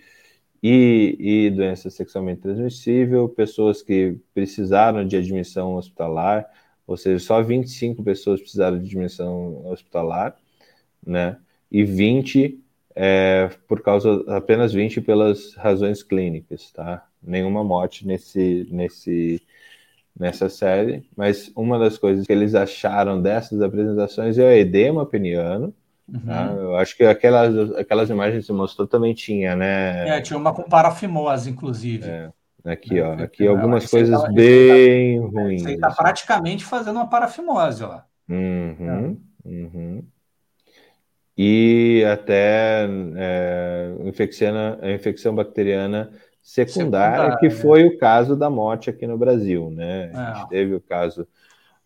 [0.64, 6.46] e, e, doença sexualmente transmissível, pessoas que precisaram de admissão hospitalar,
[6.86, 10.38] ou seja, só 25 pessoas precisaram de admissão hospitalar,
[11.06, 11.38] né?
[11.72, 12.64] E 20
[12.96, 17.06] é, por causa apenas 20 pelas razões clínicas, tá?
[17.22, 19.42] Nenhuma morte nesse, nesse,
[20.18, 25.74] nessa série, mas uma das coisas que eles acharam dessas apresentações é o edema peniano,
[26.12, 26.26] Uhum.
[26.26, 26.46] Tá?
[26.48, 30.18] Eu acho que aquelas, aquelas imagens que você mostrou também tinha, né?
[30.18, 32.10] É, tinha uma com parafimose, inclusive.
[32.10, 32.32] É.
[32.66, 35.62] Aqui, é, ó, aqui algumas coisas tá, bem tá, ruins.
[35.62, 38.02] Você está praticamente fazendo uma parafimose, ó.
[38.28, 39.50] Uhum, é.
[39.50, 40.04] uhum
[41.42, 42.86] e até
[43.16, 46.12] é, infecção, infecção bacteriana
[46.42, 50.12] secundária, secundária, que foi o caso da morte aqui no Brasil, né?
[50.14, 50.50] A gente é.
[50.50, 51.26] teve o caso,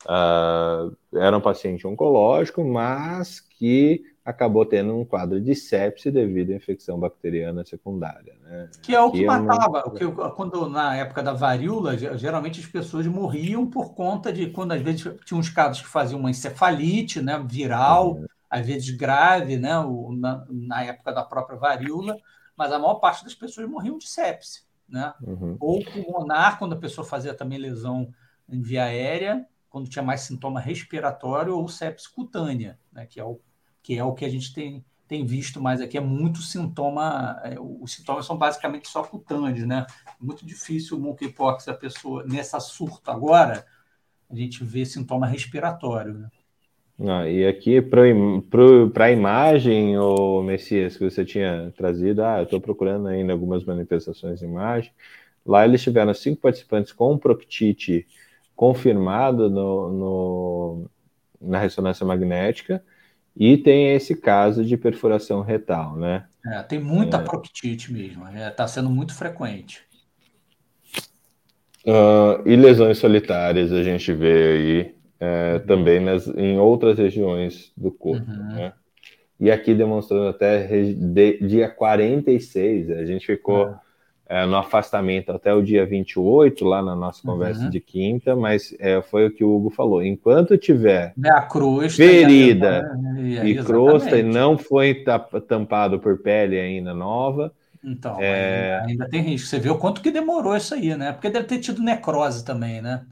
[0.06, 6.56] uh, era um paciente oncológico, mas que acabou tendo um quadro de sepse devido à
[6.56, 8.70] infecção bacteriana secundária, né?
[8.82, 9.88] Que é o que matava, é uma...
[9.88, 14.72] o que quando na época da varíola, geralmente as pessoas morriam por conta de quando
[14.72, 19.58] às vezes tinha uns casos que faziam uma encefalite, né, viral, uhum às vezes grave,
[19.58, 22.16] né, o, na, na, época da própria varíola,
[22.56, 24.64] mas a maior parte das pessoas morriam de sepse.
[24.88, 25.12] né?
[25.24, 25.58] Uhum.
[25.60, 28.14] Ou pulmonar, quando a pessoa fazia também lesão
[28.48, 33.08] em via aérea, quando tinha mais sintoma respiratório, ou sepsis cutânea, né?
[33.08, 33.40] que, é o,
[33.82, 37.56] que é o que a gente tem, tem visto mais aqui, é muito sintoma, é,
[37.60, 39.88] os sintomas são basicamente só cutâneos, né?
[40.22, 43.66] Muito difícil o monkeypox, a pessoa, nessa surto agora,
[44.30, 46.30] a gente vê sintoma respiratório, né?
[47.00, 52.62] Ah, e aqui para a imagem, o Messias, que você tinha trazido, ah, eu estou
[52.62, 54.92] procurando ainda algumas manifestações de imagem.
[55.46, 58.08] Lá eles tiveram cinco participantes com proctite
[58.56, 60.92] confirmado no, no,
[61.42, 62.84] na ressonância magnética
[63.36, 66.26] e tem esse caso de perfuração retal, né?
[66.46, 67.22] É, tem muita é.
[67.22, 69.82] proctite mesmo, está é, sendo muito frequente.
[71.86, 75.60] Uh, e lesões solitárias a gente vê aí é, uhum.
[75.66, 78.56] também nas, em outras regiões do corpo, uhum.
[78.56, 78.74] né?
[79.40, 83.76] E aqui demonstrando até de, dia 46, a gente ficou uhum.
[84.28, 87.70] é, no afastamento até o dia 28, lá na nossa conversa uhum.
[87.70, 90.04] de quinta, mas é, foi o que o Hugo falou.
[90.04, 93.46] Enquanto tiver a crosta ferida e, a...
[93.46, 95.06] e, e crosta e não foi
[95.48, 97.52] tampado por pele ainda nova,
[97.82, 98.80] então, é...
[98.80, 99.48] ainda, ainda, tem risco.
[99.48, 101.12] Você vê o quanto que demorou isso aí, né?
[101.12, 103.06] Porque deve ter tido necrose também, né?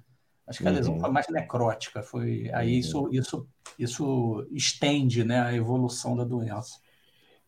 [0.51, 0.99] Acho que a lesão uhum.
[0.99, 3.09] foi mais necrótica, foi aí isso, uhum.
[3.13, 3.47] isso,
[3.79, 6.77] isso estende né, a evolução da doença.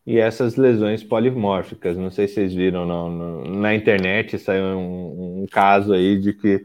[0.06, 5.44] E essas lesões polimórficas, não sei se vocês viram não, no, na internet, saiu um,
[5.44, 6.64] um, caso aí de que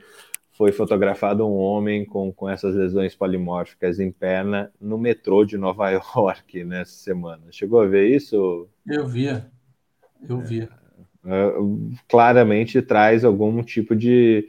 [0.52, 5.90] foi fotografado um homem com, com essas lesões polimórficas em perna no metrô de Nova
[6.14, 7.42] York nessa semana.
[7.50, 8.68] Chegou a ver isso?
[8.86, 9.26] Eu vi,
[10.28, 10.62] eu vi.
[10.62, 11.52] É, é
[12.08, 14.48] claramente traz algum tipo de,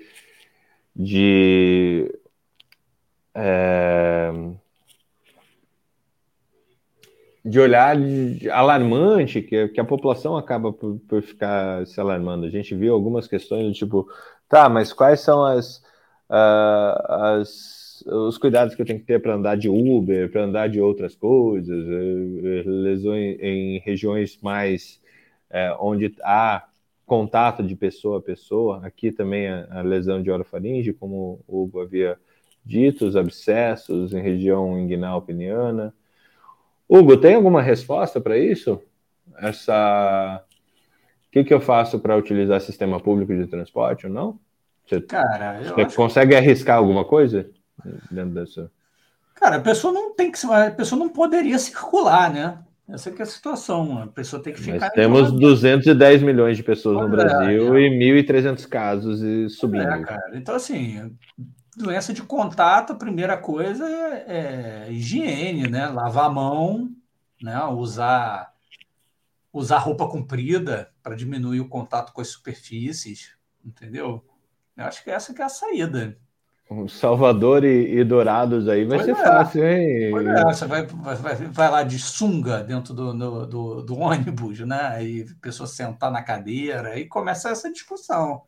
[0.99, 2.13] de
[3.33, 4.31] é,
[7.45, 7.95] de olhar
[8.51, 12.45] alarmante que, que a população acaba por, por, ficar se alarmando.
[12.45, 14.07] A gente viu algumas questões do tipo,
[14.49, 15.77] tá, mas quais são as,
[16.29, 20.69] uh, as os cuidados que eu tenho que ter para andar de Uber, para andar
[20.69, 25.01] de outras coisas, eh, lesões em regiões mais
[25.49, 26.68] é, onde há
[27.09, 31.81] contato de pessoa a pessoa, aqui também a, a lesão de orofaringe, como o Hugo
[31.81, 32.17] havia
[32.63, 35.93] dito, os abscessos em região inguinal peniana.
[36.87, 38.81] Hugo, tem alguma resposta para isso?
[39.37, 40.43] Essa.
[41.27, 44.39] O que, que eu faço para utilizar sistema público de transporte ou não?
[44.85, 46.37] Você, Cara, você consegue que...
[46.37, 47.49] arriscar alguma coisa
[48.09, 48.71] dentro dessa?
[49.35, 50.39] Cara, a pessoa não tem que.
[50.45, 52.59] A pessoa não poderia circular, né?
[52.91, 53.99] Essa é a situação.
[54.01, 54.79] A pessoa tem que ficar.
[54.79, 57.87] Nós temos 210 milhões de pessoas no Brasil é, é.
[57.87, 59.83] e 1.300 casos e subindo.
[59.83, 60.31] É, cara.
[60.33, 61.15] Então, assim,
[61.77, 65.87] doença de contato, a primeira coisa é, é higiene, né?
[65.87, 66.89] Lavar a mão,
[67.41, 67.63] né?
[67.65, 68.53] usar,
[69.53, 74.25] usar roupa comprida para diminuir o contato com as superfícies, entendeu?
[74.75, 76.17] Eu acho que essa que é a saída.
[76.87, 79.25] Salvador e, e, Dourados aí vai pois ser é.
[79.25, 80.29] fácil, hein?
[80.29, 85.03] É, você vai, vai, vai lá de sunga dentro do, do, do, do ônibus, né?
[85.03, 88.43] E a pessoa sentar na cadeira e começa essa discussão.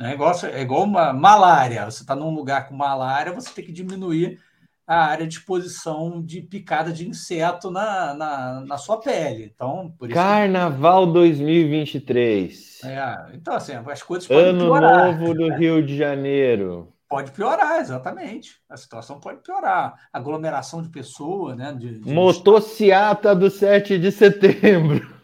[0.00, 1.84] É igual, é igual uma malária.
[1.84, 4.40] Você está num lugar com malária, você tem que diminuir
[4.84, 9.52] a área de exposição de picada de inseto na, na, na sua pele.
[9.54, 11.12] Então, Carnaval que...
[11.12, 12.80] 2023.
[12.84, 15.18] É, então, assim, as coisas podem Ano piorar.
[15.18, 16.91] Novo do Rio de Janeiro.
[17.12, 18.58] Pode piorar, exatamente.
[18.70, 20.08] A situação pode piorar.
[20.10, 21.70] Aglomeração de pessoas, né?
[21.74, 22.10] De, de...
[22.10, 25.14] Motociata do 7 de setembro.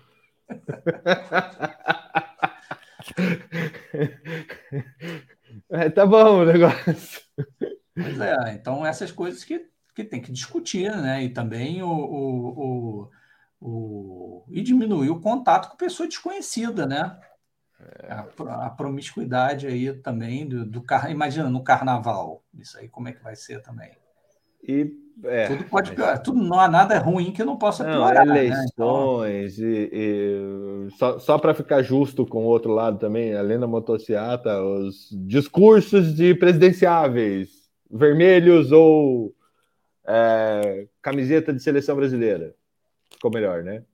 [5.71, 7.23] é, tá bom o negócio.
[7.95, 11.25] Pois é, então essas coisas que, que tem que discutir, né?
[11.25, 13.09] E também o, o,
[13.63, 17.19] o, o e diminuir o contato com pessoa desconhecida, né?
[18.09, 21.13] A, a, promiscuidade aí também do, do car...
[21.13, 23.93] imagina no carnaval isso aí como é que vai ser também
[24.61, 24.93] e
[25.23, 28.59] é, tudo pode piorar tudo não há nada ruim que não possa não, piorar eleições
[28.59, 28.67] né?
[28.73, 29.29] então...
[29.29, 34.61] e, e, só, só para ficar justo com o outro lado também além da motociata
[34.61, 37.49] os discursos de presidenciáveis
[37.89, 39.33] vermelhos ou
[40.05, 42.57] é, camiseta de seleção brasileira
[43.09, 43.85] ficou melhor né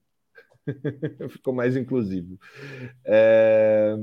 [1.30, 2.38] Ficou mais inclusivo.
[3.04, 3.96] É...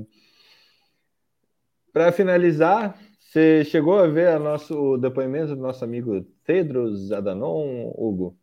[1.91, 7.91] Para finalizar, você chegou a ver a nosso, o depoimento do nosso amigo Tedros Adanon,
[7.95, 8.37] Hugo?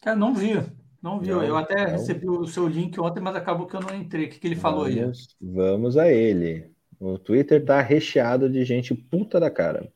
[0.00, 0.54] Cara, não vi.
[1.02, 1.30] Não vi.
[1.30, 1.92] Não, eu até não.
[1.92, 4.26] recebi o seu link ontem, mas acabou que eu não entrei.
[4.26, 5.36] O que, que ele falou vamos, aí?
[5.40, 6.70] Vamos a ele.
[7.00, 9.92] O Twitter tá recheado de gente puta da cara.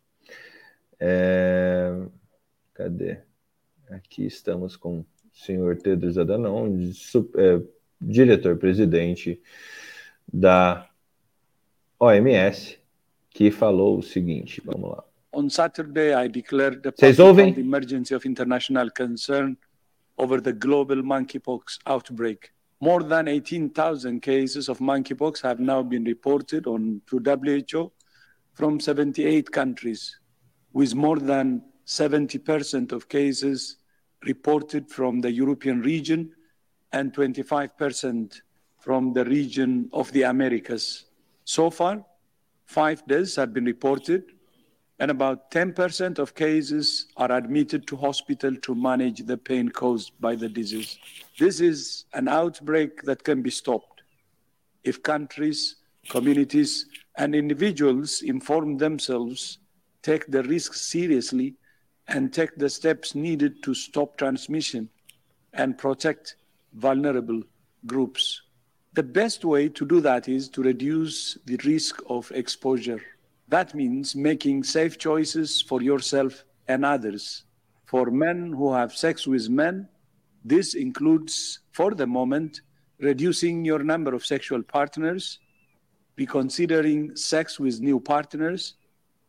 [0.98, 1.92] É...
[2.74, 3.18] Cadê?
[3.88, 5.04] Aqui estamos com
[5.36, 6.90] senhor Tedros Adhanom,
[7.36, 7.62] é,
[8.00, 9.40] diretor-presidente
[10.32, 10.88] da
[12.00, 12.78] OMS,
[13.30, 15.04] que falou o seguinte, vamos lá.
[15.32, 17.54] On Saturday, I declared the Vocês ouvem?
[17.58, 19.56] emergency of international concern
[20.16, 22.50] over the global monkeypox outbreak.
[22.80, 27.92] More than 18,000 cases of monkeypox have now been reported on to WHO
[28.54, 30.18] from 78 countries,
[30.72, 33.76] with more than 70% of cases
[34.26, 36.32] reported from the European region
[36.92, 38.40] and 25%
[38.78, 41.06] from the region of the Americas.
[41.44, 42.04] So far,
[42.64, 44.24] five deaths have been reported,
[44.98, 50.34] and about 10% of cases are admitted to hospital to manage the pain caused by
[50.34, 50.98] the disease.
[51.38, 53.96] This is an outbreak that can be stopped
[54.84, 55.76] if countries,
[56.08, 56.86] communities,
[57.16, 59.58] and individuals inform themselves,
[60.02, 61.56] take the risk seriously,
[62.08, 64.88] and take the steps needed to stop transmission
[65.52, 66.36] and protect
[66.74, 67.42] vulnerable
[67.86, 68.42] groups.
[68.94, 73.02] The best way to do that is to reduce the risk of exposure.
[73.48, 77.44] That means making safe choices for yourself and others.
[77.84, 79.88] For men who have sex with men,
[80.44, 82.60] this includes, for the moment,
[82.98, 85.38] reducing your number of sexual partners,
[86.16, 88.74] reconsidering sex with new partners,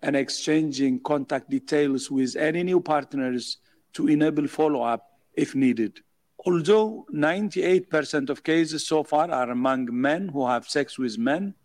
[0.02, 3.58] and exchanging contact details with any new partners
[3.94, 6.00] to enable follow up if needed.
[6.46, 11.56] Although 98% of cases so far are among men who have sex with men,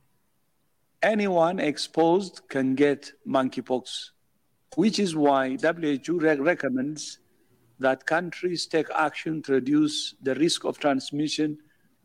[1.03, 4.11] anyone exposed can get monkeypox,
[4.77, 7.19] which is why WHO re- recommends
[7.79, 11.59] that countries take action to reduce the risk of transmission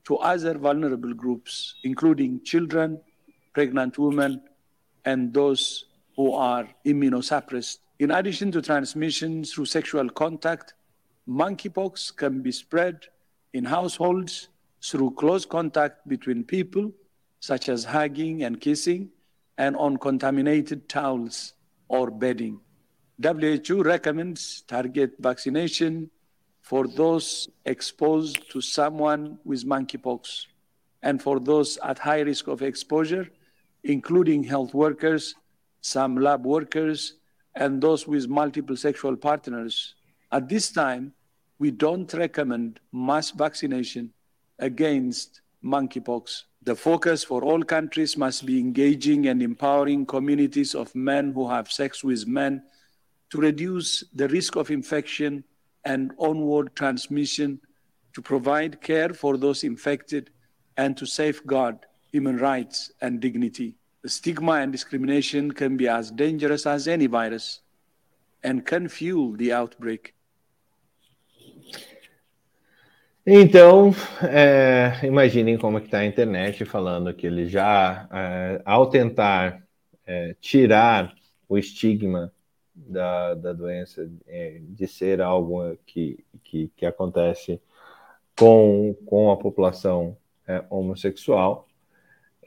[0.05, 2.99] to other vulnerable groups, including children,
[3.53, 4.41] pregnant women,
[5.05, 5.85] and those
[6.17, 7.77] who are immunosuppressed.
[7.99, 10.73] In addition to transmission through sexual contact,
[11.29, 13.07] monkeypox can be spread
[13.53, 14.49] in households
[14.83, 16.91] through close contact between people,
[17.39, 19.09] such as hugging and kissing,
[19.57, 21.53] and on contaminated towels
[21.87, 22.59] or bedding.
[23.21, 26.09] WHO recommends target vaccination
[26.61, 30.45] for those exposed to someone with monkeypox
[31.01, 33.27] and for those at high risk of exposure,
[33.83, 35.35] including health workers,
[35.81, 37.13] some lab workers,
[37.55, 39.95] and those with multiple sexual partners.
[40.31, 41.13] At this time,
[41.59, 44.13] we don't recommend mass vaccination
[44.59, 46.43] against monkeypox.
[46.63, 51.71] The focus for all countries must be engaging and empowering communities of men who have
[51.71, 52.63] sex with men
[53.29, 55.43] to reduce the risk of infection
[55.85, 57.59] and onward transmission,
[58.13, 60.29] to provide care for those infected,
[60.75, 61.77] and to safeguard
[62.11, 63.75] human rights and dignity.
[64.09, 67.61] Stigma and discrimination can be as dangerous as any virus
[68.43, 70.13] and can fuel the outbreak.
[73.29, 73.91] Então,
[74.23, 79.61] é, imaginem como é está a internet falando que ele já, é, ao tentar
[80.05, 81.13] é, tirar
[81.49, 82.31] o estigma
[82.73, 87.59] da, da doença é, de ser algo que, que, que, acontece
[88.39, 90.15] com, com a população
[90.47, 91.66] é, homossexual,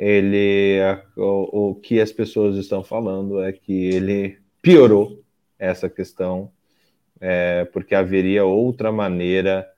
[0.02, 0.78] ele
[1.14, 5.22] o, o que as pessoas estão falando é que ele piorou
[5.58, 6.50] essa questão,
[7.20, 9.70] é, porque haveria outra maneira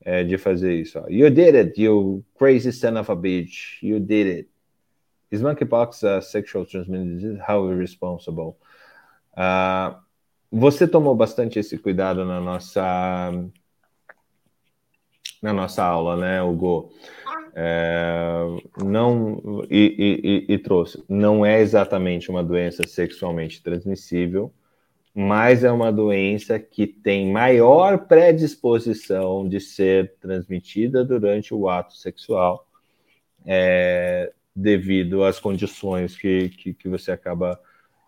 [0.00, 0.98] é, de fazer isso.
[0.98, 1.06] Ó.
[1.10, 3.82] You did it, you crazy son of a bitch.
[3.82, 4.50] You did it.
[5.30, 7.38] Is monkeypox a sexual transmitted disease?
[7.46, 8.56] How irresponsible?
[9.34, 9.94] Uh,
[10.50, 13.30] você tomou bastante esse cuidado na nossa
[15.42, 16.90] na nossa aula, né, Hugo?
[17.54, 18.44] É,
[18.82, 21.02] não e, e, e, trouxe.
[21.08, 24.52] Não é exatamente uma doença sexualmente transmissível,
[25.14, 32.66] mas é uma doença que tem maior predisposição de ser transmitida durante o ato sexual,
[33.44, 37.60] é, devido às condições que, que, que você acaba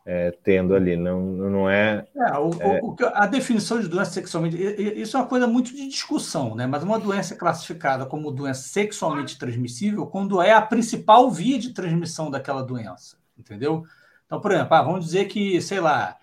[0.04, 0.96] é, tendo ali.
[0.96, 2.06] Não, não é.
[2.16, 2.80] é, o, é...
[2.82, 4.56] O, a definição de doença sexualmente.
[4.56, 6.66] Isso é uma coisa muito de discussão, né?
[6.66, 11.72] Mas uma doença é classificada como doença sexualmente transmissível quando é a principal via de
[11.72, 13.84] transmissão daquela doença, entendeu?
[14.26, 16.16] Então, por exemplo, ah, vamos dizer que, sei lá,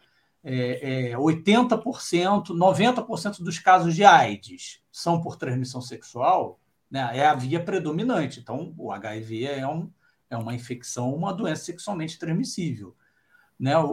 [0.43, 7.35] é, é, 80%, 90% dos casos de AIDS são por transmissão sexual, né, é a
[7.35, 8.39] via predominante.
[8.39, 9.91] Então, o HIV é, um,
[10.29, 12.95] é uma infecção, uma doença sexualmente transmissível.
[13.59, 13.77] Né?
[13.77, 13.89] O,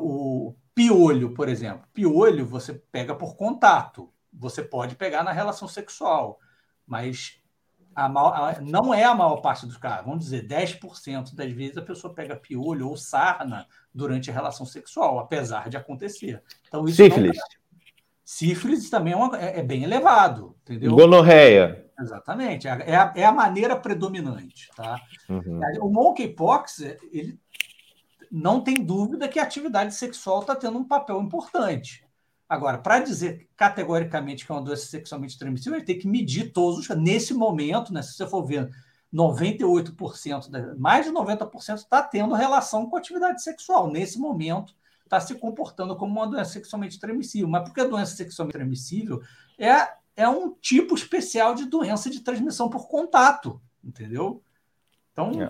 [0.48, 6.38] o piolho, por exemplo, piolho você pega por contato, você pode pegar na relação sexual,
[6.86, 7.40] mas
[7.94, 10.04] a, a, não é a maior parte dos casos.
[10.04, 15.18] Vamos dizer, 10% das vezes a pessoa pega piolho ou sarna durante a relação sexual,
[15.18, 16.42] apesar de acontecer.
[16.68, 17.36] Então, isso Sífilis.
[17.36, 17.44] Não...
[18.22, 20.94] Sífilis também é, uma, é, é, bem elevado, entendeu?
[20.94, 21.86] Gonorreia.
[21.98, 24.68] Exatamente, é, é a, é a maneira predominante.
[24.76, 25.00] Tá?
[25.30, 25.60] Uhum.
[25.80, 26.80] O monkeypox,
[27.10, 27.40] ele
[28.30, 32.04] não tem dúvida que a atividade sexual está tendo um papel importante.
[32.48, 36.78] Agora, para dizer categoricamente que é uma doença sexualmente transmissível, ele tem que medir todos
[36.78, 36.96] os.
[36.96, 38.70] Nesse momento, né, se você for ver,
[39.12, 43.90] 98%, mais de 90% está tendo relação com atividade sexual.
[43.90, 44.74] Nesse momento,
[45.04, 47.48] está se comportando como uma doença sexualmente transmissível.
[47.48, 49.22] Mas porque a doença sexualmente transmissível
[49.58, 54.42] é, é um tipo especial de doença de transmissão por contato, entendeu?
[55.12, 55.48] Então, é.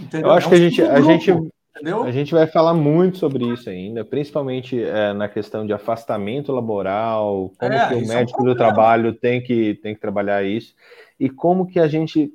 [0.00, 0.28] entendeu?
[0.28, 2.02] eu acho é um que a gente, a gente Entendeu?
[2.02, 7.50] A gente vai falar muito sobre isso ainda, principalmente é, na questão de afastamento laboral,
[7.58, 10.74] como é, que o médico é um do trabalho tem que, tem que trabalhar isso,
[11.18, 12.30] e como que a gente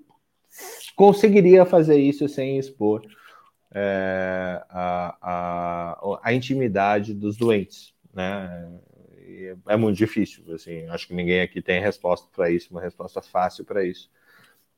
[0.96, 3.04] conseguiria fazer isso sem expor
[3.72, 8.68] é, a, a, a, intimidade dos doentes, né?
[9.68, 13.64] é muito difícil, assim, acho que ninguém aqui tem resposta para isso, uma resposta fácil
[13.66, 14.10] para isso.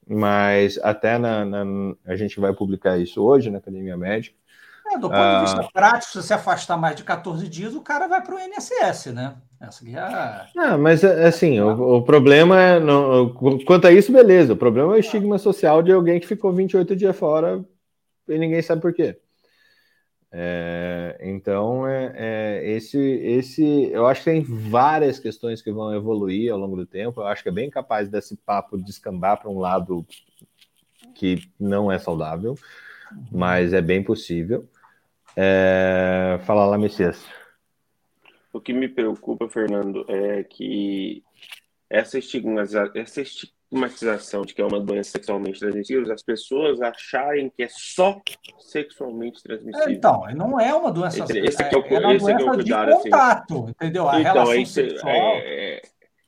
[0.06, 4.38] Mas até na, na, a gente vai publicar isso hoje na Academia Médica,
[4.91, 7.81] é, do ponto ah, de vista prático, se você afastar mais de 14 dias, o
[7.81, 9.35] cara vai para o INSS, né?
[9.61, 10.47] Essa aqui é...
[10.55, 12.79] Não, mas assim, o, o problema é.
[12.79, 13.33] No,
[13.65, 14.53] quanto a isso, beleza.
[14.53, 17.63] O problema é o estigma social de alguém que ficou 28 dias fora
[18.27, 19.17] e ninguém sabe por quê.
[20.31, 26.51] É, então, é, é, esse, esse, eu acho que tem várias questões que vão evoluir
[26.51, 27.21] ao longo do tempo.
[27.21, 30.05] Eu acho que é bem capaz desse papo descambar para um lado
[31.15, 32.55] que não é saudável,
[33.31, 34.69] mas é bem possível.
[35.41, 36.37] É...
[36.45, 37.25] Fala lá, Messias.
[38.51, 41.23] O que me preocupa, Fernando, é que
[41.89, 42.91] essa, estigmatiza...
[42.93, 48.19] essa estigmatização de que é uma doença sexualmente transmissível, as pessoas acharem que é só
[48.59, 49.89] sexualmente transmissível.
[49.89, 52.87] então, não é uma doença esse, esse é, o, é uma doença é o cuidado,
[52.87, 53.03] de assim.
[53.03, 53.69] contato, assim.
[53.69, 54.09] entendeu?
[54.09, 55.35] A então, relação sexual...
[55.37, 55.81] É,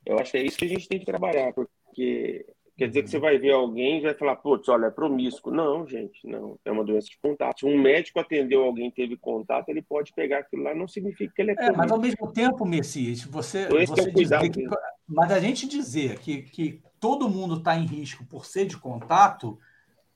[0.06, 2.46] eu acho que é isso que a gente tem que trabalhar, porque
[2.76, 5.52] Quer dizer que você vai ver alguém e vai falar, putz, olha, é promíscuo.
[5.52, 6.58] Não, gente, não.
[6.64, 7.60] É uma doença de contato.
[7.60, 11.42] Se um médico atendeu alguém teve contato, ele pode pegar aquilo lá, não significa que
[11.42, 11.74] ele é promíscuo.
[11.74, 14.66] É, mas ao mesmo tempo, Messias, você, então, você é dizer que,
[15.06, 19.58] Mas a gente dizer que, que todo mundo está em risco por ser de contato,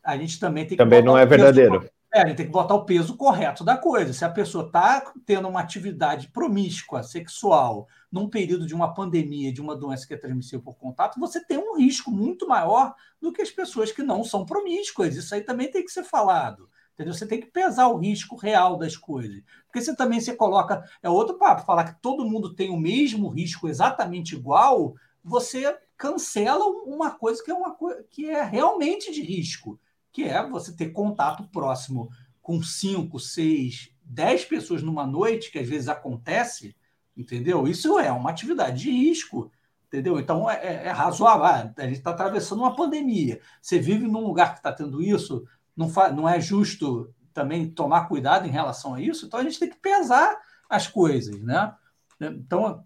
[0.03, 0.77] a gente também tem que.
[0.77, 1.87] Também não é verdadeiro.
[2.17, 4.11] É, tem que botar o peso correto da coisa.
[4.15, 9.61] Se a pessoa está tendo uma atividade promíscua, sexual, num período de uma pandemia, de
[9.61, 13.43] uma doença que é transmissível por contato, você tem um risco muito maior do que
[13.43, 15.15] as pessoas que não são promíscuas.
[15.15, 16.71] Isso aí também tem que ser falado.
[16.95, 17.13] Entendeu?
[17.13, 19.43] Você tem que pesar o risco real das coisas.
[19.67, 20.83] Porque você também se coloca.
[21.03, 26.65] É outro papo, falar que todo mundo tem o mesmo risco exatamente igual, você cancela
[26.65, 27.77] uma coisa que é uma
[28.09, 29.79] que é realmente de risco
[30.17, 32.09] que é você ter contato próximo
[32.41, 36.75] com cinco, seis, dez pessoas numa noite, que às vezes acontece,
[37.15, 37.69] entendeu?
[37.69, 39.53] Isso é uma atividade de risco,
[39.87, 40.19] entendeu?
[40.19, 41.45] Então é, é, é razoável.
[41.45, 43.43] Ah, a gente está atravessando uma pandemia.
[43.61, 48.47] Você vive num lugar que está tendo isso, não, não é justo também tomar cuidado
[48.47, 50.35] em relação a isso, então a gente tem que pesar
[50.67, 51.75] as coisas, né?
[52.19, 52.83] Então,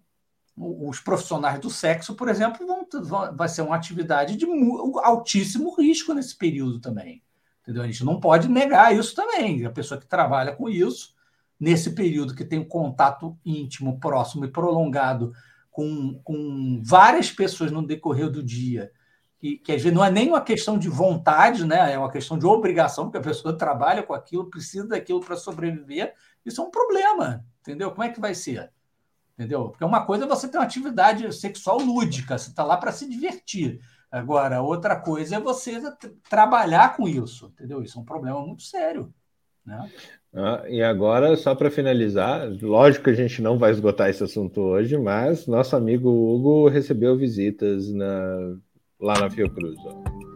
[0.61, 2.65] os profissionais do sexo, por exemplo,
[3.03, 4.45] vão, vai ser uma atividade de
[5.03, 7.23] altíssimo risco nesse período também.
[7.61, 7.83] Entendeu?
[7.83, 9.65] A gente não pode negar isso também.
[9.65, 11.15] A pessoa que trabalha com isso,
[11.59, 15.33] nesse período que tem um contato íntimo, próximo e prolongado
[15.71, 18.91] com, com várias pessoas no decorrer do dia,
[19.39, 21.93] que, que às vezes não é nem uma questão de vontade, né?
[21.93, 26.13] é uma questão de obrigação, porque a pessoa trabalha com aquilo, precisa daquilo para sobreviver.
[26.45, 27.89] Isso é um problema, entendeu?
[27.91, 28.71] Como é que vai ser?
[29.41, 29.69] Entendeu?
[29.69, 33.09] Porque uma coisa é você ter uma atividade sexual lúdica, você está lá para se
[33.09, 33.79] divertir.
[34.11, 35.81] Agora, outra coisa é você
[36.29, 37.81] trabalhar com isso, entendeu?
[37.81, 39.11] Isso é um problema muito sério.
[39.65, 39.89] Né?
[40.33, 44.61] Ah, e agora, só para finalizar, lógico que a gente não vai esgotar esse assunto
[44.61, 48.57] hoje, mas nosso amigo Hugo recebeu visitas na,
[48.99, 49.77] lá na Fiocruz.
[49.85, 50.30] Ó.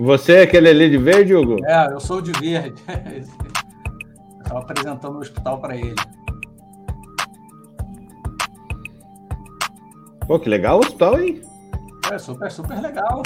[0.00, 1.62] Você é aquele ali de verde, Hugo?
[1.66, 2.82] É, eu sou de verde.
[4.40, 5.94] Estava apresentando o hospital para ele.
[10.26, 11.42] Pô, que legal o hospital, hein?
[12.10, 13.22] É, super, super legal.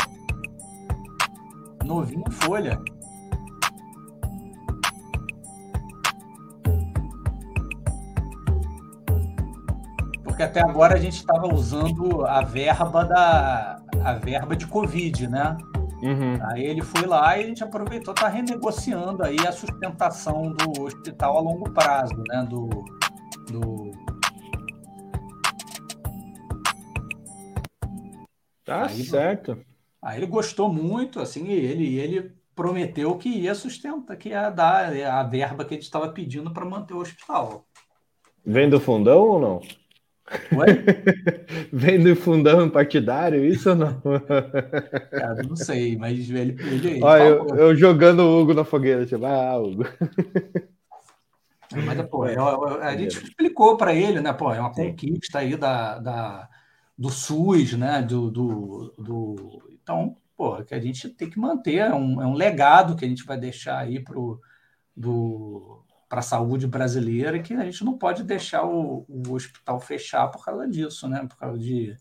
[1.85, 2.81] Novinho em folha.
[10.25, 15.57] Porque até agora a gente estava usando a verba da a verba de Covid, né?
[16.05, 16.39] Uhum.
[16.53, 21.39] Aí ele foi lá e a gente aproveitou, está renegociando aí a sustentação do hospital
[21.39, 22.47] a longo prazo, né?
[22.47, 22.69] Do,
[23.51, 23.91] do...
[28.63, 29.59] Tá aí, certo.
[30.03, 35.23] Aí ele gostou muito, assim, ele, ele prometeu que ia sustentar, que ia dar a
[35.23, 37.67] verba que a gente estava pedindo para manter o hospital.
[38.45, 39.61] Vem do fundão ou não?
[41.73, 44.01] Vem do fundão partidário, isso ou não?
[45.11, 46.57] Cara, não sei, mas ele.
[46.61, 49.85] ele, Olha, eu, eu, jogando o Hugo na fogueira, tipo, ah, Hugo.
[51.85, 52.37] Mas, pô, é,
[52.83, 54.33] a gente explicou para ele, né?
[54.33, 56.49] Pô, é uma conquista aí da, da,
[56.97, 58.01] do SUS, né?
[58.03, 62.35] Do, do, do, Então, pô, que a gente tem que manter, é um, é um
[62.35, 64.41] legado que a gente vai deixar aí pro,
[64.97, 65.84] do,
[66.15, 70.45] para a saúde brasileira que a gente não pode deixar o, o, hospital fechar por
[70.45, 71.27] causa disso, né?
[71.29, 71.97] Por causa de.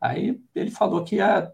[0.00, 1.52] Aí ele falou que ia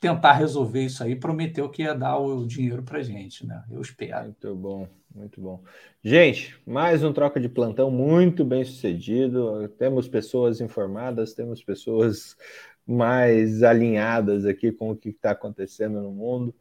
[0.00, 3.62] tentar resolver isso aí, prometeu que ia dar o dinheiro para gente, né?
[3.70, 4.24] Eu espero.
[4.24, 5.62] Muito bom, muito bom.
[6.02, 9.68] Gente, mais um troca de plantão muito bem sucedido.
[9.78, 12.36] Temos pessoas informadas, temos pessoas
[12.84, 16.52] mais alinhadas aqui com o que está acontecendo no mundo.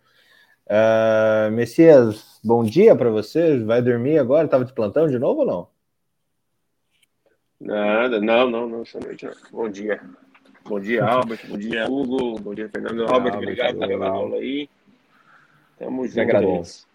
[0.68, 3.60] Uh, Messias, bom dia para você.
[3.60, 4.46] Vai dormir agora?
[4.46, 5.68] Estava de plantão de novo ou não?
[7.62, 9.34] Nada, não, não, não, essa noite não.
[9.52, 10.02] Bom dia.
[10.68, 11.48] Bom dia, Albert.
[11.48, 12.40] Bom dia, Hugo.
[12.40, 13.04] Bom dia, Fernando.
[13.04, 14.68] Albert, Albert obrigado pela aula aí.
[15.78, 16.22] Tamo junto.
[16.22, 16.88] Agradeço.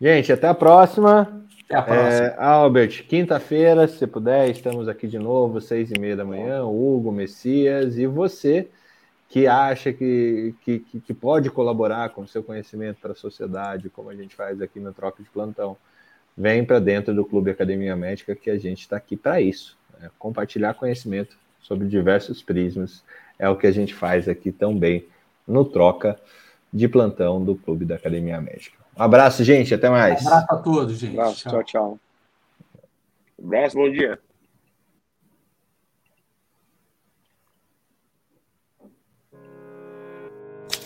[0.00, 1.44] Gente, até a próxima.
[1.64, 2.26] Até a próxima.
[2.26, 6.64] É, Albert, quinta-feira, se puder, estamos aqui de novo, seis e meia da manhã.
[6.64, 8.70] Hugo, Messias e você
[9.30, 14.10] que acha que, que, que pode colaborar com o seu conhecimento para a sociedade, como
[14.10, 15.76] a gente faz aqui no Troca de Plantão,
[16.36, 19.78] vem para dentro do Clube Academia Médica, que a gente está aqui para isso.
[20.00, 20.10] Né?
[20.18, 23.04] Compartilhar conhecimento sobre diversos prismas
[23.38, 25.06] é o que a gente faz aqui também
[25.46, 26.18] no Troca
[26.72, 28.78] de Plantão do Clube da Academia Médica.
[28.98, 29.72] Um abraço, gente.
[29.72, 30.24] Até mais.
[30.24, 31.16] Um abraço a todos, gente.
[31.16, 31.98] Um abraço, tchau, tchau.
[33.38, 34.18] Um abraço, bom dia.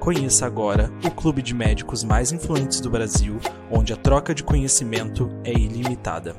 [0.00, 3.38] Conheça agora o clube de médicos mais influentes do Brasil,
[3.70, 6.34] onde a troca de conhecimento é ilimitada.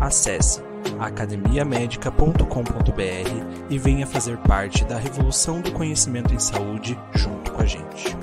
[0.00, 0.62] Acesse
[1.00, 8.16] academiamedica.com.br e venha fazer parte da revolução do conhecimento em saúde junto com a gente.